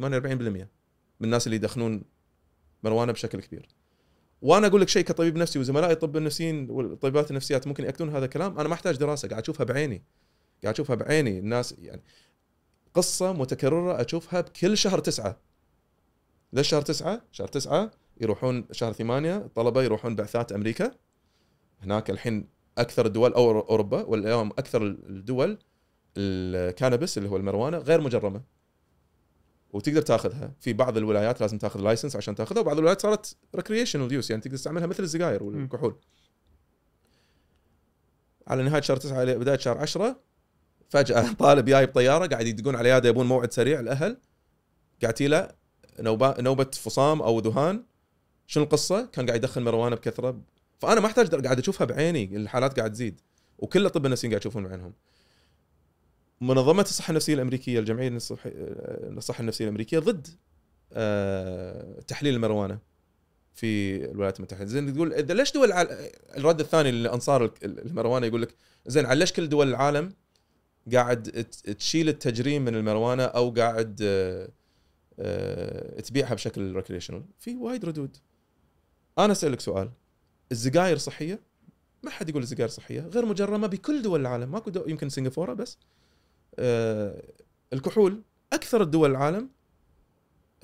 [1.20, 2.02] من الناس اللي يدخنون
[2.82, 3.68] مروانة بشكل كبير.
[4.42, 8.58] وأنا أقول لك شيء كطبيب نفسي وزملائي الطب النفسيين والطبيبات النفسيات ممكن يأكدون هذا الكلام
[8.58, 10.02] أنا ما أحتاج دراسة قاعد أشوفها بعيني.
[10.62, 12.02] قاعد أشوفها بعيني الناس يعني
[12.94, 15.40] قصة متكررة أشوفها بكل شهر تسعة.
[16.52, 17.90] ليش شهر تسعة؟ شهر تسعة
[18.20, 20.94] يروحون شهر ثمانية الطلبه يروحون بعثات أمريكا
[21.82, 22.48] هناك الحين
[22.78, 25.58] أكثر الدول أو أوروبا واليوم أكثر الدول
[26.16, 28.42] ال cannabis اللي هو الماريوانا غير مجرمة.
[29.72, 30.52] وتقدر تاخذها.
[30.60, 34.56] في بعض الولايات لازم تاخذ license عشان تاخذها وبعض الولايات صارت recreational use يعني تقدر
[34.56, 35.96] تستعملها مثل السجاير والكحول.
[38.46, 40.20] على نهاية شهر 9 إلى بداية شهر 10
[40.88, 44.20] فجأة طالب جاي بطيارة قاعد يدقون على عياده يبون موعد سريع الأهل.
[45.02, 45.48] قاعد له
[46.00, 47.84] نوبه نوبة فصام أو ذهان
[48.46, 50.40] شنو القصة؟ كان قاعد يدخن مروانة بكثرة
[50.78, 53.20] فأنا ما أحتاج قاعد أشوفها بعيني الحالات قاعد تزيد.
[53.58, 54.92] وكل الأطباء النفسيين قاعد يشوفون بعينهم.
[56.40, 60.26] منظمة الصحة النفسية الأمريكية الجمعية الصح- الصحة النفسية الأمريكية ضد
[60.92, 62.78] آه، تحليل المروانة
[63.54, 64.64] في الولايات المتحدة.
[64.64, 65.72] زين تقول ليش دول.
[66.36, 68.54] الرد الثاني لانصار ال- الماريوانا يقول لك
[68.86, 70.12] زين على ليش كل دول العالم
[70.92, 71.22] قاعد
[71.78, 74.48] تشيل التجريم من الماريوانا أو قاعد آه،
[75.18, 78.16] آه، تبيعها بشكل recreational في وايد ردود.
[79.18, 79.90] أنا أسألك سؤال.
[80.52, 81.40] السجاير صحية؟
[82.02, 84.50] ما حد يقول السجاير صحية غير مجرمة بكل دول العالم.
[84.50, 85.78] ماكو دول يمكن سنغافورة بس.
[86.58, 87.22] آه،
[87.72, 88.22] الكحول
[88.52, 89.48] أكثر الدول العالم.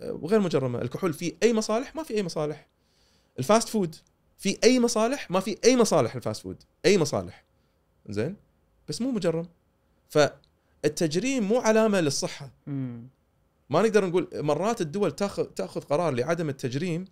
[0.00, 0.82] آه، غير مجرمة.
[0.82, 2.68] الكحول فيه أي مصالح؟ ما في أي مصالح.
[3.38, 3.96] ال fast food
[4.38, 6.62] في أي مصالح؟ ما في أي مصالح ال fast food.
[6.84, 7.44] أي مصالح.
[8.08, 8.36] زين؟
[8.88, 9.48] بس مو مجرم.
[10.08, 12.50] فالتجريم مو علامة للصحة.
[13.70, 17.04] ما نقدر نقول مرات الدول تاخذ تاخذ قرار لعدم التجريم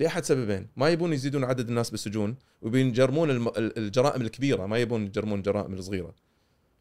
[0.00, 0.68] لأحد سببين.
[0.76, 4.66] ما يبون يزيدون عدد الناس بالسجون ويبون يجرمون الم- الجرائم الكبيرة.
[4.66, 6.14] ما يبون يجرمون الجرائم الصغيرة.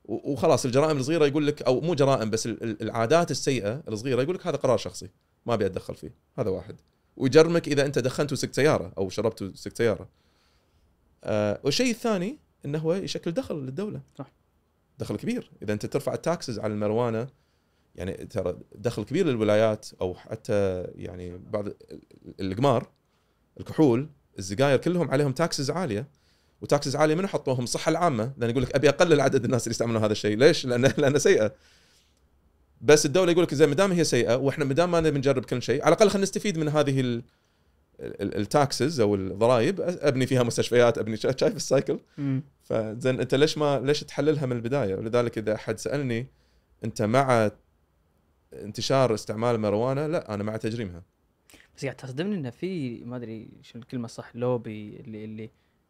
[0.05, 4.35] وخلاص الجرائم الصغيرة يقول لك أو مو جرائم بس ال- ال- العادات السيئة الصغيرة يقول
[4.35, 5.09] لك هذا قرار شخصي
[5.45, 6.75] ما أبي أتدخل فيه هذا واحد.
[7.17, 10.09] ويجرمك إذا أنت دخنت وسقت سيارة أو شربت وسقت سيارة.
[11.23, 14.01] آه والشيء الثاني انه هو يشكل دخل للدولة.
[14.17, 14.31] صح.
[14.99, 15.51] دخل كبير.
[15.61, 17.27] إذا أنت ترفع ال taxes على الماريوانا
[17.95, 22.89] يعني ترى دخل كبير للولايات أو حتى يعني بعض ال- ال- القمار
[23.59, 24.09] الكحول
[24.39, 26.07] السجاير كلهم عليهم taxes عالية.
[26.61, 28.31] و taxes عالية من حطوهم؟ الصحة العامة.
[28.37, 30.37] لأن يقول لك أبي أقلل عدد الناس اللي يستعملون هذا الشيء.
[30.37, 31.53] ليش؟ لأن لأنه سيئة.
[32.81, 35.45] بس الدولة يقول لك زين ما دام هي سيئة وإحنا ما دام ما نبي نجرم
[35.45, 37.23] كل شيء على الأقل خلينا نستفيد من هذه ال-
[37.99, 39.81] ال- ال taxes أو الضرائب.
[39.81, 41.99] أبني فيها مستشفيات أبني شا- شايف ال cycle.
[42.63, 46.27] فزين أنت ليش ما ليش تحللها من البداية؟ ولذلك إذا أحد سألني
[46.83, 47.51] أنت مع
[48.53, 51.01] انتشار استعمال الماريوانا لا أنا مع تجريمها.
[51.79, 55.49] بس قاعد تصدمني إنه في ما أدري شو الكلمة الصح لوبي اللي اللي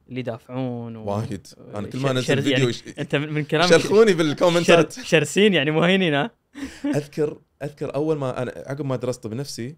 [0.09, 1.05] اللي يدافعون و...
[1.11, 1.47] وايد.
[1.75, 4.91] أنا كل ش- ما أنزل فيديو يعني يش- أنت من كلامك يشرشحوني بال commentات.
[4.93, 5.03] شر...
[5.03, 6.31] شرسين يعني مهينين ها؟
[6.95, 9.75] أذكر أذكر أول ما أنا عقب ما درست طب نفسي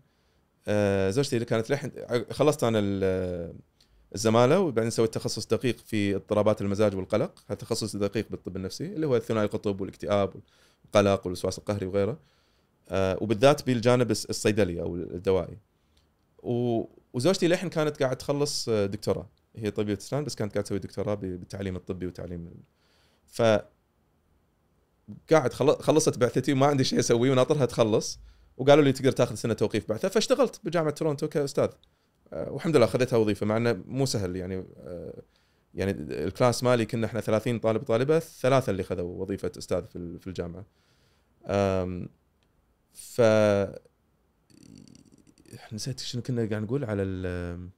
[0.67, 1.91] آه، زوجتي اللي كانت لحن
[2.31, 3.53] خلصت أنا ال-
[4.15, 7.43] الزمالة وبعدين سويت تخصص دقيق في اضطرابات المزاج والقلق.
[7.47, 10.33] هذا تخصص دقيق بالطب النفسي اللي هو الثنائي القطب والاكتئاب
[10.85, 12.19] والقلق والوسواس القهري وغيره.
[12.89, 15.57] آه، وبالذات بالجانب الصيدلي أو الدوائي.
[16.43, 19.30] و- وزوجتي لحن كانت قاعد تخلص آه، دكتوراه.
[19.55, 22.53] هي طبيبة اسنان بس كانت قاعد تسوي دكتوراه بالتعليم الطبي وتعليم
[23.27, 23.41] ف
[25.31, 28.19] قاعد خل- خلصت بعثتي وما عندي شيء أسويه وناطرها تخلص.
[28.57, 31.69] وقالوا لي تقدر تاخذ سنة توقيف بعثة فاشتغلت بجامعة تورونتو كأستاذ.
[32.34, 35.22] آه، والحمد لله اخذتها وظيفة مع إنه مو سهل يعني آه،
[35.73, 40.19] يعني الكلاس مالي كنا إحنا 30 طالب طالبه ثلاثة اللي خذوا وظيفة أستاذ في ال-
[40.19, 40.65] في الجامعة.
[42.93, 43.22] ف
[45.73, 47.69] نسيت شنو كنا قاعد نقول على ال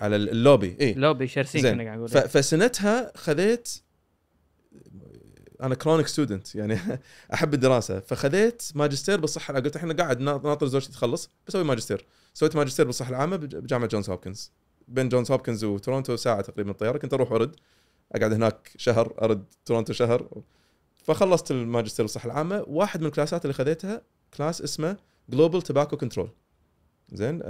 [0.00, 0.76] على اللوبي.
[0.80, 1.62] اي لوبي شرسين.
[1.72, 2.08] كنا قاعد نقول.
[2.08, 3.68] فسنتها خذيت
[5.62, 6.78] أنا chronic student يعني
[7.34, 8.00] أحب الدراسة.
[8.00, 12.06] فخذيت ماجستير بالصحة قلت إحنا قاعد نا- ناطر زوجتي تخلص بسوي ماجستير.
[12.34, 14.52] سويت ماجستير بالصحة العامة بج- بجامعة جونز هوبكنز
[14.88, 17.56] بين جونز هوبكنز وتورونتو ساعة تقريبا الطياره كنت أروح وارد
[18.12, 20.28] أقعد هناك شهر أرد تورونتو شهر.
[21.04, 22.64] فخلصت الماجستير بالصحة العامة.
[22.66, 24.02] واحد من ال classات اللي خذيتها
[24.36, 24.96] class اسمه
[25.28, 26.30] global tobacco control
[27.12, 27.40] زين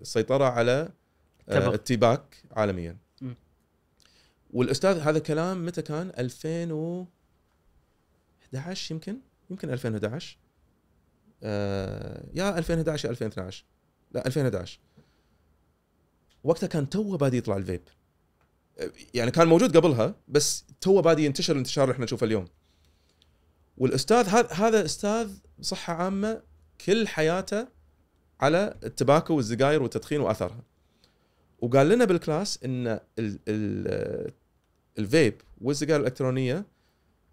[0.00, 0.88] السيطرة على
[1.48, 1.74] آه،.
[1.74, 2.96] ال tobacco عالميا.
[3.22, 3.32] م.
[4.50, 9.18] والأستاذ هذا كلام متى كان؟ 2011 يمكن؟
[9.50, 10.38] يمكن 2011
[11.42, 13.64] آه يا 2011 يا 2012
[14.12, 14.78] لا 2011
[16.44, 17.82] وقتها كان توه بادي يطلع الفيب.
[19.14, 22.48] يعني كان موجود قبلها بس توه بادي ينتشر الانتشار اللي إحنا نشوفه اليوم.
[23.78, 26.42] والأستاذ هذا هذا أستاذ صحه عامة
[26.86, 27.75] كل حياته
[28.40, 30.62] على ال tobacco والسجاير والتدخين واثرها
[31.58, 33.00] وقال لنا بال class إن ال
[33.48, 34.32] ال
[34.98, 36.66] الفيب والسجائر الإلكترونية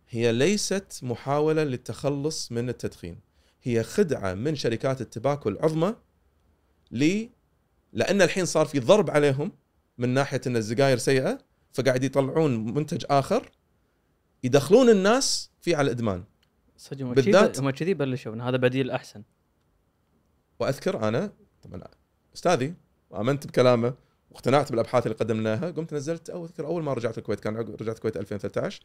[0.09, 3.19] هي ليست محاولة للتخلص من التدخين.
[3.63, 5.95] هي خدعة من شركات ال tobacco العظمى
[6.91, 7.25] ل
[7.93, 9.51] لأن الحين صار في ضرب عليهم
[9.97, 11.38] من ناحية إن السجاير سيئة
[11.73, 13.51] فقاعد يطلعون منتج آخر
[14.43, 16.23] يدخلون الناس فيه على الإدمان.
[16.77, 19.23] صدق هم بالذات- كذي- هم كذي بلشوا هذا بديل أحسن.
[20.59, 21.31] وأذكر أنا
[21.63, 21.81] طبعا
[22.35, 22.73] أستاذي
[23.09, 23.93] وامنت بكلامه
[24.31, 28.17] واقتنعت بالأبحاث اللي قدمناها قمت نزلت أو أذكر أول ما رجعت الكويت كان رجعت الكويت
[28.17, 28.81] 2013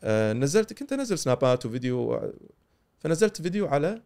[0.00, 2.32] آه نزلت كنت أنزل سنابات وفيديو
[2.98, 4.02] فنزلت فيديو على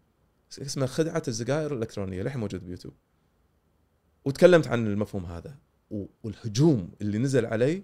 [0.63, 2.95] اسمه خدعة السجائر الإلكترونية للحين موجود بيوتيوب
[4.25, 5.57] وتكلمت عن المفهوم هذا
[6.25, 7.83] والهجوم اللي نزل علي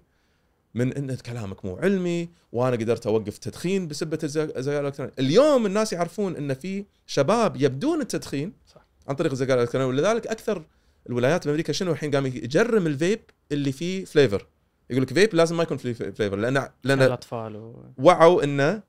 [0.73, 6.35] من إن كلامك مو علمي وأنا قدرت أوقف تدخين بسبة السجائر الإلكترونية، اليوم الناس يعرفون
[6.35, 8.80] إن في شباب يبدون التدخين صح.
[9.07, 10.65] عن طريق السجائر الالكترونيه ولذلك أكثر
[11.09, 13.19] الولايات بأمريكا شنو الحين قام يجرم الفيب
[13.51, 14.47] اللي فيه flavor
[14.89, 17.85] يقول لك فيب لازم ما يكون فيه flavor لأن لأن الاطفال و...
[17.97, 18.81] وعوا إن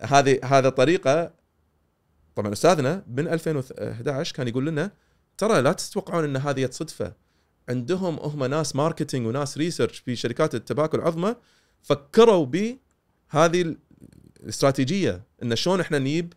[0.00, 1.32] هذه هذا طريقه
[2.34, 4.90] طبعا أستاذنا من 2011 كان يقول لنا
[5.38, 7.12] ترى لا تتوقعون إن هذه صدفه
[7.68, 11.34] عندهم هم ناس marketing وناس research في شركات ال tobacco العظمى
[11.82, 13.76] فكروا بهذه
[14.42, 16.32] الاستراتيجية إن شلون إحنا نجيب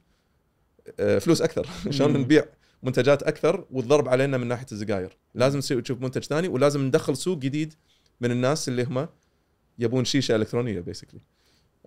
[1.00, 2.14] آه، فلوس أكثر شلون.
[2.14, 2.46] نبيع
[2.86, 7.74] منتجات أكثر والضرب علينا من ناحية السجاير لازم نشوف منتج ثاني ولازم ندخل سوق جديد
[8.22, 9.08] من الناس اللي هم
[9.80, 11.20] يبون شيشة إلكترونية basically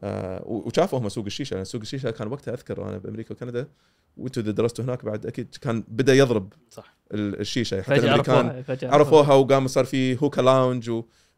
[0.02, 1.54] آه وشافوا هم سوق الشيشة.
[1.54, 3.68] لأن سوق الشيشة كان وقتها أذكر أنا بأمريكا وكندا
[4.16, 6.96] وانتوا إذا درستوا هناك بعد أكيد كان بدأ يضرب صح.
[7.14, 7.82] ال- الشيشة.
[7.82, 9.34] حتى فجأة الأمريكان عرفوها عرفوها.
[9.34, 10.90] وقام صار في hookah lounge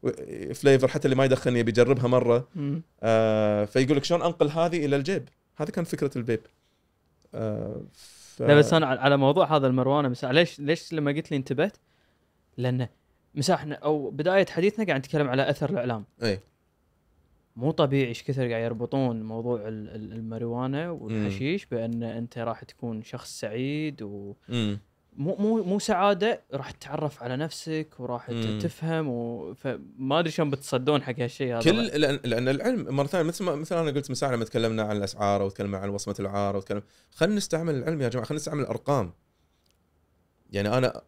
[0.03, 2.49] و flavor حتى اللي ما يدخن يبي يجربها مرة.
[2.55, 2.83] مم.
[3.03, 6.41] آه فيقول لك شلون أنقل هذه إلى الجيب؟ هذه كانت فكرة الفيب
[7.35, 7.83] آه
[8.41, 8.43] ف...
[8.43, 11.77] لا بس أنا على- موضوع هذا الماريوانا مساح ليش ليش لما قلت لي انتبهت؟
[12.57, 12.89] لأن
[13.35, 16.41] مساحنا أو بداية حديثنا قاعد نتكلم على أثر الإعلام إي
[17.57, 23.03] مو طبيعي إيش كثر قاعد يربطون موضوع ال- ال- الماريجوانا والحشيش بأن أنت راح تكون
[23.03, 24.79] شخص سعيد ومو مم.
[25.17, 28.59] مو مو سعادة راح تتعرف على نفسك وراح مم.
[28.63, 29.55] تفهم و...
[29.55, 31.61] فما أدري شلون بتصدون حق هالشيء هذا.
[31.65, 34.97] كل لأن, لأن العلم مرة ثانية مثل ما مثل أنا قلت مساء لما تكلمنا عن
[34.97, 38.61] الأسعار أو تكلمنا عن وصمة العار أو تكلم خلينا نستعمل العلم يا جماعة خلينا نستعمل
[38.63, 39.13] الأرقام.
[40.51, 41.03] يعني أنا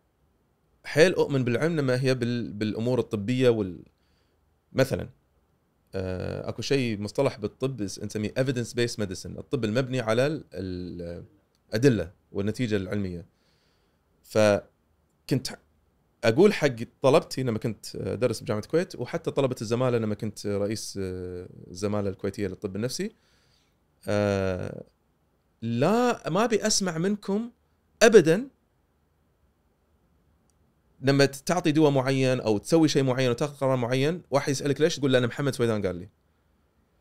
[0.84, 2.52] حيل أؤمن بالعلم لما هي بال...
[2.52, 3.84] بالأمور الطبية وال
[4.72, 5.08] مثلا
[5.94, 11.24] آه، أكو شيء مصطلح بالطب نسميه evidence based medicine الطب المبني على ال- ال-
[11.68, 13.31] الادله والنتيجة العلمية.
[14.22, 15.48] فكنت
[16.24, 21.48] أقول حق طلبتي لما كنت ادرس بجامعة الكويت وحتى طلبة الزمالة لما كنت رئيس آه،
[21.70, 23.12] الزمالة الكويتية للطب النفسي.
[24.08, 24.84] آه،
[25.62, 27.50] لا ما أبي أسمع منكم
[28.02, 28.48] ابدا
[31.00, 35.12] لما تعطي دواء معين أو تسوي شيء معين وتاخذ قرار معين واحد يسألك ليش؟ تقول
[35.12, 36.08] لأن محمد سويدان قال لي.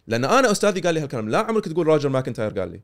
[0.07, 1.29] لأن أنا أستاذي قال لي هالكلام.
[1.29, 2.81] لا عمرك تقول روجر ماكنتاير قال لي.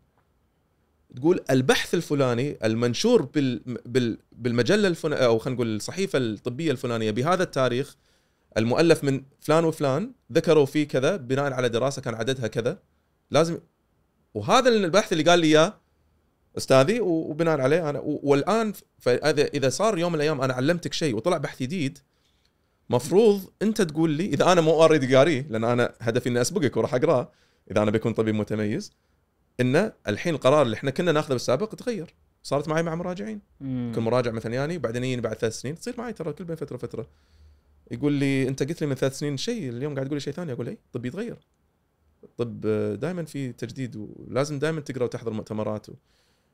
[1.16, 7.44] تقول البحث الفلاني المنشور بال بال بالمجلة الفلانية أو خلينا نقول الصحيفة الطبية الفلانية بهذا
[7.44, 7.96] التاريخ
[8.58, 12.80] المؤلف من فلان وفلان ذكروا فيه كذا بناء على دراسة كان عددها كذا
[13.32, 13.60] لازم
[14.34, 15.74] وهذا البحث اللي قال لي إياه
[16.58, 21.38] أستاذي وبناء عليه أنا والآن فإذا إذا صار يوم من الأيام أنا علمتك شيء وطلع
[21.38, 22.00] بحث جديد
[22.90, 26.94] مفروض أنت تقول لي إذا أنا مو already قاريه لأن أنا هدفي إني أسبقك وراح
[26.94, 27.32] أقراه
[27.72, 28.94] إذا أنا بكون طبيب متميز
[29.60, 32.14] إن الحين القرار اللي إحنا كنا ناخذه بالسابق تغير.
[32.44, 33.42] صارت معي مع مراجعين.
[33.62, 33.92] مم.
[33.96, 36.76] كل مراجع مثلا يعني وبعدين يجيني بعد ثلاث سنين تصير معي ترى كل بين فترة
[36.76, 37.08] وفترة.
[37.92, 40.52] يقول لي أنت قلت لي من ثلاث سنين شيء اليوم قاعد تقول لي شيء ثاني.
[40.52, 41.38] أقول اي طب يتغير.
[42.24, 42.62] الطب
[43.00, 45.94] دائما في تجديد ولازم دائما تقرأ وتحضر مؤتمرات و...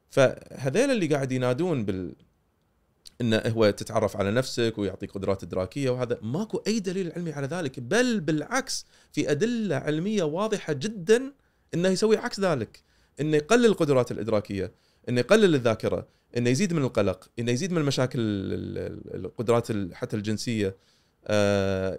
[0.10, 2.16] فهذيل اللي قاعد ينادون بال
[3.22, 6.20] انه هو تتعرف على نفسك ويعطيك قدرات إدراكية وهذا.
[6.22, 11.34] ماكو أي دليل علمي على ذلك بل بالعكس في أدلة علمية واضحة جدا
[11.74, 12.84] إنه يسوي عكس ذلك.
[13.22, 14.72] إنه يقلل القدرات الإدراكية
[15.10, 16.07] إنه يقلل الذاكرة
[16.38, 20.76] إنه يزيد من القلق إنه يزيد من المشاكل ال- ال- القدرات ال- حتى الجنسية
[21.27, 21.98] آه،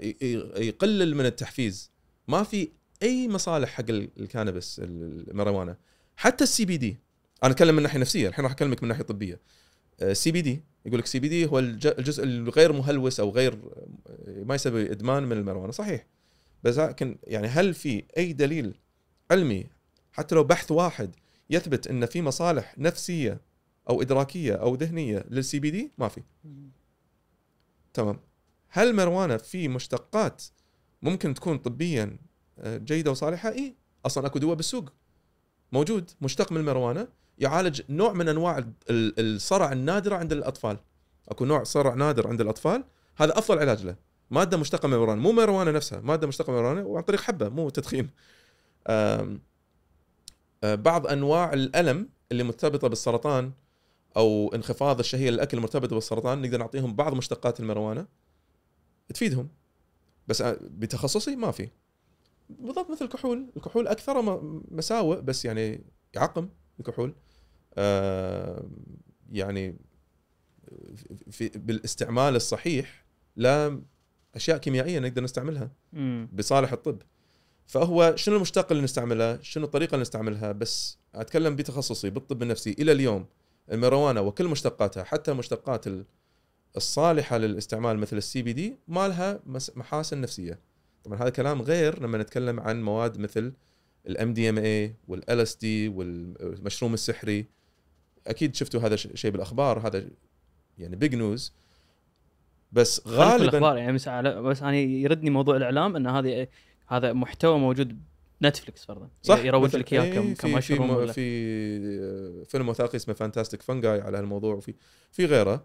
[0.59, 1.91] يقلل من التحفيز.
[2.29, 2.69] ما في
[3.03, 5.77] أي مصالح حق ال- cannabis ال- الماريجوانا
[6.17, 6.97] حتى ال CBD.
[7.45, 9.41] أنا أتكلم من ناحية نفسية الحين راح أكلمك من ناحية طبية.
[10.13, 10.63] CBD.
[10.87, 13.59] يقول لك CBD هو الج- الجزء الغير مهلوس أو غير
[14.27, 16.07] ما يسبب إدمان من الماريجوانا صحيح.
[16.65, 18.75] بس لكن يعني هل في أي دليل
[19.31, 19.67] علمي
[20.15, 21.15] حتى لو بحث واحد
[21.51, 23.41] يثبت إن في مصالح نفسية
[23.91, 26.23] أو إدراكية أو ذهنية لل CBD ما في.
[27.95, 28.21] تمام.
[28.69, 30.43] هل مروانة في مشتقات
[31.03, 32.19] ممكن تكون طبيا
[32.59, 33.75] آه، جيدة وصالحة؟ إي.
[34.07, 34.93] أصلا أكو دواء بالسوق.
[35.73, 36.11] موجود.
[36.21, 37.09] مشتق من المروانه
[37.39, 40.79] يعالج نوع من أنواع ال- ال- الصرع النادرة عند الأطفال.
[41.29, 42.85] أكو نوع صرع نادر عند الأطفال.
[43.17, 43.97] هذا أفضل علاج له.
[44.31, 46.01] مادة مشتقة من المروانه مو مروانه نفسها.
[46.01, 48.11] مادة مشتقة من المروانه وعن طريق حبة مو تدخين.
[50.65, 53.53] بعض أنواع الألم اللي مرتبطة بالسرطان
[54.17, 58.07] أو انخفاض الشهية للأكل مرتبطه بالسرطان نقدر نعطيهم بعض مشتقات المروانة
[59.15, 59.49] تفيدهم.
[60.29, 61.69] بس آه، بتخصصي ما في.
[62.51, 63.47] بالضبط مثل الكحول.
[63.57, 65.85] الكحول أكثر مساوئ بس يعني
[66.15, 66.49] يعقم
[66.81, 67.15] الكحول.
[67.75, 68.65] آه
[69.33, 69.77] يعني
[71.31, 73.83] في بالاستعمال الصحيح لا
[74.35, 76.29] أشياء كيميائية نقدر نستعملها مم.
[76.33, 77.03] بصالح الطب.
[77.67, 82.93] فهو شنو المشتق اللي نستعمله؟ شنو الطريقة اللي نستعملها؟ بس أتكلم بتخصصي بالطب النفسي إلى
[82.93, 83.27] اليوم
[83.73, 86.05] الماريجوانا وكل مشتقاتها حتى مشتقات ال-
[86.77, 89.41] الصالحة للاستعمال مثل ال CBD ما لها
[89.77, 90.59] محاسن نفسية.
[91.05, 93.53] طبعا هذا كلام غير لما نتكلم عن مواد مثل
[94.07, 97.47] ال MDMA وال LSD والمشروم السحري.
[98.27, 100.05] أكيد شفتوا هذا ش- شيء بالأخبار هذا
[100.79, 101.53] يعني big news
[102.73, 103.93] بس غالبا الأخبار يعني
[104.43, 106.49] بس أنا يردني موضوع الإعلام إن هذه
[106.87, 107.99] هذا محتوى موجود
[108.43, 109.09] نتفلكس فرضا.
[109.23, 114.19] صح يروج لك إياه إيه، كم في في في فيلم وثائقي اسمه Fantastic Fungi على
[114.19, 114.75] هالموضوع وفي
[115.13, 115.65] في غيره.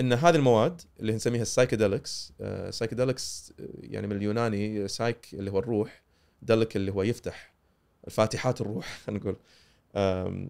[0.00, 2.32] إن هذه المواد اللي نسميها ال psychedelics
[2.70, 3.52] psychedelics
[3.82, 6.02] يعني من اليوناني سايك اللي هو الروح
[6.42, 7.54] delic اللي هو يفتح
[8.06, 9.36] الفاتحات الروح خلينا نقول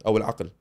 [0.06, 0.46] أو العقل.
[0.46, 0.59] آه،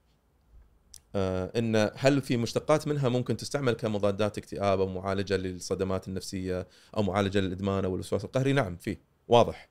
[1.16, 6.68] إن هل في مشتقات منها ممكن تستعمل كمضادات اكتئاب أو معالجة للصدمات النفسية
[6.98, 8.98] أو معالجة للإدمان أو الوسواس القهري؟ نعم في.
[9.28, 9.70] واضح.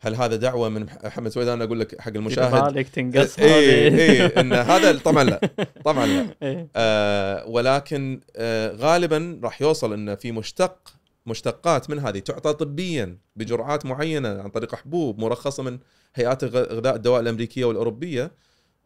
[0.00, 2.74] هل هذا دعوة من محمد سويدان أقول لك حق المشاهد.
[2.74, 4.00] بالك تنقص اي هذه.
[4.00, 5.50] اي إن هذا طبعا لا
[5.84, 6.26] طبعا لا.
[6.42, 6.68] إيه.
[6.76, 10.94] آه ولكن آه غالبا راح يوصل إن في مشتق
[11.26, 12.18] مشتقات من هذه.
[12.18, 15.78] تعطى طبيا بجرعات معينة عن طريق حبوب مرخصة من
[16.14, 18.30] هيئات غذاء الدواء الأمريكية والأوروبية آه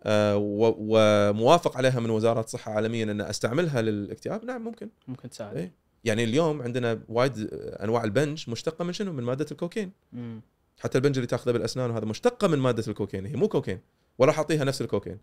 [0.07, 4.45] وموافق عليها من وزارة الصحة عالميا أن أستعملها للاكتئاب.
[4.45, 4.89] نعم ممكن.
[5.09, 5.57] ممكن تساعد.
[5.57, 5.73] إيه.
[6.05, 9.93] يعني اليوم عندنا وايد أنواع البنج مشتقة من شنو؟ من مادة الكوكايين.
[10.13, 10.41] مم.
[10.79, 13.27] حتى البنج اللي تاخذه بالأسنان وهذا مشتقة من مادة الكوكايين.
[13.27, 13.81] هي مو كوكايين.
[14.19, 15.19] ولا أعطيها نفس الكوكايين.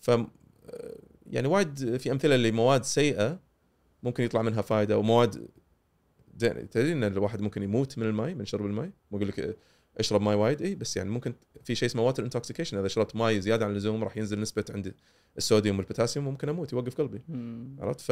[0.00, 0.10] ف
[1.30, 3.38] يعني وايد في أمثلة لمواد سيئة
[4.02, 5.48] ممكن يطلع منها فائده ومواد
[6.70, 9.56] تدري إن الواحد ممكن يموت من الماء من شرب الماء مو أقول لك
[9.98, 10.62] اشرب ماي وايد.
[10.62, 14.04] اي بس يعني ممكن في شيء اسمه water intoxication إذا شربت ماي زيادة عن اللزوم
[14.04, 14.94] راح ينزل نسبة عندي
[15.36, 17.22] الصوديوم والبوتاسيوم ممكن أموت يوقف قلبي.
[17.78, 18.10] عرفت؟ ف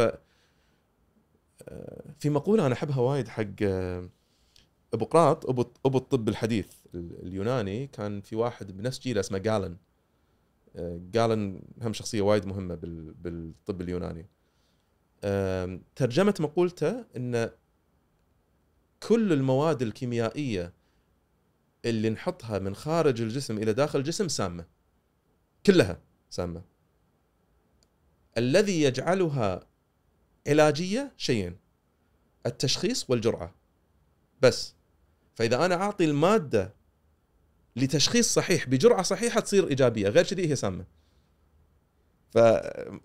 [1.69, 4.09] آه، في مقولة أنا أحبها وايد حق آه،
[4.95, 7.87] أبو قراط أبو أبو الطب الحديث ال- اليوناني.
[7.87, 9.77] كان في واحد بنفس جيله اسمه جالن.
[10.77, 14.27] آه، جالن هم شخصية وايد مهمة بال- بالطب اليوناني.
[15.97, 17.51] ترجمه مقولته إن
[19.09, 20.73] كل المواد الكيميائية
[21.85, 24.65] اللي نحطها من خارج الجسم إلى داخل الجسم سامة.
[25.67, 26.01] كلها
[26.31, 26.63] سامة.
[28.39, 29.67] الذي يجعلها
[30.47, 31.57] علاجية شيئين
[32.47, 33.55] التشخيص والجرعة.
[34.43, 34.75] بس
[35.35, 36.75] فإذا أنا أعطي المادة
[37.77, 40.85] لتشخيص صحيح بجرعة صحيحة تصير إيجابية غير كذي هي سامة.
[42.31, 43.01] فهي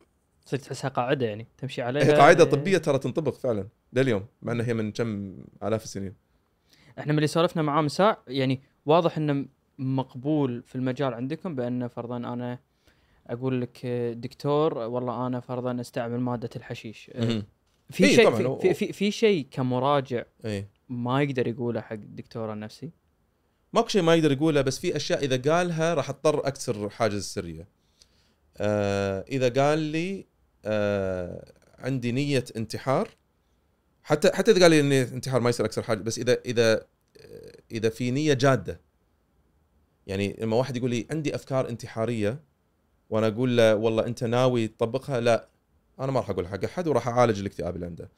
[0.46, 2.18] تصير تحسها قاعدة يعني تمشي عليها.
[2.18, 2.44] قاعدة.
[2.44, 6.25] طبية ترى تنطبق فعلا لليوم مع إنها هي من كم آلاف السنين.
[7.00, 9.46] إحنا من اللي سولفنا معاه مساء يعني واضح إنه
[9.80, 12.60] مقبول في المجال عندكم بأن فرضا أنا
[13.28, 13.86] أقول لك
[14.18, 17.44] دكتور والله أنا فرضا أستعمل مادة الحشيش مهم.
[17.90, 22.54] في إيه شيء في, في, في, في شيء كمراجع اي ما يقدر يقوله حق الدكتور
[22.54, 22.92] النفسي
[23.74, 27.68] ماكو شيء ما يقدر يقوله بس في أشياء إذا قالها راح أضطر أكسر حاجز السرية.
[28.58, 30.26] آه إذا قال لي
[30.66, 33.10] آه عندي نية انتحار
[34.06, 36.86] حتى حتى إذا قال لي نيه انتحار ما يصير اكسر حاجز بس اذا إذا
[37.72, 38.82] إذا في نية جادة
[40.08, 42.40] يعني لما واحد يقول لي عندي أفكار انتحارية
[43.10, 45.50] وأنا أقول له والله أنت ناوي تطبقها لا
[46.00, 48.10] أنا ما راح أقول حق أحد وراح أعالج الاكتئاب اللي عنده.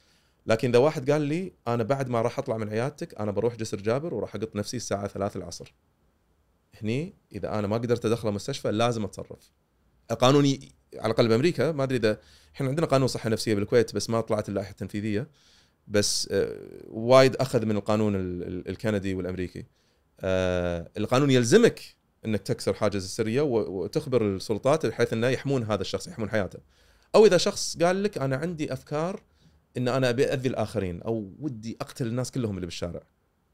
[0.45, 3.77] لكن إذا واحد قال لي أنا بعد ما راح أطلع من عيادتك أنا بروح جسر
[3.81, 5.73] جابر وراح أقط نفسي الساعة 3 العصر.
[6.81, 9.51] هني إذا أنا ما قدرت أدخله مستشفى لازم أتصرف.
[10.11, 10.45] القانون.
[10.93, 12.19] على الأقل بأمريكا ما أدري اذا
[12.55, 15.27] إحنا عندنا قانون صحة نفسية بالكويت بس ما طلعت اللائحة التنفيذية
[15.88, 16.57] بس آه،
[16.88, 19.65] وايد أخذ من القانون ال- ال- الكندي والأمريكي.
[20.19, 21.95] آه، القانون يلزمك
[22.26, 26.59] إنك تكسر حاجز السرية وتخبر السلطات بحيث إنه يحمون هذا الشخص يحمون حياته.
[27.15, 29.22] أو إذا شخص قال لك أنا عندي أفكار
[29.77, 33.01] إن أنا ابي اذي الآخرين أو ودي أقتل الناس كلهم اللي بالشارع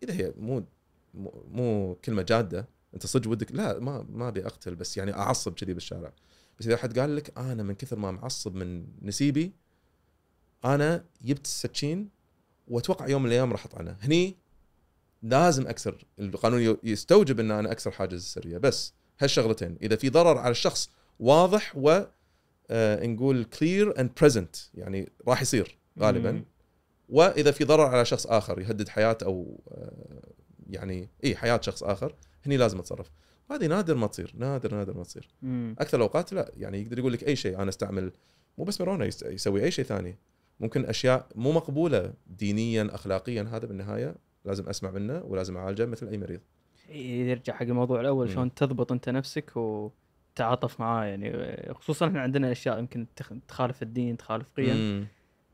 [0.04, 0.66] إذا هي مو-
[1.52, 5.74] مو كلمة جادة أنت صدق ودك لا ما ما أبي أقتل بس يعني أعصب كذي
[5.74, 6.14] بالشارع
[6.60, 9.54] بس إذا حد قال لك أنا من كثر ما معصب من نسيبي
[10.66, 12.10] أنا جبت السكين
[12.68, 13.96] واتوقع يوم من الأيام راح أطعنه.
[14.02, 14.38] هني
[15.24, 20.52] لازم اكسر القانون يستوجب إن أنا اكسر حاجز السريه بس هالشغلتين إذا في ضرر على
[20.52, 22.02] الشخص واضح و
[22.70, 26.32] آه نقول clear and present يعني راح يصير غالبا.
[26.32, 26.46] مم.
[27.10, 30.32] وإذا في ضرر على شخص آخر يهدد حياة أو آه،
[30.70, 32.16] يعني اي حياة شخص آخر
[32.46, 33.12] هني لازم أتصرف.
[33.52, 35.30] هذه نادر ما تصير نادر نادر ما تصير.
[35.42, 35.76] مم.
[35.80, 38.12] أكثر الأوقات لا يعني يقدر يقول لك أي شيء أنا أستعمل
[38.58, 40.18] مو بس ميرونا يس- يسوي أي شيء ثاني.
[40.60, 43.42] ممكن أشياء مو مقبولة دينيا اخلاقيا.
[43.42, 44.16] هذا بالنهاية
[44.46, 46.40] لازم أسمع منه ولازم أعالجه مثل أي مريض.
[46.90, 48.30] يرجع حق الموضوع الأول.
[48.30, 51.06] شلون تضبط أنت نفسك وتتعاطف معاه.
[51.06, 55.08] يعني خصوصا إحنا عندنا أشياء يمكن تخ- تخالف الدين تخالف قيم.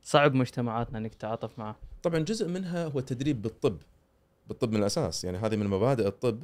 [0.03, 1.75] صعب مجتمعاتنا إنك تتعاطف معاه.
[2.03, 3.77] طبعا جزء منها هو التدريب بالطب
[4.47, 5.23] بالطب من الأساس.
[5.23, 6.43] يعني هذه من مبادئ الطب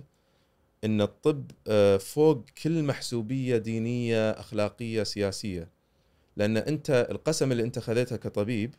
[0.84, 5.70] إن الطب آه، فوق كل محسوبية دينية أخلاقية سياسية.
[6.38, 8.76] لأن أنت القسم اللي أنت خذيته كطبيب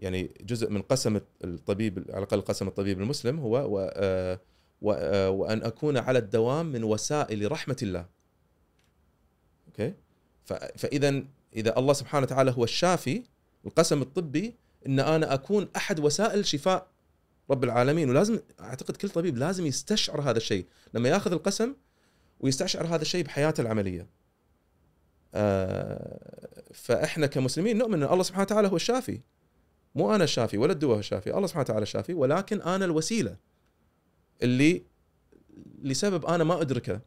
[0.00, 4.40] يعني جزء من قسم الطبيب على الأقل قسم الطبيب المسلم هو و آه،
[4.82, 8.06] و- آه، وأن أكون على الدوام من وسائل رحمة الله.
[9.68, 9.94] أوكي؟
[10.76, 11.22] فاذا
[11.56, 13.22] إذا الله سبحانه وتعالى هو الشافي
[13.66, 14.54] القسم الطبي
[14.86, 16.86] إن أنا أكون أحد وسائل شفاء
[17.50, 21.74] رب العالمين ولازم أعتقد كل طبيب لازم يستشعر هذا الشيء لما ياخذ القسم
[22.40, 24.06] ويستشعر هذا الشيء بحياته العملية.
[25.34, 29.20] آه، فإحنا كمسلمين نؤمن إن الله سبحانه وتعالى هو الشافي.
[29.94, 33.36] مو أنا الشافي ولا الدواء الشافي، الله سبحانه وتعالى الشافي ولكن أنا الوسيلة
[34.42, 34.82] اللي
[35.82, 37.00] لسبب أنا ما أدركه.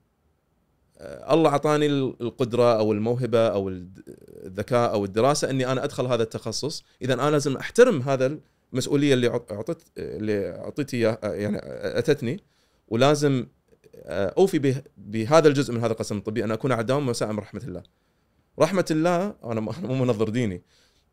[0.98, 6.84] آه، الله أعطاني القدرة أو الموهبة أو الذكاء أو الدراسة إني أنا أدخل هذا التخصص،
[7.02, 8.38] اذا أنا لازم أحترم هذا
[8.74, 11.58] المسؤولية اللي اعطيت اللي أعطيتي إياه- يعني
[12.00, 12.40] أتتني
[12.88, 13.46] ولازم
[13.96, 17.62] آه، أوفي به- بهذا الجزء من هذا القسم الطبي أن أكون على دوام وسائم رحمه
[17.68, 17.84] الله.
[18.60, 20.62] رحمة الله أنا مو منظر ديني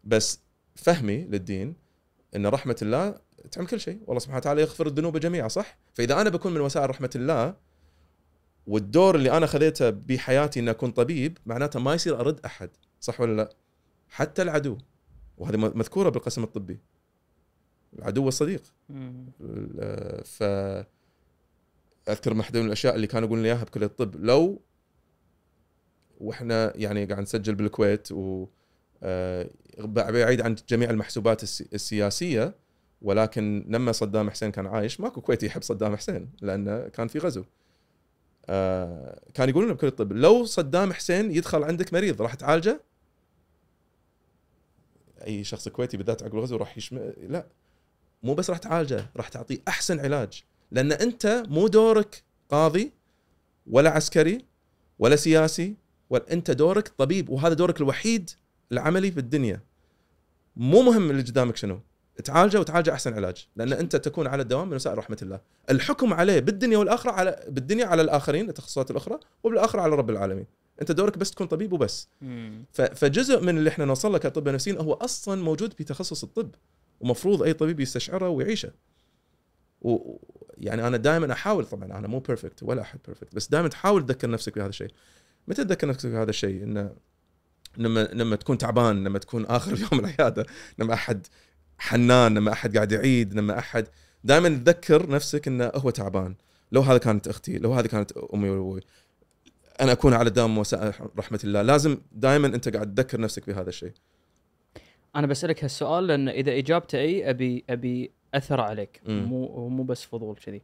[0.05, 0.41] بس
[0.75, 1.77] فهمي للدين
[2.37, 3.21] إن رحمة الله
[3.53, 6.91] تعمل كل شيء، والله سبحانه وتعالى يغفر الذنوب جميعا صح؟ فإذا أنا بكون من وسائل
[6.91, 7.57] رحمة الله
[8.67, 13.37] والدور اللي أنا خذيته بحياتي ان أكون طبيب معناته ما يصير أرد أحد، صح ولا
[13.37, 13.51] لا؟
[14.09, 14.79] حتى العدو
[15.39, 16.79] وهذه مذكورة بالقسم الطبي.
[17.99, 18.62] العدو والصديق.
[18.91, 20.43] ال- ف
[22.09, 24.62] أذكر من من الأشياء اللي كانوا يقولون لي إياها بكليه الطب لو
[26.21, 28.47] وإحنا يعني قاعد نسجل بالكويت و
[29.03, 32.55] آه، بعيد عن جميع المحسوبات السي- السياسية
[33.03, 37.45] ولكن لما صدام حسين كان عايش ماكو كويتي يحب صدام حسين لأنه كان في غزو.
[38.47, 42.81] آه، كان يقولون بكليه الطب لو صدام حسين يدخل عندك مريض راح تعالجه؟
[45.27, 47.47] أي شخص كويتي بالذات عقب الغزو راح يشم لا
[48.23, 52.93] مو بس راح تعالجه راح تعطيه أحسن علاج لأن أنت مو دورك قاضي
[53.67, 54.45] ولا عسكري
[54.99, 55.77] ولا سياسي
[56.11, 58.31] ولا انت دورك طبيب وهذا دورك الوحيد
[58.73, 59.61] العملي في الدنيا.
[60.57, 61.81] مو مهم اللي قدامك شنو.
[62.24, 63.49] تعالجه وتعالجه أحسن علاج.
[63.57, 65.41] لأن انت تكون على الدوام من وسائل رحمة الله.
[65.70, 70.47] الحكم عليه بالدنيا والآخرة على بالدنيا على الآخرين التخصصات الأخرى وبالآخرة على رب العالمين.
[70.81, 72.09] انت دورك بس تكون طبيب وبس.
[72.23, 72.65] مم.
[72.73, 76.51] فجزء من اللي إحنا نوصل له كطب نفسيين هو أصلا موجود في تخصص الطب.
[77.01, 78.70] ومفروض أي طبيب يستشعره ويعيشه.
[79.82, 80.16] و-
[80.59, 84.31] يعني أنا دائما أحاول طبعا أنا مو perfect ولا أحد perfect بس دائما تحاول تذكر
[84.31, 84.91] نفسك بهذا الشيء.
[85.51, 86.91] متى تذكر نفسك بهذا الشيء؟ إنه
[87.77, 90.47] لما لما تكون تعبان، لما تكون آخر يوم العياده،
[90.79, 91.27] لما أحد
[91.79, 93.89] حن، لما أحد قاعد يعيد، لما أحد
[94.25, 96.35] دائما تذكر نفسك إنه هو تعبان.
[96.73, 98.81] لو هذا كانت أختي، لو هذه كانت أمي وأبوي.
[99.81, 103.93] أنا أكون على دام وسائل رحمة الله، لازم دائما أنت قاعد تذكر نفسك بهذا الشيء.
[105.17, 109.01] أنا بسألك هالسؤال لأن إذا إجابته أي ابي أبي أثر عليك.
[109.07, 110.63] مو مو بس فضول كذي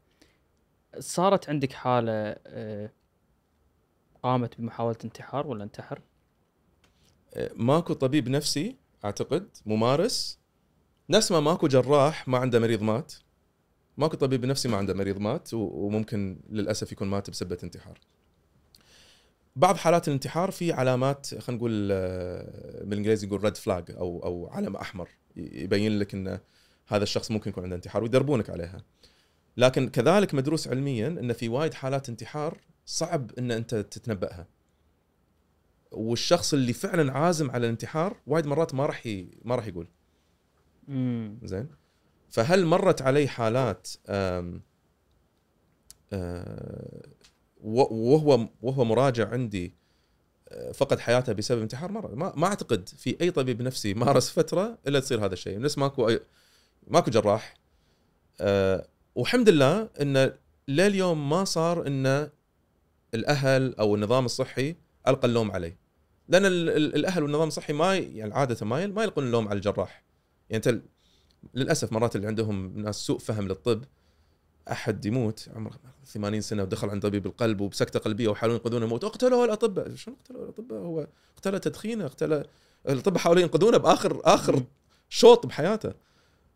[0.99, 2.91] صارت عندك حالة آه،
[4.27, 6.01] قامت بمحاولة انتحار ولا انتحر؟
[7.55, 10.39] ماكو طبيب نفسي أعتقد ممارس.
[11.11, 13.13] نفس ما ماكو جراح ما عنده مريض مات.
[13.97, 17.99] ماكو طبيب نفسي ما عنده مريض مات وممكن للأسف يكون مات بسبب انتحار.
[19.57, 24.77] بعض حالات الانتحار في علامات خلينا نقول آه، بالإنجليزي نقول red flag أو أو علم
[24.77, 25.09] أحمر.
[25.37, 26.41] يبين لك إن
[26.87, 28.83] هذا الشخص ممكن يكون عنده انتحار ويدربونك عليها.
[29.57, 34.47] لكن كذلك مدروس علميا إن في وايد حالات انتحار صعب إن أنت تتنبأها.
[35.93, 39.29] والشخص اللي فعلا عازم على الانتحار وايد مرات ما راح ي...
[39.45, 39.89] ما راح يقول.
[40.89, 41.69] امم زين؟
[42.31, 44.63] فهل مرت علي حالات آم
[46.13, 47.03] آه
[47.61, 49.75] و- وهو وهو مراجع عندي
[50.49, 54.79] آه، فقد حياته بسبب انتحار؟ مره ما, ما أعتقد في أي طبيب نفسي مارس فترة
[54.87, 55.59] إلا تصير هذا الشيء.
[55.59, 56.21] بس ماكو أي
[56.87, 57.55] ماكو جراح.
[58.41, 60.33] آه والحمد لله إن
[60.69, 62.31] لليوم ما صار ان
[63.17, 64.77] الأهل أو النظام الصحي
[65.09, 65.79] ألقى اللوم عليه.
[66.29, 70.05] لأن ال- ال- الأهل والنظام الصحي ما يعني عادة ما ما يلقون اللوم على الجراح.
[70.51, 70.81] يعني أنت
[71.55, 73.85] للأسف مرات اللي عندهم ناس سوء فهم للطب
[74.73, 75.73] أحد يموت عمره
[76.05, 79.05] 80 سنة ودخل عند طبيب القلب وبسكتة قلبية وحاولوا ينقذونه يموت.
[79.05, 79.95] اقتلوا الأطباء.
[79.95, 82.45] شنو اقتلوا الأطباء؟ هو اقتل تدخينه اقتل
[82.89, 84.63] الأطباء حاولوا ينقذونه بآخر آخر.
[85.09, 85.93] شوط بحياته.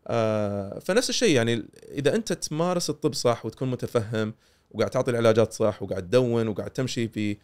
[0.07, 4.33] آه فنفس الشيء يعني إذا أنت تمارس الطب صح وتكون متفهم
[4.71, 7.37] وقاعد تعطي العلاجات صح وقاعد تدون وقاعد تمشي في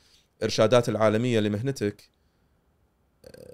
[0.44, 2.10] إرشادات العالمية لمهنتك.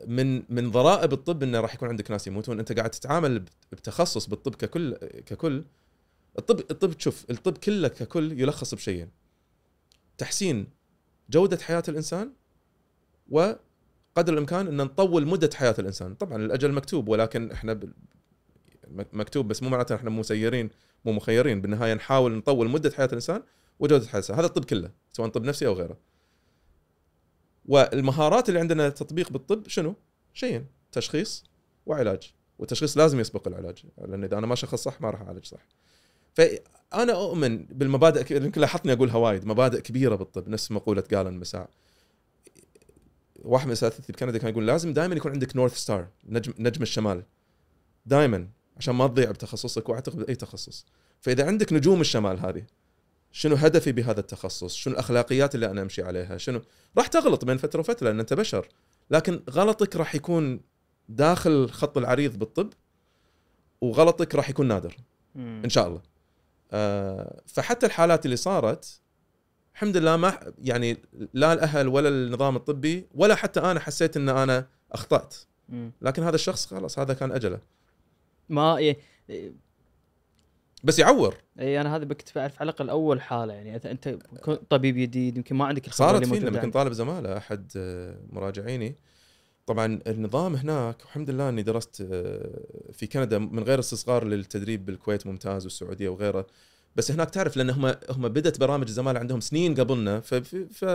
[0.08, 2.60] من من ضرائب الطب إنه راح يكون عندك ناس يموتون.
[2.60, 4.96] أنت قاعد تتعامل بتخصص بالطب ككل
[5.26, 5.66] ككل.
[6.40, 9.10] الطب الطب شوف الطب كله ككل يلخص بشيئين.
[10.18, 10.68] تحسين
[11.30, 12.32] جودة حياة الإنسان
[13.30, 13.60] وقدر
[14.18, 16.16] الإمكان إن نطول مدة حياة الإنسان.
[16.16, 17.80] طبعا الأجل مكتوب ولكن إحنا
[19.14, 20.70] مكتوب بس مو معناته إحنا مسيرين
[21.06, 21.62] مو مخيرين.
[21.62, 23.44] بالنهاية نحاول نطول مدة حياة الإنسان
[23.80, 25.98] وجودة الانسان هذا الطب كله سواء طب نفسي أو غيره.
[27.66, 29.96] والمهارات اللي عندنا تطبيق بالطب شنو؟
[30.34, 31.44] شيئين تشخيص
[31.86, 32.34] وعلاج.
[32.60, 35.68] والتشخيص لازم يسبق العلاج لأن إذا أنا ما شخص صح ما راح أعالج صح.
[36.34, 41.70] فأنا أؤمن بالمبادئ يمكن لاحظتني أقولها وايد مبادئ كبيرة بالطب نفس مقوله جالن مساع
[43.44, 47.24] واحد من اساتذتي بكندا كان يقول لازم دائما يكون عندك نورث ستار نجم نجم الشمال.
[48.06, 48.48] دائما
[48.78, 50.86] عشان ما تضيع بتخصصك وأعتقد بأي تخصص.
[51.22, 52.66] فإذا عندك نجوم الشمال هذه
[53.36, 56.62] شنو هدفي بهذا التخصص؟ شنو الأخلاقيات اللي أنا أمشي عليها؟ شنو؟
[56.98, 58.68] راح تغلط بين فترة وفترة لأن أنت بشر.
[59.12, 60.62] لكن غلطك راح يكون
[61.10, 62.70] داخل الخط العريض بالطب
[63.82, 64.98] وغلطك راح يكون نادر.
[65.36, 65.62] مم.
[65.64, 66.02] إن شاء الله.
[66.72, 69.02] آه، فحتى الحالات اللي صارت
[69.74, 70.98] الحمد لله ما يعني
[71.34, 75.36] لا الأهل ولا النظام الطبي ولا حتى أنا حسيت إن أنا أخطأت.
[75.70, 75.92] مم.
[76.02, 77.60] لكن هذا الشخص خلاص هذا كان أجله.
[78.50, 78.96] ما
[80.84, 84.18] بس يعور إيه أنا هذا كنت بعرف على الأقل أول حالة يعني أنت
[84.70, 86.74] طبيب جديد يمكن ما عندك الخبرة صارت فينا لما كنت.
[86.74, 88.96] طالب زمالة أحد آه، مراجعيني
[89.66, 95.28] طبعا النظام هناك الحمد لله إني درست آه، في كندا من غير استصغار للتدريب بالكويت
[95.28, 96.48] ممتاز والسعودية وغيره
[96.96, 100.86] بس هناك تعرف لأن هم هم بدت برامج الزمالة عندهم سنين قبلنا ف ف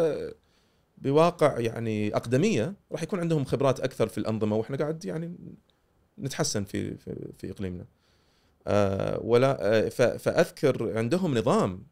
[0.99, 5.35] بواقع يعني أقدمية راح يكون عندهم خبرات أكثر في الأنظمة وإحنا قاعد يعني
[6.19, 7.85] نتحسن في في, في إقليمنا.
[8.69, 11.87] آه ولا آه فأذكر عندهم نظام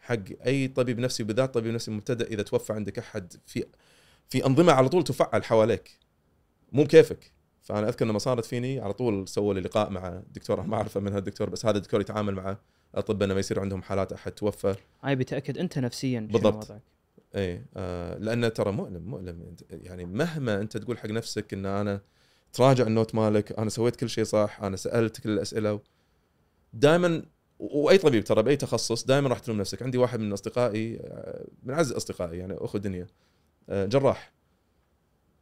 [0.00, 3.64] حق أي طبيب نفسي وبالذات طبيب نفسي مبتدئ إذا توفى عندك أحد في
[4.28, 5.98] في أنظمة على طول تفعل حواليك.
[6.72, 7.32] مو بكيفك.
[7.62, 11.12] فأنا أذكر لما صارت فيني على طول سووا لي لقاء مع دكتور ما اعرفه من
[11.12, 12.56] هالدكتور بس هذا الدكتور يتعامل مع
[12.94, 14.74] الاطباء لما يصير عندهم حالات أحد توفى.
[15.02, 16.72] هاي بتاكد أنت نفسيا بالضبط.
[17.36, 19.56] اي آه لأنه ترى مؤلم مؤلم.
[19.70, 22.00] يعني مهما أنت تقول حق نفسك إن أنا
[22.52, 25.80] تراجع النوت مالك أنا سويت كل شيء صح أنا سألت كل الأسئلة
[26.74, 27.22] دائما
[27.58, 29.82] وأي طبيب ترى بأي تخصص دائما راح تلوم نفسك.
[29.82, 33.06] عندي واحد من أصدقائي آه، من أعز أصدقائي يعني أخو دنيا
[33.68, 34.32] آه، جراح.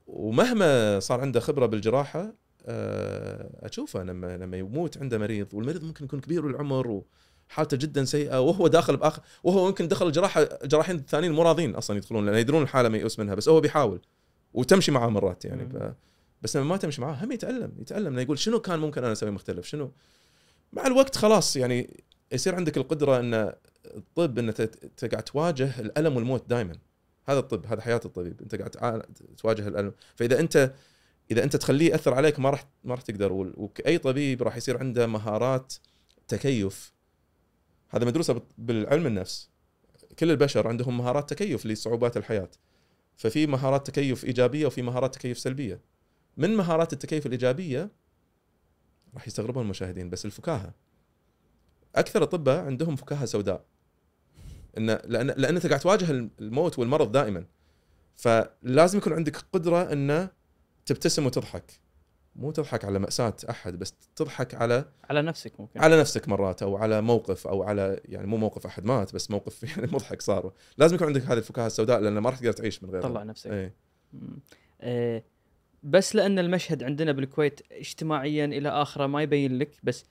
[0.07, 2.33] ومهما صار عنده خبرة بالجراحة
[2.67, 7.03] آه، أشوفه لما لما يموت عنده مريض والمريض ممكن يكون كبير بالعمر
[7.51, 11.97] وحالته جدا سيئة وهو داخل بآخر وهو يمكن دخل الجراحه جراحين الثانيين مو راضين أصلا
[11.97, 14.01] يدخلون لأن يدرون الحالة ميؤوس منها بس هو بيحاول
[14.55, 15.95] وتمشي معاه مرات يعني.
[16.43, 19.31] بس لما ما تمشي معاه هم يتالم يتالم لأنه يقول شنو كان ممكن أنا أسوي
[19.31, 19.93] مختلف؟ شنو؟
[20.73, 23.53] مع الوقت خلاص يعني يصير عندك القدرة إن
[23.87, 26.75] الطب إن ت- ت- قاعد تواجه الألم والموت دائما
[27.25, 28.41] هذا الطب هذا حياة الطبيب.
[28.43, 29.03] أنت قاعد
[29.37, 29.93] تواجه الألم.
[30.17, 30.73] فإذا أنت
[31.31, 33.33] إذا أنت تخليه يأثر عليك ما راح ما راح تقدر.
[33.33, 35.75] وكأي طبيب راح يصير عنده مهارات
[36.29, 36.93] تكيف.
[37.89, 39.51] هذا مدروسة بال- بالعلم النفس.
[40.19, 42.51] كل البشر عندهم مهارات تكيف لصعوبات الحياة.
[43.17, 45.81] ففي مهارات تكيف إيجابية وفي مهارات تكيف سلبية.
[46.37, 47.91] من مهارات التكيف الإيجابية؟
[49.15, 50.75] راح يستغربون المشاهدين بس الفكاهة
[51.97, 53.65] أكثر الاطباء عندهم فكاهة سوداء.
[54.79, 56.11] إن لأن لأن أنت قاعد تواجه
[56.41, 57.45] الموت والمرض دائما.
[58.17, 60.29] فلازم يكون عندك قدرة إن
[60.87, 61.81] تبتسم وتضحك.
[62.37, 65.81] مو تضحك على مأساة أحد بس تضحك على على نفسك ممكن.
[65.81, 69.63] على نفسك مرات أو على موقف أو على يعني مو موقف أحد مات بس موقف
[69.77, 70.53] يعني مضحك صار.
[70.79, 73.09] لازم يكون عندك هذه الفكاهة السوداء لأن ما راح تقدر تعيش من غيرها.
[73.09, 73.51] طلع نفسك.
[73.51, 75.32] إيه.
[75.85, 80.05] آه، بس لأن المشهد عندنا بالكويت اجتماعيا إلى آخره ما يبين لك بس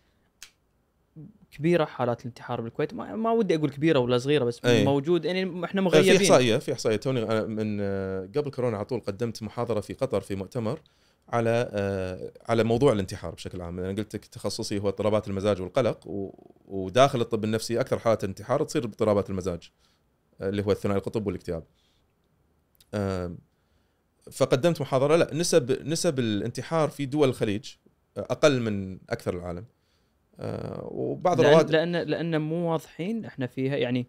[1.52, 2.93] كبيرة حالات الانتحار بالكويت.
[2.93, 4.85] ما, ما ودي أقول كبيرة ولا صغيرة بس أي.
[4.85, 5.26] موجود.
[5.26, 6.15] يعني إحنا في مغيبين.
[6.15, 6.98] إحصائية في إحصائية.
[6.98, 10.80] توني أنا من آه، قبل كورونا على طول قدمت محاضرة في قطر في مؤتمر
[11.30, 13.80] على آه، على موضوع الانتحار بشكل عام.
[13.80, 15.99] أنا قلت لك تخصصي هو اضطرابات المزاج والقلق
[16.68, 19.72] وداخل الطب النفسي أكثر حالات الانتحار تصير باضطرابات المزاج
[20.41, 21.64] آه، اللي هو الثنائي القطب والاكتئاب.
[24.31, 25.15] فقدمت محاضرة.
[25.15, 27.72] لا نسب نسب الانتحار في دول الخليج
[28.18, 29.65] أقل من أكثر العالم.
[30.39, 34.07] آه وبعض لأن الرواد لأن لأن مو واضحين إحنا فيها يعني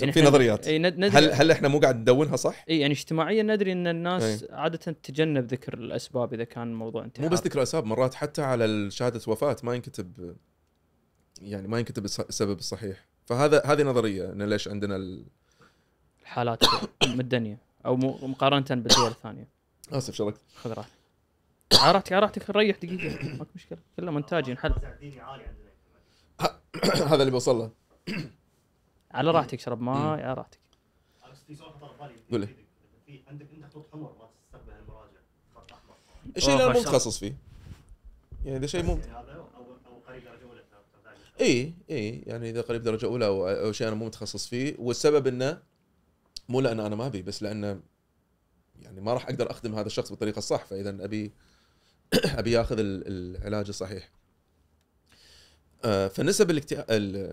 [0.00, 0.68] يعني في نظريات.
[0.68, 3.86] إي ند- ندري هل هل إحنا مو قاعد ندونها صح؟ إي يعني اجتماعيا ندري إن
[3.86, 8.42] الناس عاده تتجنب ذكر الأسباب إذا كان موضوع انتحار مو بس ذكر اسباب مرات حتى
[8.42, 10.36] على شهادة وفاة ما ينكتب
[11.42, 13.06] يعني ما ينكتب الس- السبب الصحيح.
[13.26, 15.24] فهذا هذه نظرية انه ليش عندنا ال...
[16.22, 16.64] الحالات
[17.18, 19.48] مدنيه أو مقارنة بالدول الثانية.
[19.92, 20.92] آسف شركت خذ راحتك.
[21.74, 22.50] على راحتك على راحتك.
[22.50, 23.36] ريح دقيقة.
[23.38, 23.78] ماكو مشكلة.
[23.96, 24.74] كله مونتاج ينحل.
[27.12, 27.70] هذا اللي بوصل له.
[29.14, 30.58] على راحتك شرب ماي على راحتك.
[31.46, 32.12] في سؤال خطر.
[33.06, 35.20] في عندك انت خطوط حمر ما تستقبل المراجع
[35.54, 35.94] خط احمر
[36.36, 36.80] الشيء اللي أنا مو.
[36.80, 37.34] متخصص فيه.
[38.44, 38.98] يعني إذا شيء مو
[41.40, 44.74] اي اي يعني إذا قريب درجة أولى أو, شيء أنا مو متخصص فيه.
[44.78, 45.62] والسبب إنه
[46.48, 47.80] مو لأن أنا ما أبي بس لأنه
[48.80, 51.32] يعني ما راح أقدر أخدم هذا الشخص بالطريقة الصح فإذا أبي
[52.40, 54.10] أبي ياخذ ال- العلاج الصحيح.
[55.84, 56.86] آه، فنسب الاكتئاب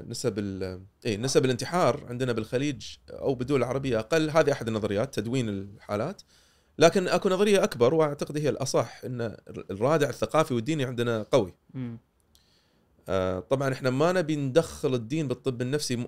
[0.07, 5.49] نسب ال- اي نسب الانتحار عندنا بالخليج أو بالدول العربية أقل هذه أحد النظريات تدوين
[5.49, 6.21] الحالات
[6.79, 9.37] لكن أكو نظرية أكبر وأعتقد هي الأصح إن
[9.71, 11.53] الرادع الثقافي والديني عندنا قوي.
[11.73, 11.97] مم.
[13.09, 16.07] آه، طبعا إحنا ما نبي ندخل الدين بالطب النفسي م...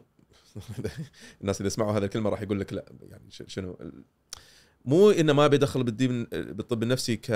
[1.41, 3.78] الناس اذا سمعوا هذه الكلمة راح يقول لك لا يعني شنو؟
[4.86, 7.32] مو إنه ما بيدخل بالدين بالطب النفسي ك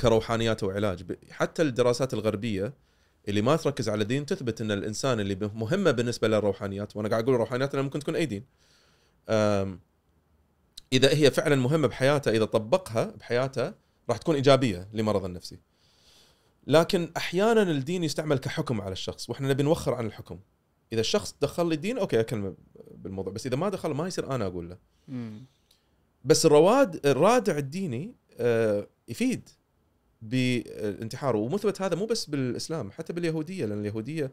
[0.00, 1.04] كروحانيات علاج.
[1.30, 2.74] حتى الدراسات الغربية
[3.28, 7.34] اللي ما تركز على الدين تثبت إن الإنسان اللي مهمة بالنسبة للروحانيات وأنا قاعد أقول
[7.36, 8.44] روحانيات لأنها ممكن تكون أي دين.
[10.92, 13.72] إذا هي فعلا مهمة بحياته إذا طبقها بحياته
[14.10, 15.58] راح تكون إيجابية لمرض النفسي.
[16.66, 20.40] لكن أحيانا الدين يستعمل كحكم على الشخص وإحنا نبي نوخر عن الحكم.
[20.92, 22.54] إذا الشخص دخل لي الدين أوكي اكلمه
[22.94, 24.78] بالموضوع بس إذا ما دخل ما يصير أنا أقول له.
[25.08, 25.44] مم.
[26.24, 29.48] بس الرواد الرادع الديني آه، يفيد
[30.22, 34.32] بالانتحار ومثبت هذا مو بس بالإسلام حتى باليهودية لأن اليهودية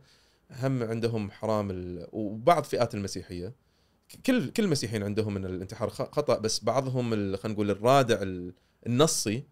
[0.52, 2.08] هم عندهم حرام ال...
[2.12, 3.54] وبعض فئات المسيحية.
[4.26, 8.54] كل كل المسيحيين عندهم من الانتحار خطأ بس بعضهم ال- خلينا نقول الرادع ال-
[8.88, 9.44] النصي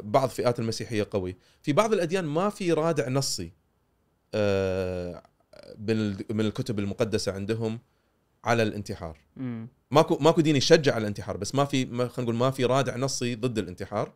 [0.00, 1.36] بعض فئات المسيحية قوي.
[1.62, 3.52] في بعض الأديان ما في رادع نصي
[4.34, 5.22] آه،
[6.30, 7.78] من الكتب المقدسة عندهم
[8.44, 9.68] على الانتحار مم.
[9.90, 13.34] ماكو ماكو دين يشجع على الانتحار بس ما في خلينا نقول ما في رادع نصي
[13.34, 14.12] ضد الانتحار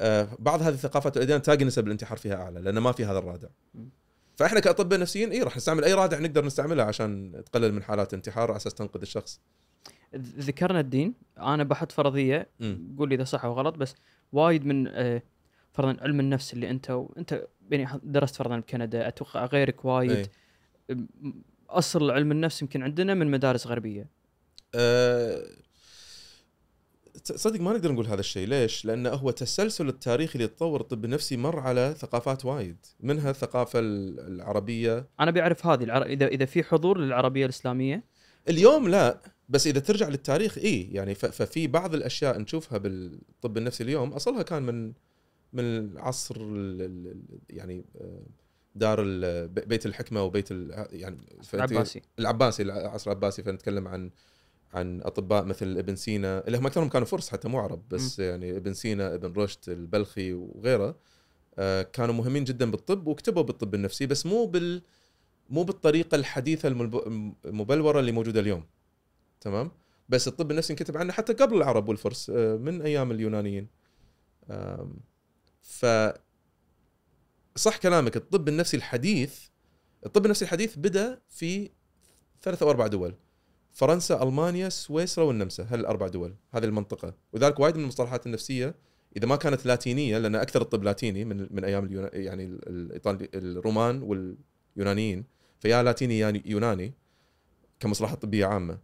[0.00, 3.48] آه، بعض هذه الثقافات والاديان تلاقي نسب الانتحار فيها أعلى لأن ما في هذا الرادع.
[4.36, 8.50] فإحنا كأطباء نفسيين إي راح نستعمل أي رادع نقدر نستعمله عشان تقلل من حالات الانتحار
[8.50, 9.40] على أساس تنقذ الشخص
[10.16, 12.48] ذكرنا الدين أنا بحط فرضية.
[12.98, 13.94] قول لي إذا صح أو غلط بس
[14.32, 15.22] وايد من آه،
[15.72, 20.26] فرضا علم النفس اللي أنت وانت يعني درست فرضا بكندا أتوقع غيرك وايد إيه.
[21.68, 24.06] أصل علم النفس يمكن عندنا من مدارس غربية.
[24.74, 25.42] أه
[27.24, 28.48] صدق ما نقدر نقول هذا الشيء.
[28.48, 32.76] ليش؟ لأنه هو تسلسل التاريخي لتطور الطب النفسي مر على ثقافات وايد.
[33.00, 35.06] منها الثقافة ال- العربية.
[35.20, 36.02] أنا بعرف هذه العر...
[36.02, 38.04] إذا إذا في حضور للعربية الإسلامية.
[38.48, 44.12] اليوم لا بس إذا ترجع للتاريخ إي يعني ففي بعض الأشياء نشوفها بالطب النفسي اليوم.
[44.12, 44.92] أصلها كان من
[45.52, 48.22] من العصر ال- ال- ال- يعني آه،
[48.74, 49.02] دار
[49.46, 50.50] بيت الحكمة وبيت
[50.90, 51.18] يعني
[51.54, 52.02] العباسي.
[52.18, 54.10] العباسي العصر العباسي فنتكلم عن
[54.74, 56.46] عن أطباء مثل ابن سينا.
[56.46, 60.32] اللي هم أكثرهم كانوا فرس حتى مو عرب بس يعني ابن سينا ابن رشد البلخي
[60.32, 60.96] وغيره
[61.58, 64.82] آه، كانوا مهمين جدا بالطب وكتبوا بالطب النفسي بس مو بال
[65.50, 68.64] مو بالطريقة الحديثة المبلورة اللي موجودة اليوم.
[69.40, 69.70] تمام؟
[70.08, 73.68] بس الطب النفسي انكتب عنه حتى قبل العرب والفرس آه، من أيام اليونانيين.
[75.62, 75.86] ف
[77.60, 79.38] صح كلامك الطب النفسي الحديث
[80.06, 81.70] الطب النفسي الحديث بدأ في
[82.42, 83.14] ثلاث أو أربع دول
[83.72, 87.14] فرنسا ألمانيا سويسرا والنمسا هالاربع دول هذه المنطقة.
[87.32, 88.74] وذلك وايد من المصطلحات النفسية
[89.16, 93.28] إذا ما كانت لاتينية لأن أكثر الطب لاتيني من من أيام اليونا يعني ال- الايطالي
[93.34, 95.24] الرومان واليونانيين
[95.60, 96.94] فيا لاتيني يا يوناني
[97.80, 98.78] كمصطلحات طبية عامة.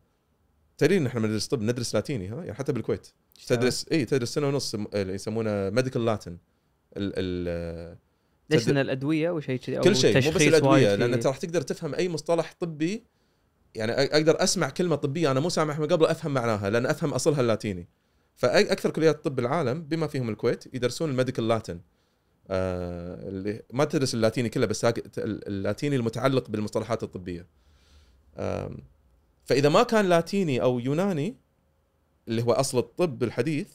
[0.78, 3.08] تدري إن إحنا ندرس طب ندرس لاتيني ها؟ يعني حتى بالكويت.
[3.46, 6.38] تدرس إي تدرس سنة ونص اللي يسمونه medical Latin
[6.96, 7.98] ال ال
[8.50, 11.60] ليش تد- لأن الأدوية وشيء كذي؟ كل شيء مو بس الأدوية لأن انت راح تقدر
[11.62, 13.04] تفهم أي مصطلح طبي.
[13.74, 17.40] يعني أقدر أسمع كلمة طبية أنا مو سامعها من قبل أفهم معناها لأن أفهم أصلها
[17.40, 17.88] اللاتيني.
[18.36, 21.80] فأكثر كليات الطب بالعالم بما فيهم الكويت يدرسون ال medical Latin.
[22.50, 24.86] آه اللي ما تدرس اللاتيني كله بس
[25.18, 27.46] اللاتيني المتعلق بالمصطلحات الطبية.
[28.38, 28.76] آم،
[29.44, 31.36] فإذا ما كان لاتيني أو يوناني
[32.28, 33.68] اللي هو أصل الطب الحديث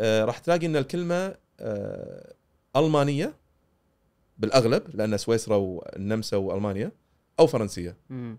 [0.00, 2.34] آه راح تلاقي إن الكلمة آه
[2.76, 3.34] ألمانية
[4.38, 6.92] بالأغلب لأن سويسرا والنمسا وألمانيا
[7.40, 8.38] أو فرنسية مم.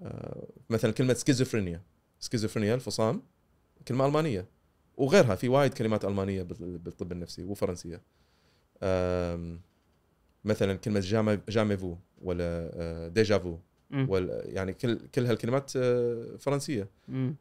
[0.00, 1.82] آه، مثلا كلمة schizophrenia
[2.20, 3.22] schizophrenia الفصام
[3.88, 4.46] كلمة ألمانية
[4.96, 8.02] وغيرها في وايد كلمات ألمانية بال- بالطب النفسي وفرنسية
[8.82, 9.60] آم،
[10.44, 13.58] مثلا كلمة jama- jamais vu ولا آه، déjà vu.
[14.08, 16.88] ولا يعني كل كل هالكلمات آه، فرنسية.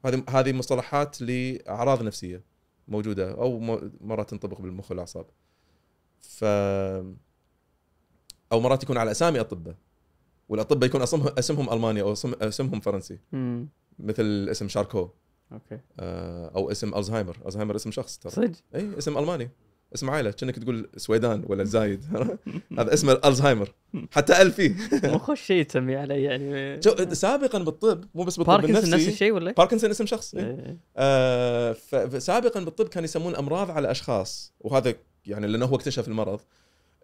[0.05, 2.41] هذه هذه مصطلحات لأعراض نفسية
[2.87, 3.59] موجودة أو
[4.01, 5.25] مرات تنطبق بالمخ والأعصاب
[6.21, 6.45] ف
[8.51, 9.75] أو مرات يكون على أسامي أطباء
[10.49, 13.19] والأطباء يكون اسمهم اسمهم ألماني أو اسم- اسمهم فرنسي.
[13.31, 13.67] مم.
[13.99, 15.09] مثل اسم شاركو.
[15.51, 15.79] أوكي.
[15.99, 17.37] آه، أو اسم ألزهايمر.
[17.45, 18.31] ألزهايمر اسم شخص ترى.
[18.31, 19.49] صدق؟ إي اسم ألماني.
[19.95, 20.31] اسم عائلة.
[20.31, 22.05] كأنك تقول سويدان ولا زايد.
[22.79, 23.73] هذا اسمه ألزهايمر.
[24.11, 24.75] حتى أل فيه.
[25.11, 26.81] مو خوش شيء تسميه عليه يعني.
[26.81, 30.35] شو سابقا بالطب مو بس بالطب باركنسون نفس الشيء ولا؟ باركنسون اسم شخص.
[30.35, 30.77] إيه.
[30.97, 34.93] آه، فسابقا بالطب كان يسمون أمراض على أشخاص وهذا
[35.25, 36.39] يعني لأنه هو اكتشف المرض.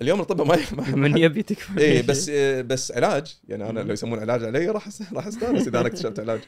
[0.01, 1.81] اليوم الاطباء ما ما- من يبي تكفى.
[1.81, 2.29] اي بس
[2.65, 3.37] بس علاج.
[3.47, 6.39] يعني أنا لو يسمون علاج علي راح راح أستأنس إذا أنا اكتشفت علاج.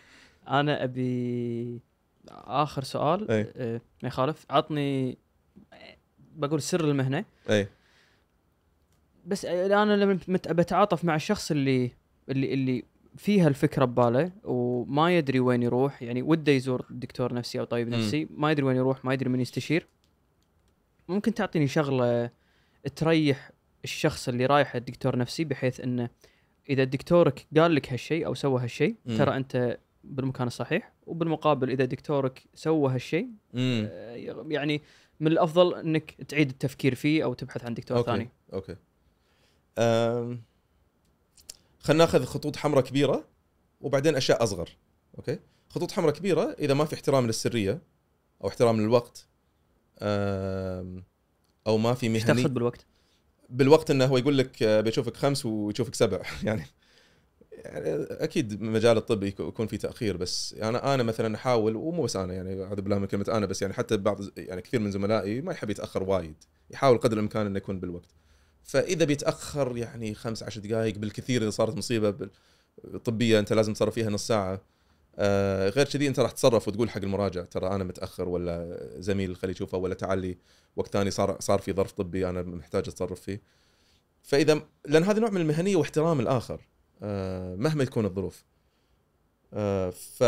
[0.47, 1.81] أنا أبي
[2.31, 3.31] آخر سؤال.
[3.31, 3.53] إيه.
[3.55, 4.45] آه، ما يخالف.
[4.49, 5.17] عطني
[6.35, 7.25] بقول سر المهنة.
[7.49, 7.67] اي
[9.25, 10.19] بس أنا لما
[10.49, 11.91] بتعاطف مع الشخص اللي
[12.29, 12.83] اللي اللي
[13.17, 16.01] فيها الفكرة بباله وما يدري وين يروح.
[16.03, 17.89] يعني وده يزور دكتور نفسي أو طبيب.
[17.89, 18.27] نفسي.
[18.37, 19.87] ما يدري وين يروح ما يدري من يستشير.
[21.07, 22.29] ممكن تعطيني شغلة
[22.95, 23.51] تريح
[23.83, 26.09] الشخص اللي رايح للدكتور نفسي بحيث إنه
[26.69, 28.95] إذا دكتورك قال لك هالشيء أو سوى هالشيء.
[29.17, 34.81] ترى أنت بالمكان الصحيح وبالمقابل إذا دكتورك سوى هالشيء آه، يعني
[35.19, 38.29] من الأفضل إنك تعيد التفكير فيه أو تبحث عن دكتور okay ثاني.
[38.53, 38.75] okay.
[39.77, 40.41] أم...
[41.79, 43.27] خلينا ناخذ خطوط حمراء كبيرة
[43.81, 44.69] وبعدين أشياء أصغر
[45.17, 45.39] okay؟
[45.69, 47.81] خطوط حمراء كبيرة إذا ما في احترام للسرية
[48.43, 49.27] أو احترام للوقت
[50.01, 51.03] أم...
[51.67, 52.41] أو ما في إيش مهني.
[52.41, 52.85] تقصد بالوقت؟
[53.49, 56.21] بالوقت إنه هو يقول لك آه، بيشوفك خمس ويشوفك سبع.
[56.43, 56.63] يعني
[57.65, 62.15] يعني أكيد مجال الطب يك- يكون في تأخير بس أنا أنا مثلا أحاول ومو بس
[62.15, 65.41] أنا يعني اعوذ بالله من كلمة أنا بس يعني حتى بعض يعني كثير من زملائي
[65.41, 66.35] ما يحب يتأخر وايد.
[66.71, 68.09] يحاول قدر الإمكان إنه يكون بالوقت.
[68.63, 72.29] فإذا بيتأخر يعني خمس عشر دقائق بالكثير إذا صارت مصيبة
[73.05, 74.61] طبية أنت لازم تصرف فيها نص ساعة.
[75.15, 79.51] آه غير كذي انت راح تتصرف وتقول حق المراجع ترى أنا متأخر ولا زميل خليه
[79.53, 80.37] يشوفه ولا تعال لي
[80.75, 83.41] وقت ثاني صار صار في ظرف طبي أنا محتاج أتصرف فيه.
[84.23, 86.61] فإذا لأن هذا نوع من المهنية واحترام الآخر
[87.03, 88.43] آه، مهما تكون الظروف.
[89.53, 90.23] آه، ف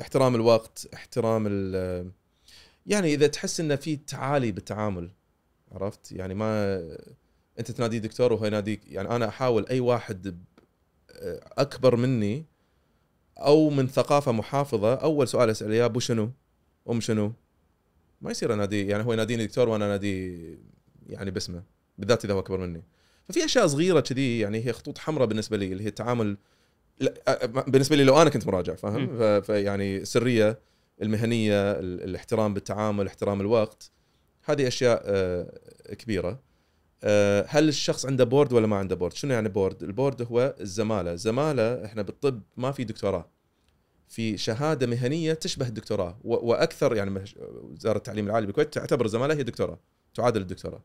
[0.00, 2.10] احترام الوقت احترام ال
[2.86, 5.10] يعني إذا تحس انه في تعالي بالتعامل
[5.72, 6.76] عرفت؟ يعني ما
[7.58, 10.44] أنت تنادي دكتور وهو يناديك يعني أنا أحاول أي واحد ب-
[11.58, 12.44] أكبر مني
[13.38, 16.30] أو من ثقافة محافظة أول سؤال اساله يا أبو شنو؟
[16.90, 17.32] أم شنو؟
[18.20, 20.58] ما يصير اناديه يعني هو يناديني دكتور وأنا اناديه
[21.06, 21.62] يعني باسمه
[21.98, 22.82] بالذات إذا هو أكبر مني.
[23.28, 26.36] ففي أشياء صغيرة كذي يعني هي خطوط حمراء بالنسبة لي اللي هي التعامل
[27.00, 30.58] لا بالنسبة لي لو أنا كنت مراجع فاهم؟ فيعني السرية
[31.02, 33.90] المهنية ال- الاحترام بالتعامل احترام الوقت
[34.44, 35.52] هذه أشياء آه،
[35.98, 36.40] كبيرة.
[37.46, 41.12] هل الشخص عنده board ولا ما عنده board شنو يعني board ال board هو الزمالة.
[41.12, 43.28] الزمالة إحنا بالطب ما في دكتوراه.
[44.08, 46.18] في شهادة مهنية تشبه الدكتوراه.
[46.24, 47.24] وأكثر يعني
[47.62, 49.78] وزارة التعليم العالي بالكويت تعتبر الزمالة هي دكتوراه
[50.14, 50.82] تعادل الدكتوراه.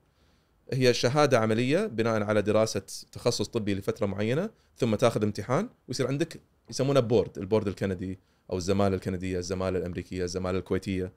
[0.73, 2.81] هي شهادة عملية بناء على دراسة
[3.11, 8.19] تخصص طبي لفترة معينة ثم تاخذ امتحان ويصير عندك يسمونه board ال board الكندي
[8.51, 11.11] أو الزمالة الكندية الزمالة الأمريكية الزمالة الكويتية.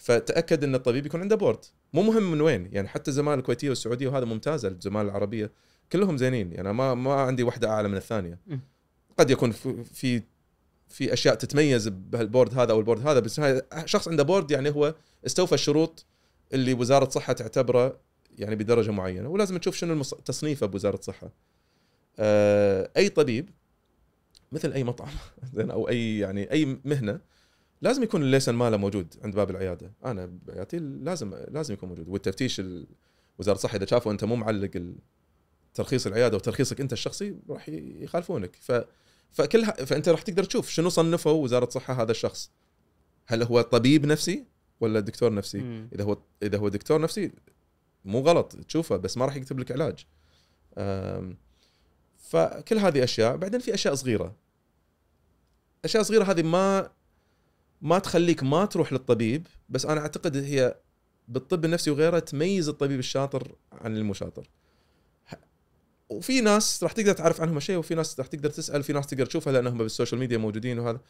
[0.00, 1.58] فتأكد إن الطبيب يكون عنده board
[1.92, 5.50] مو مهم من وين يعني حتى الزماله الكويتية والسعودية وهذا ممتازه الزماله العربية
[5.92, 8.38] كلهم زينين يعني ما ما عندي واحدة أعلى من الثانية.
[9.18, 9.50] قد يكون
[9.84, 10.22] في
[10.88, 14.50] في أشياء تتميز بهال board هذا أو ال board هذا بس هاي شخص عنده board
[14.50, 14.94] يعني هو
[15.26, 16.06] استوفى الشروط
[16.52, 18.00] اللي وزارة الصحه تعتبره
[18.38, 21.30] يعني بدرجة معينة ولازم تشوف شنو المص- تصنيفه بوزارة الصحه.
[22.18, 23.50] آه، أي طبيب
[24.52, 25.08] مثل أي مطعم
[25.54, 27.20] زين أو أي يعني أي مهنة
[27.82, 32.60] لازم يكون الليسن ماله موجود عند باب العيادة، أنا بعيادتي لازم لازم يكون موجود والتفتيش
[32.60, 32.86] ال-
[33.38, 34.92] وزارة الصحة إذا شافوا أنت مو معلق
[35.74, 38.72] ترخيص العيادة وترخيصك أنت الشخصي راح يخالفونك ف
[39.30, 42.50] فكل فأنت راح تقدر تشوف شنو صنفوا وزارة الصحة هذا الشخص.
[43.26, 44.44] هل هو طبيب نفسي
[44.80, 45.88] ولا دكتور نفسي؟ مم.
[45.94, 47.32] إذا هو إذا هو دكتور نفسي
[48.04, 50.06] مو غلط تشوفه بس ما راح يكتب لك علاج
[52.18, 54.36] فكل هذه أشياء بعدين في أشياء صغيرة
[55.84, 56.90] أشياء صغيرة هذه ما
[57.82, 60.76] ما تخليك ما تروح للطبيب بس أنا أعتقد هي
[61.28, 64.50] بالطب النفسي وغيره تميز الطبيب الشاطر عن المشاطر.
[66.08, 69.26] وفي ناس راح تقدر تعرف عنهم شيء وفي ناس راح تقدر تسأل في ناس تقدر
[69.26, 71.00] تشوفها لأنهم بالسوشيال ميديا موجودين وهذا.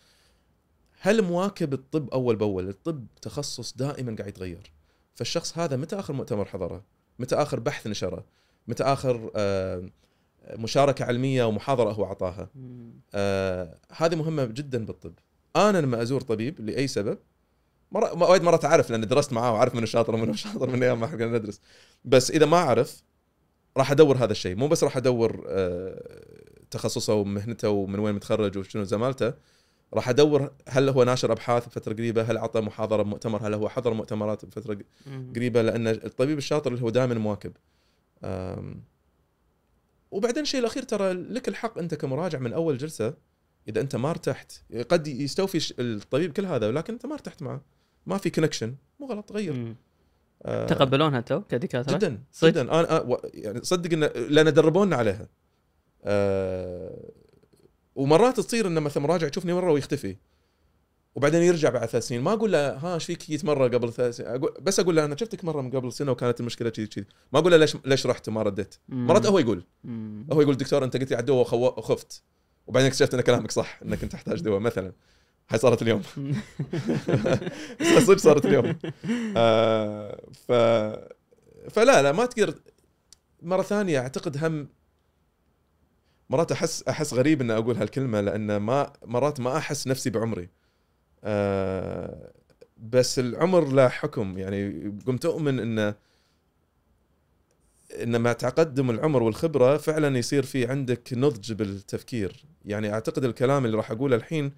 [1.01, 4.73] هل مواكب الطب أول بأول؟ الطب تخصص دائما قاعد يتغير.
[5.15, 6.85] فالشخص هذا متى آخر مؤتمر حضره؟
[7.19, 8.25] متى آخر بحث نشره؟
[8.69, 9.91] متى آخر آه،
[10.51, 12.49] مشاركة علمية ومحاضرة هو أعطاها.
[13.15, 15.15] آه هذه مهمة جدا بالطب.
[15.57, 17.19] أنا لما أزور طبيب لأي سبب
[17.93, 21.07] مرة وايد مرات أعرف لأن درست معاه وعارف من الشاطر ومن الشاطر من أيام ما
[21.07, 21.61] إحنا ندرس.
[22.05, 23.03] بس إذا ما أعرف
[23.77, 24.57] راح أدور هذا الشيء.
[24.57, 26.23] مو بس راح أدور آه،
[26.71, 29.33] تخصصه ومهنته ومن وين متخرج وشنو زمالته
[29.95, 33.95] راح أدور هل هو ناشر أبحاث بفترة قريبة هل أعطى محاضرة بمؤتمر هل هو حضر
[33.95, 34.79] مؤتمرات بفترة.
[35.37, 37.53] قريبة لأن الطبيب الشاطر اللي هو دائما مواكب.
[40.11, 43.15] وبعدين الشيء الأخير ترى لك الحق أنت كمراجع من أول جلسة
[43.71, 44.53] إذا أنت ما ارتحت.
[44.89, 47.61] قد يستوفي الطبيب كل هذا ولكن أنت ما ارتحت معه.
[48.07, 49.75] ما في كونكشن مو غلط غير.
[50.43, 52.63] آه، تقبلونها أنتم كدكاترة؟ جدا صدق؟ جدا.
[52.81, 55.29] أنا و- يعني صدق إن لأن دربونا عليها.
[56.05, 57.11] آه،
[57.95, 60.17] ومرات تصير إن مثلا مراجع يشوفني مرة ويختفي.
[61.15, 62.21] وبعدين يرجع بعد ثلاث سنين.
[62.21, 64.29] ما أقول له ها إيش فيك؟ جيت مرة قبل ثلاث سنين.
[64.31, 67.39] أقول بس أقول له أنا شفتك مرة من قبل سنة وكانت المشكلة كذي كذي ما
[67.39, 68.75] أقول له ليش ليش رحت؟ وما رديت.
[68.89, 69.65] مرات هو يقول.
[70.33, 72.23] هو يقول دكتور أنت قلت لي وخو- وخفت
[72.66, 74.93] وبعدين اكتشفت إن كلامك صح إنك أنت تحتاج دواء مثلا.
[75.51, 76.03] هاي صارت اليوم.
[78.07, 78.78] صدق صارت اليوم.
[79.37, 80.53] آه ف
[81.70, 82.55] فلا لا ما تقدر
[83.43, 84.69] مرة ثانية أعتقد هم
[86.31, 90.49] مرات أحس أحس غريب ان أقول هالكلمة لأن ما مرات ما أحس نفسي بعمري.
[91.24, 92.32] آه
[92.78, 94.39] بس العمر له حكم.
[94.39, 95.95] يعني قمت أؤمن انه
[98.03, 102.45] إن مع تقدم العمر والخبرة فعلا يصير في عندك نضج بالتفكير.
[102.65, 104.53] يعني أعتقد الكلام اللي راح أقوله الحين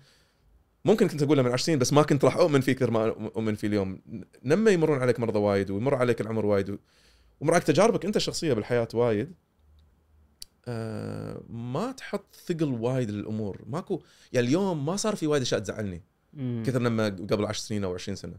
[0.85, 3.55] ممكن كنت أقوله من 10 سنين بس ما كنت راح أؤمن فيه كثر ما أؤمن
[3.55, 4.01] فيه اليوم
[4.43, 6.79] لما يمرون عليك مرضى وايد ويمر عليك العمر وايد
[7.41, 9.33] ومر عليك تجاربك أنت الشخصية بالحياة وايد
[10.69, 14.03] آه ما تحط ثقل وايد للأمور ماكو
[14.33, 16.03] يعني اليوم ما صار في وايد أشياء تزعلني.
[16.67, 18.35] كثر لما قبل 10 سنين أو 20 سنة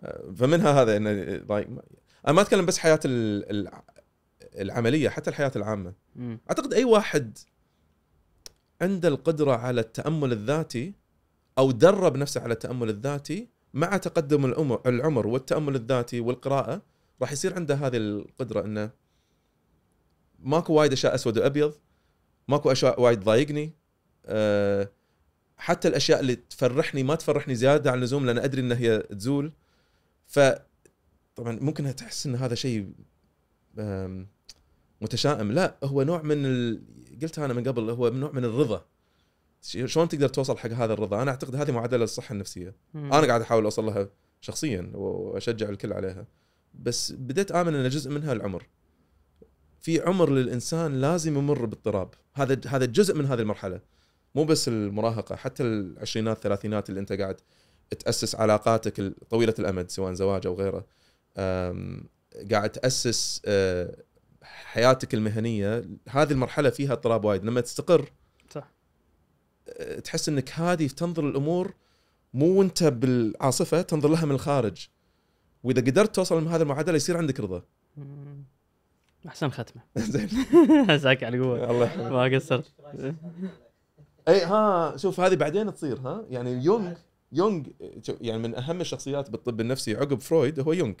[0.00, 1.66] آه، فمنها هذا إنه like
[2.26, 3.84] أنا ما أتكلم بس حياة ال- الع-
[4.54, 5.92] العملية حتى الحياة العامة.
[6.50, 7.38] أعتقد أي واحد
[8.82, 10.94] عنده القدرة على التأمل الذاتي
[11.58, 14.44] أو درب نفسه على التأمل الذاتي مع تقدم
[14.86, 16.82] العمر والتأمل الذاتي والقراءة
[17.20, 18.90] راح يصير عنده هذه القدرة إنه
[20.38, 21.74] ماكو وايد أشياء أسود وأبيض
[22.48, 23.72] ماكو أشياء وايد تضايقني
[24.26, 24.90] أه
[25.58, 29.52] حتى الأشياء اللي تفرحني ما تفرحني زيادة عن اللزوم لأن أدري إن هي تزول.
[30.26, 30.40] ف
[31.36, 32.92] طبعا ممكن تحس إن هذا شيء
[35.00, 35.52] متشائم.
[35.52, 36.82] لا هو نوع من ال...
[37.22, 38.84] قلتها أنا من قبل هو نوع من الرضا.
[39.62, 42.74] شلون تقدر توصل حق هذا الرضا؟ أنا أعتقد هذه معادله للصحه النفسية.
[42.94, 43.12] مم.
[43.12, 44.08] أنا قاعد أحاول أوصل لها
[44.40, 46.26] شخصيا وأشجع الكل عليها.
[46.74, 48.66] بس بديت آمن إن جزء منها العمر.
[49.80, 52.14] في عمر للإنسان لازم يمر باضطراب.
[52.34, 53.80] هذا هذا جزء من هذه المرحلة.
[54.34, 57.36] مو بس المراهقة حتى العشرينات الثلاثينات اللي أنت قاعد
[57.98, 60.86] تأسس علاقاتك طويلة الأمد سواء زواج أو غيره
[62.50, 63.96] قاعد تأسس أه،
[64.46, 67.44] حياتك المهنية هذه المرحلة فيها اضطراب وايد.
[67.44, 68.12] لما تستقر
[68.50, 68.68] صح.
[69.68, 71.74] أه، تحس إنك هادي تنظر الأمور
[72.34, 74.88] مو وأنت بالعاصفة تنظر لها من الخارج.
[75.62, 77.62] وإذا قدرت توصل لهذه المعادلة يصير عندك رضا.
[79.26, 79.82] أحسن ختمة.
[79.98, 80.28] زين.
[80.90, 81.70] عساك على القوة.
[81.70, 82.72] الله يحفظك ما قصرت.
[84.28, 86.24] اي ها شوف هذه بعدين تصير ها.
[86.30, 86.94] يعني يونغ
[87.32, 87.64] يونغ
[88.20, 90.94] يعني من أهم الشخصيات بالطب النفسي عقب فرويد هو يونغ.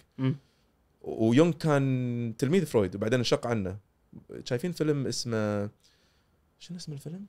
[1.06, 3.78] ويونغ كان تلميذ فرويد وبعدين انشق عنه.
[4.44, 5.70] شايفين فيلم اسمه
[6.58, 7.26] شنو اسم الفيلم؟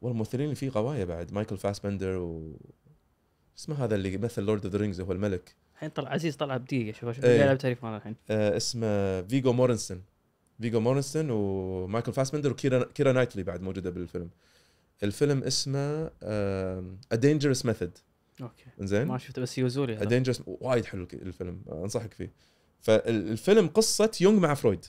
[0.00, 2.56] والله الممثلين اللي فيه قوايا بعد مايكل فاسبندر و
[3.58, 5.54] اسمه هذا اللي يمثل Lord of the Rings هو الملك.
[5.74, 7.42] الحين طلع عزيز طلع بدقيقة شوف شوف إيه.
[7.44, 8.16] قاعد تليفون الحين.
[8.30, 10.02] آه اسمه فيجو مورتنسن
[10.60, 14.30] فيجو مورتنسن ومايكل فاسبندر وكيرا كيرا نايتلي بعد موجودة بالفيلم.
[15.02, 16.06] الفيلم اسمه
[17.14, 18.00] A Dangerous Method.
[18.42, 18.64] okay.
[18.78, 20.22] زين ما شفته بس يوزولي هذا.
[20.22, 22.30] Dangerous وايد حلو الفيلم أنصحك فيه.
[22.80, 24.86] فالفيلم قصة يونغ مع فرويد.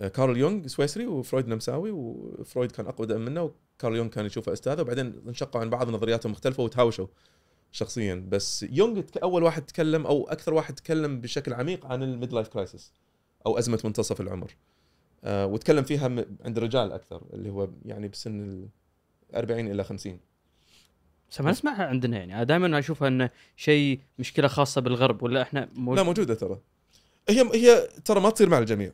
[0.00, 4.80] آه، كارل يونغ سويسري وفرويد نمساوي وفرويد كان اقدم منه وكارل يونغ كان يشوفه أستاذه.
[4.80, 7.06] وبعدين انشقوا عن بعض نظرياتهم مختلفة وتهاوشوا
[7.72, 8.26] شخصيا.
[8.28, 12.92] بس يونغ أول واحد تكلم أو أكثر واحد تكلم بشكل عميق عن ال midlife crisis
[13.46, 14.56] أو أزمة منتصف العمر.
[15.24, 16.04] آه وتكلم فيها
[16.44, 18.68] عند الرجال أكثر اللي هو يعني بسن ال
[19.34, 20.20] 40 إلى 50
[21.30, 22.34] بس ما نسمعها عندنا يعني.
[22.34, 26.60] أنا دائما أشوفها إنه شيء مشكلة خاصة بالغرب ولا إحنا مو لا موجودة ترى.
[27.28, 28.92] هي هي ترى ما تصير مع الجميع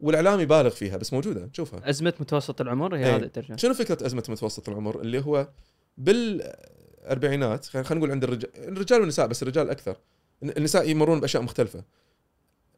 [0.00, 1.46] والإعلام يبالغ فيها بس موجودة.
[1.46, 3.16] تشوفها أزمة متوسط العمر هي إيه.
[3.16, 5.48] هذا الترجمه شنو فكرة أزمة متوسط العمر؟ اللي هو
[5.98, 9.96] بالأربعينات خلينا نقول عند الرجال الرجال والنساء بس الرجال أكثر.
[10.42, 11.84] النساء يمرون بأشياء مختلفة.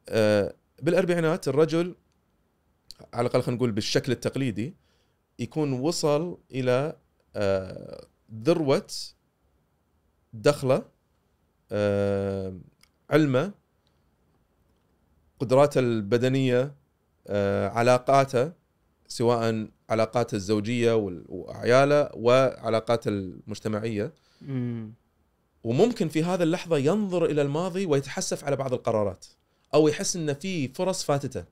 [0.08, 1.94] آه، بالأربعينات الرجل
[3.14, 4.74] على الأقل خلينا نقول بالشكل التقليدي
[5.38, 6.96] يكون وصل إلى
[7.36, 8.86] آه، ذروة
[10.32, 10.82] دخلة
[11.72, 12.58] آه،
[13.10, 13.52] علمة
[15.40, 16.74] قدراته البدنية
[17.26, 18.52] آه، علاقاته
[19.08, 20.94] سواء علاقاته الزوجية
[21.28, 24.12] وعياله وعلاقاته المجتمعية.
[24.42, 24.92] امم
[25.64, 29.26] وممكن في هذا اللحظة ينظر إلى الماضي ويتحسف على بعض القرارات
[29.74, 31.44] أو يحس إن في فرص فاتتة.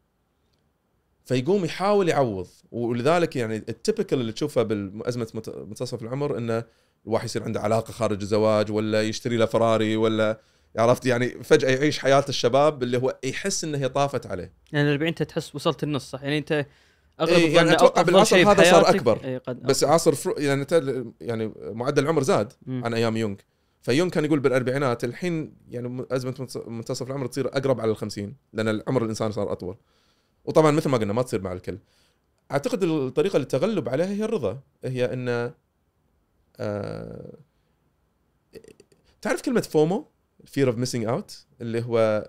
[1.25, 2.49] فيقوم يحاول يعوض.
[2.75, 6.65] ولذلك يعني التبكل اللي تشوفه مت- منتصف العمر إنه
[7.07, 10.41] الواحد يصير عنده علاقة خارج الزواج ولا يشتري له فراري ولا
[10.79, 14.53] عرفت؟ يعني فجأة يعيش حياة الشباب اللي هو يحس إنه هي طافت عليه.
[14.73, 16.67] يعني 40 أنت تحس وصلت النص صح؟ يعني أنت
[17.21, 19.21] أغلب إيه، يعني أفضل بالعصر هذا صار أكبر.
[19.25, 20.67] إيه، قد بس عصر فرو يعني
[21.21, 22.85] يعني معدل العمر زاد مم.
[22.85, 23.37] عن أيام يونغ.
[23.83, 28.69] فيونغ كان يقول بالأربعينات الحين يعني أزمة منتص- منتصف العمر تصير أقرب على الخمسين لأن
[28.69, 29.77] العمر الإنسان صار أطول.
[30.45, 31.79] وطبعا مثل ما قلنا ما تصير مع الكل.
[32.51, 35.53] أعتقد الطريقة للتغلب عليها هي الرضا هي إن
[36.57, 37.39] آه
[39.23, 40.09] تعرف كلمة فومو؟
[40.45, 42.29] Fear of missing out اللي هو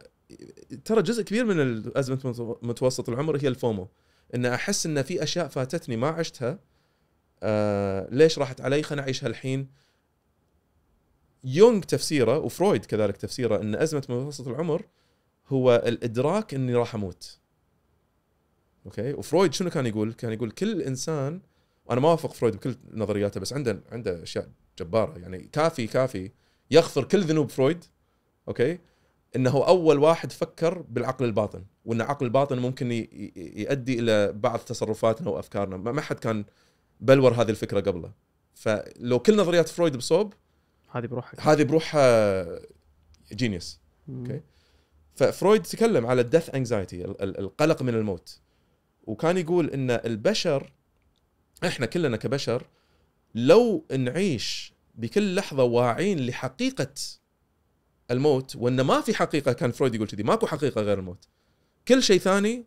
[0.86, 3.90] ترى جزء كبير من أزمة متوسط العمر هي الفومو.
[4.36, 6.60] إن أحس إن في أشياء فاتتني ما عشتها
[7.44, 9.68] آه ليش راحت علي؟ خليني أعيشها الحين.
[11.44, 14.86] يونغ تفسيره وفرويد كذلك تفسيره إن أزمة متوسط العمر
[15.48, 17.40] هو الإدراك إني راح أموت.
[18.86, 21.42] okay؟ وفرويد شنو كان يقول؟ كان يقول كل إنسان
[21.92, 24.50] أنا ما أوافق فرويد بكل نظرياته بس عنده عنده أشياء
[24.80, 25.20] جبارة.
[25.20, 26.32] يعني كافي كافي
[26.72, 27.86] يغفر كل ذنوب فرويد
[28.48, 28.80] okay؟
[29.36, 32.92] إنه أول واحد فكر بالعقل الباطن وإن العقل الباطن ممكن
[33.36, 35.78] يؤدي إلى بعض تصرفاتنا وأفكارنا.
[35.78, 36.46] ما حد كان
[37.00, 38.12] بلور هذه الفكرة قبله.
[38.54, 40.34] فلو كل نظريات فرويد بصوب
[40.92, 42.46] هذه بروحك هذه بروحها
[43.34, 44.20] genius مم.
[44.20, 44.42] okay.
[45.16, 48.40] ففرويد تكلم على ال death anxiety القلق من الموت.
[49.06, 50.72] وكان يقول إن البشر
[51.66, 52.64] إحنا كلنا كبشر
[53.36, 56.94] لو نعيش بكل لحظة واعين لحقيقة
[58.12, 61.28] الموت وإن ما في حقيقة كان فرويد يقول كذي ماكو حقيقة غير الموت.
[61.88, 62.66] كل شيء ثاني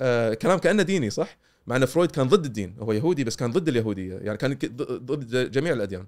[0.00, 3.52] آه كلام كأنه ديني صح؟ مع إن فرويد كان ضد الدين هو يهودي بس كان
[3.52, 6.06] ضد اليهودية يعني كان ضد جميع الأديان.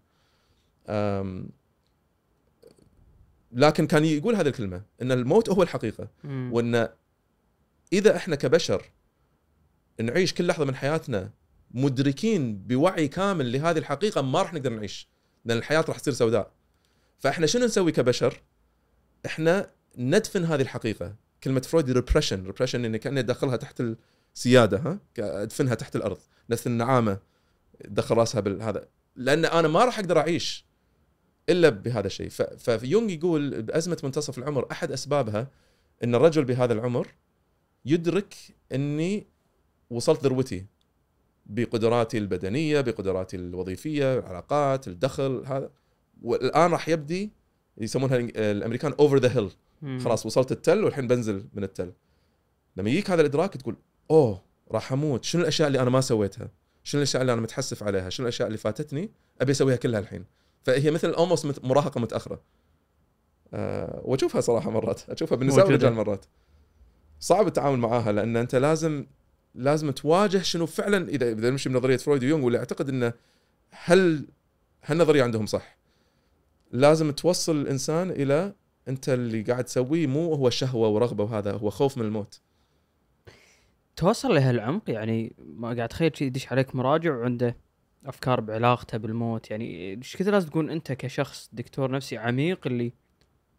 [0.89, 1.51] آم،
[3.53, 6.09] لكن كان يقول هذه الكلمة إن الموت هو الحقيقة.
[6.53, 6.89] وإن
[7.93, 8.85] إذا إحنا كبشر
[10.03, 11.31] نعيش كل لحظة من حياتنا
[11.70, 15.09] مدركين بوعي كامل لهذه الحقيقة ما راح نقدر نعيش
[15.45, 16.53] لأن الحياة راح تصير سوداء.
[17.19, 18.43] فإحنا شنو نسوي كبشر؟
[19.27, 21.15] إحنا ندفن هذه الحقيقة.
[21.45, 23.83] كلمة فرويد repression repression اني كاني ادخلها تحت
[24.35, 26.19] السيادة ها؟ ادفنها تحت الأرض
[26.49, 27.19] مثل النعامة
[27.85, 30.66] تدخل راسها بالهذا لأن أنا ما راح أقدر أعيش
[31.49, 32.29] إلا بهذا الشيء.
[32.59, 35.51] فيونغ يقول بأزمة منتصف العمر أحد أسبابها
[36.05, 37.09] إن الرجل بهذا العمر
[37.85, 38.35] يدرك
[38.73, 39.27] إني
[39.93, 40.66] وصلت ذروتي
[41.47, 45.70] بقدراتي البدنية بقدراتي الوظيفية العلاقات الدخل هذا.
[46.23, 47.32] والآن راح يبدي
[47.78, 49.51] يسمونها الأمريكان over the hill.
[50.01, 51.93] خلاص وصلت التل والحين بنزل من التل.
[52.77, 53.77] لما يجيك هذا الإدراك تقول
[54.10, 55.24] أوه راح أموت.
[55.24, 56.51] شنو الأشياء اللي أنا ما سويتها؟
[56.82, 59.10] شنو الأشياء اللي أنا متحسف عليها؟ شنو الأشياء اللي فاتتني
[59.40, 60.24] أبي أسويها كلها الحين؟
[60.62, 62.43] فهي مثل اولموست مراهقة متأخرة.
[63.55, 65.10] أه وأشوفها صراحة مرات.
[65.10, 65.64] أشوفها بالنساء.
[65.64, 66.24] والرجال مرات.
[67.20, 69.06] صعب التعامل معاها لأن أنت لازم
[69.55, 73.12] لازم تواجه شنو فعلا إذا إذا نمشي بنظريه فرويد ويونغ واللي أعتقد إنه
[73.70, 74.27] هل
[74.85, 75.77] هالنظرية عندهم صح.
[76.73, 78.55] لازم توصل الإنسان إلى
[78.89, 82.41] أنت اللي قاعد تسويه مو هو شهوة ورغبة وهذا هو خوف من الموت.
[83.97, 87.57] توصل لهالعمق يعني ما قاعد اتخيل شي يدش عليك مراجع وعنده
[88.07, 89.51] أفكار بعلاقته بالموت.
[89.51, 92.93] يعني إيش كثر لازم تكون أنت كشخص دكتور نفسي عميق اللي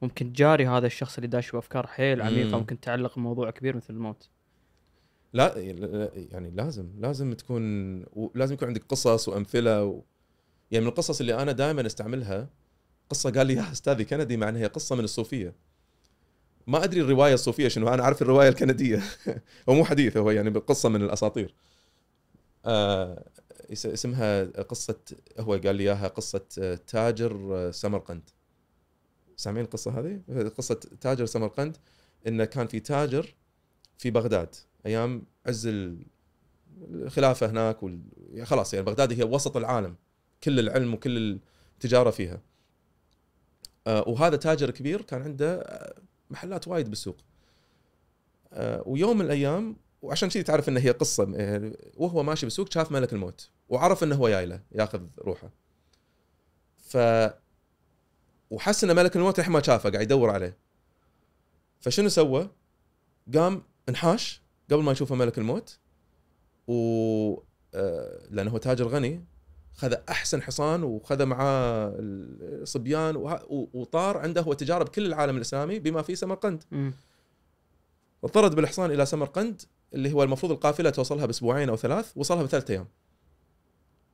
[0.02, 2.56] ممكن تجاري هذا الشخص اللي داش بأفكار حيل عميقة مم.
[2.56, 4.30] ممكن تعلق بموضوع كبير مثل الموت.
[5.34, 5.54] لا
[6.32, 7.64] يعني لازم لازم تكون
[8.36, 10.02] لازم يكون عندك قصص وأمثلة و...
[10.72, 12.50] يعني من القصص اللي أنا دائما أستعملها
[13.10, 15.56] قصة قال لي اياها أستاذي كندي مع إنها هي قصة من الصوفية.
[16.68, 19.02] ما أدري الرواية الصوفية شنو أنا أعرف الرواية الكندية.
[19.70, 21.54] هو مو حديث هو يعني قصة من الأساطير.
[22.66, 23.26] آه
[23.72, 25.00] اس- اسمها قصة
[25.40, 28.30] هو قال لي إياها قصة آه، تاجر آه، سمرقند.
[29.38, 30.22] سامعين القصة هذه؟
[30.58, 31.78] قصة تاجر سمرقند
[32.28, 33.36] إنه كان في تاجر
[33.98, 34.56] في بغداد.
[34.86, 36.06] أيام عز ال-
[36.82, 38.02] الخلافة هناك وال...
[38.32, 39.96] يعني خلاص يعني بغداد هي وسط العالم
[40.44, 41.40] كل العلم وكل
[41.78, 42.42] التجارة فيها.
[43.88, 47.18] آه وهذا تاجر كبير كان عنده آه، محلات وايد بالسوق.
[48.54, 51.24] آه ويوم من الأيام وعشان كذي تعرف انه هي قصة
[51.98, 55.50] وهو ماشي بالسوق شاف ملك الموت وعرف إنه هو جاي له ياخذ روحه.
[56.78, 56.98] ف
[58.50, 60.58] وحس إن ملك الموت الحين ما شافه قاعد يدور عليه.
[61.80, 62.50] فشنو سوى؟
[63.34, 65.80] قام انحاش قبل ما يشوفه ملك الموت
[66.68, 66.74] و
[67.76, 69.26] آه، لأنه هو تاجر غني
[69.74, 73.16] خذ أحسن حصان وخذ معاه الصبيان
[73.74, 76.64] وطار عنده هو تجاره بكل العالم الإسلامي بما فيه سمرقند.
[76.72, 76.94] مم.
[78.22, 79.62] وطرد بالحصان إلى سمرقند
[79.94, 82.88] اللي هو المفروض القافلة توصلها بأسبوعين أو ثلاث وصلها بثلاث أيام.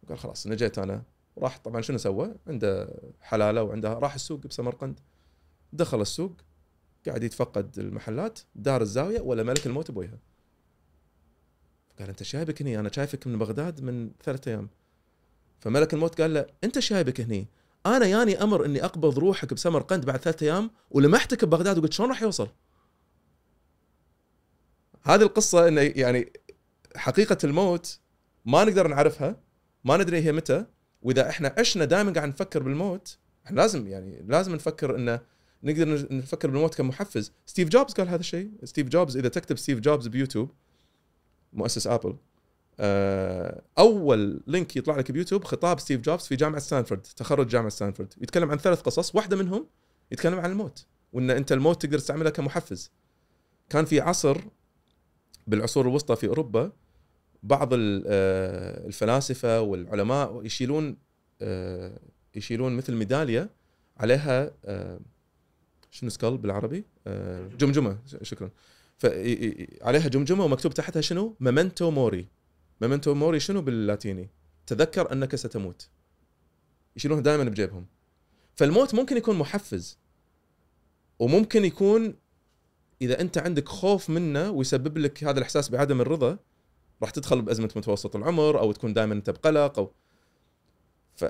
[0.09, 1.03] قال خلاص نجيت أنا.
[1.37, 4.99] راح طبعا شنو سوى؟ عنده حلالة وعنده راح السوق بسمرقند.
[5.73, 6.31] دخل السوق
[7.07, 10.19] قاعد يتفقد المحلات دار الزاوية ولا ملك الموت بوجهه
[11.99, 14.69] قال أنت شايبك هني أنا شايفك من بغداد من ثلاثة أيام.
[15.59, 17.47] فملك الموت قال له أنت شايبك هني.
[17.85, 22.21] أنا ياني أمر إني أقبض روحك بسمرقند بعد ثلاثة أيام ولمحتك ببغداد وقلت شلون راح
[22.21, 22.49] يوصل؟
[25.03, 26.33] هذه القصة إنه يعني
[26.95, 27.99] حقيقة الموت
[28.45, 29.41] ما نقدر نعرفها
[29.83, 30.65] ما ندري هي متى
[31.01, 35.19] وإذا إحنا عشنا دائما قاعد نفكر بالموت إحنا لازم يعني لازم نفكر إنه
[35.63, 37.31] نقدر نفكر بالموت كمحفز.
[37.45, 38.51] ستيف جوبز قال هذا الشيء.
[38.63, 40.51] ستيف جوبز إذا تكتب ستيف جوبز بيوتيوب
[41.53, 42.15] مؤسس ابل
[42.79, 48.13] آه، أول link يطلع لك بيوتيوب خطاب ستيف جوبز في جامعة ستانفورد تخرج جامعة ستانفورد
[48.21, 49.67] يتكلم عن ثلاث قصص واحدة منهم
[50.11, 52.91] يتكلم عن الموت وإن أنت الموت تقدر تستعمله كمحفز.
[53.69, 54.37] كان في عصر
[55.47, 56.71] بالعصور الوسطى في أوروبا
[57.43, 60.97] بعض آه، الفلاسفة والعلماء يشيلون
[61.41, 61.99] آه،
[62.35, 63.49] يشيلون مثل ميدالية
[63.97, 64.51] عليها
[65.91, 66.85] شنو skull بالعربي؟
[67.57, 68.49] جمجمة شكرا.
[69.81, 72.27] عليها جمجمة ومكتوب تحتها شنو؟ memento mori
[72.81, 74.29] memento mori شنو باللاتيني؟
[74.67, 75.89] تذكر أنك ستموت
[76.95, 77.85] يشيلونها دائما بجيبهم
[78.55, 79.97] فالموت ممكن يكون محفز
[81.19, 82.15] وممكن يكون
[83.01, 86.37] إذا أنت عندك خوف منه ويسبب لك هذا الإحساس بعدم الرضا
[87.01, 89.91] راح تدخل بأزمة متوسط العمر أو تكون دائما أنت بقلق أو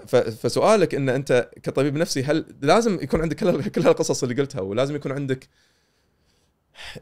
[0.07, 5.11] فسؤالك إن أنت كطبيب نفسي هل لازم يكون عندك كل هالقصص اللي قلتها ولازم يكون
[5.11, 5.49] عندك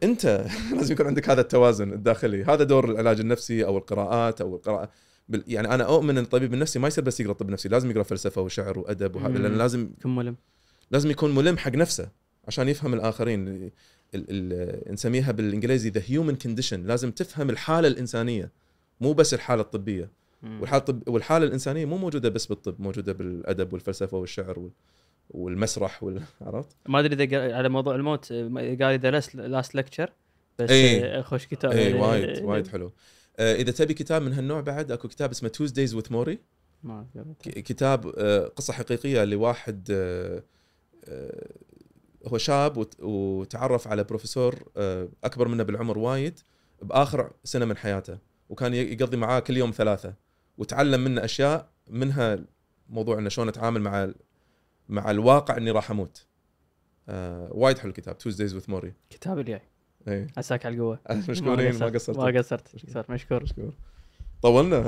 [0.03, 0.45] انت
[0.75, 2.43] لازم يكون عندك هذا التوازن الداخلي.
[2.43, 4.89] هذا دور العلاج النفسي أو القراءات أو القراءة
[5.29, 8.03] بال- يعني أنا أؤمن إن الطبيب النفسي ما يصير بس يقرأ طب نفسي لازم يقرأ
[8.03, 9.37] فلسفة وشعر وأدب وهذا.
[9.37, 10.35] لأن لازم كم ملم.
[10.91, 12.09] لازم يكون ملم حق نفسه
[12.47, 13.47] عشان يفهم الآخرين.
[13.47, 13.71] ال
[14.15, 18.51] ال نسميها بالإنجليزي the human condition لازم تفهم الحالة الإنسانية
[19.01, 20.09] مو بس الحالة الطبية.
[20.43, 24.71] والحالة الطب والحالة الإنسانية مو موجودة بس بالطب موجودة بالأدب والفلسفة والشعر وال
[25.29, 30.09] والمسرح وال- عرفت؟ ما أدري إذا قال- على موضوع الموت قال The Last Lecture
[30.59, 30.69] بس.
[30.71, 32.91] آه، خوش كتاب اي وايد وايد حلو
[33.39, 36.39] آه، إذا تبي كتاب من هالنوع بعد أكو كتاب اسمه Tuesdays with Morrie
[36.83, 37.05] ما
[37.41, 40.43] كتاب آه، قصة حقيقية لواحد آه،
[42.27, 44.63] هو شاب وت- وتعرف على بروفيسور
[45.23, 46.39] أكبر منه بالعمر وايد
[46.81, 48.17] بآخر سنة من حياته
[48.49, 50.13] وكان يقضي معاه كل يوم ثلاثة
[50.57, 52.39] وتعلم منه أشياء منها
[52.89, 54.09] موضوع إنه شلون اتعامل مع
[54.89, 56.25] مع الواقع إني راح أموت.
[57.09, 59.61] آه، وايد حلو الكتاب Tuesdays with Morrie كتاب الجاي
[60.07, 60.99] اي عساك على القوة.
[61.29, 62.17] مشكورين ما قصرت.
[62.17, 63.09] ما قصرت.
[63.11, 63.43] مشكور.
[64.41, 64.81] طولنا ها؟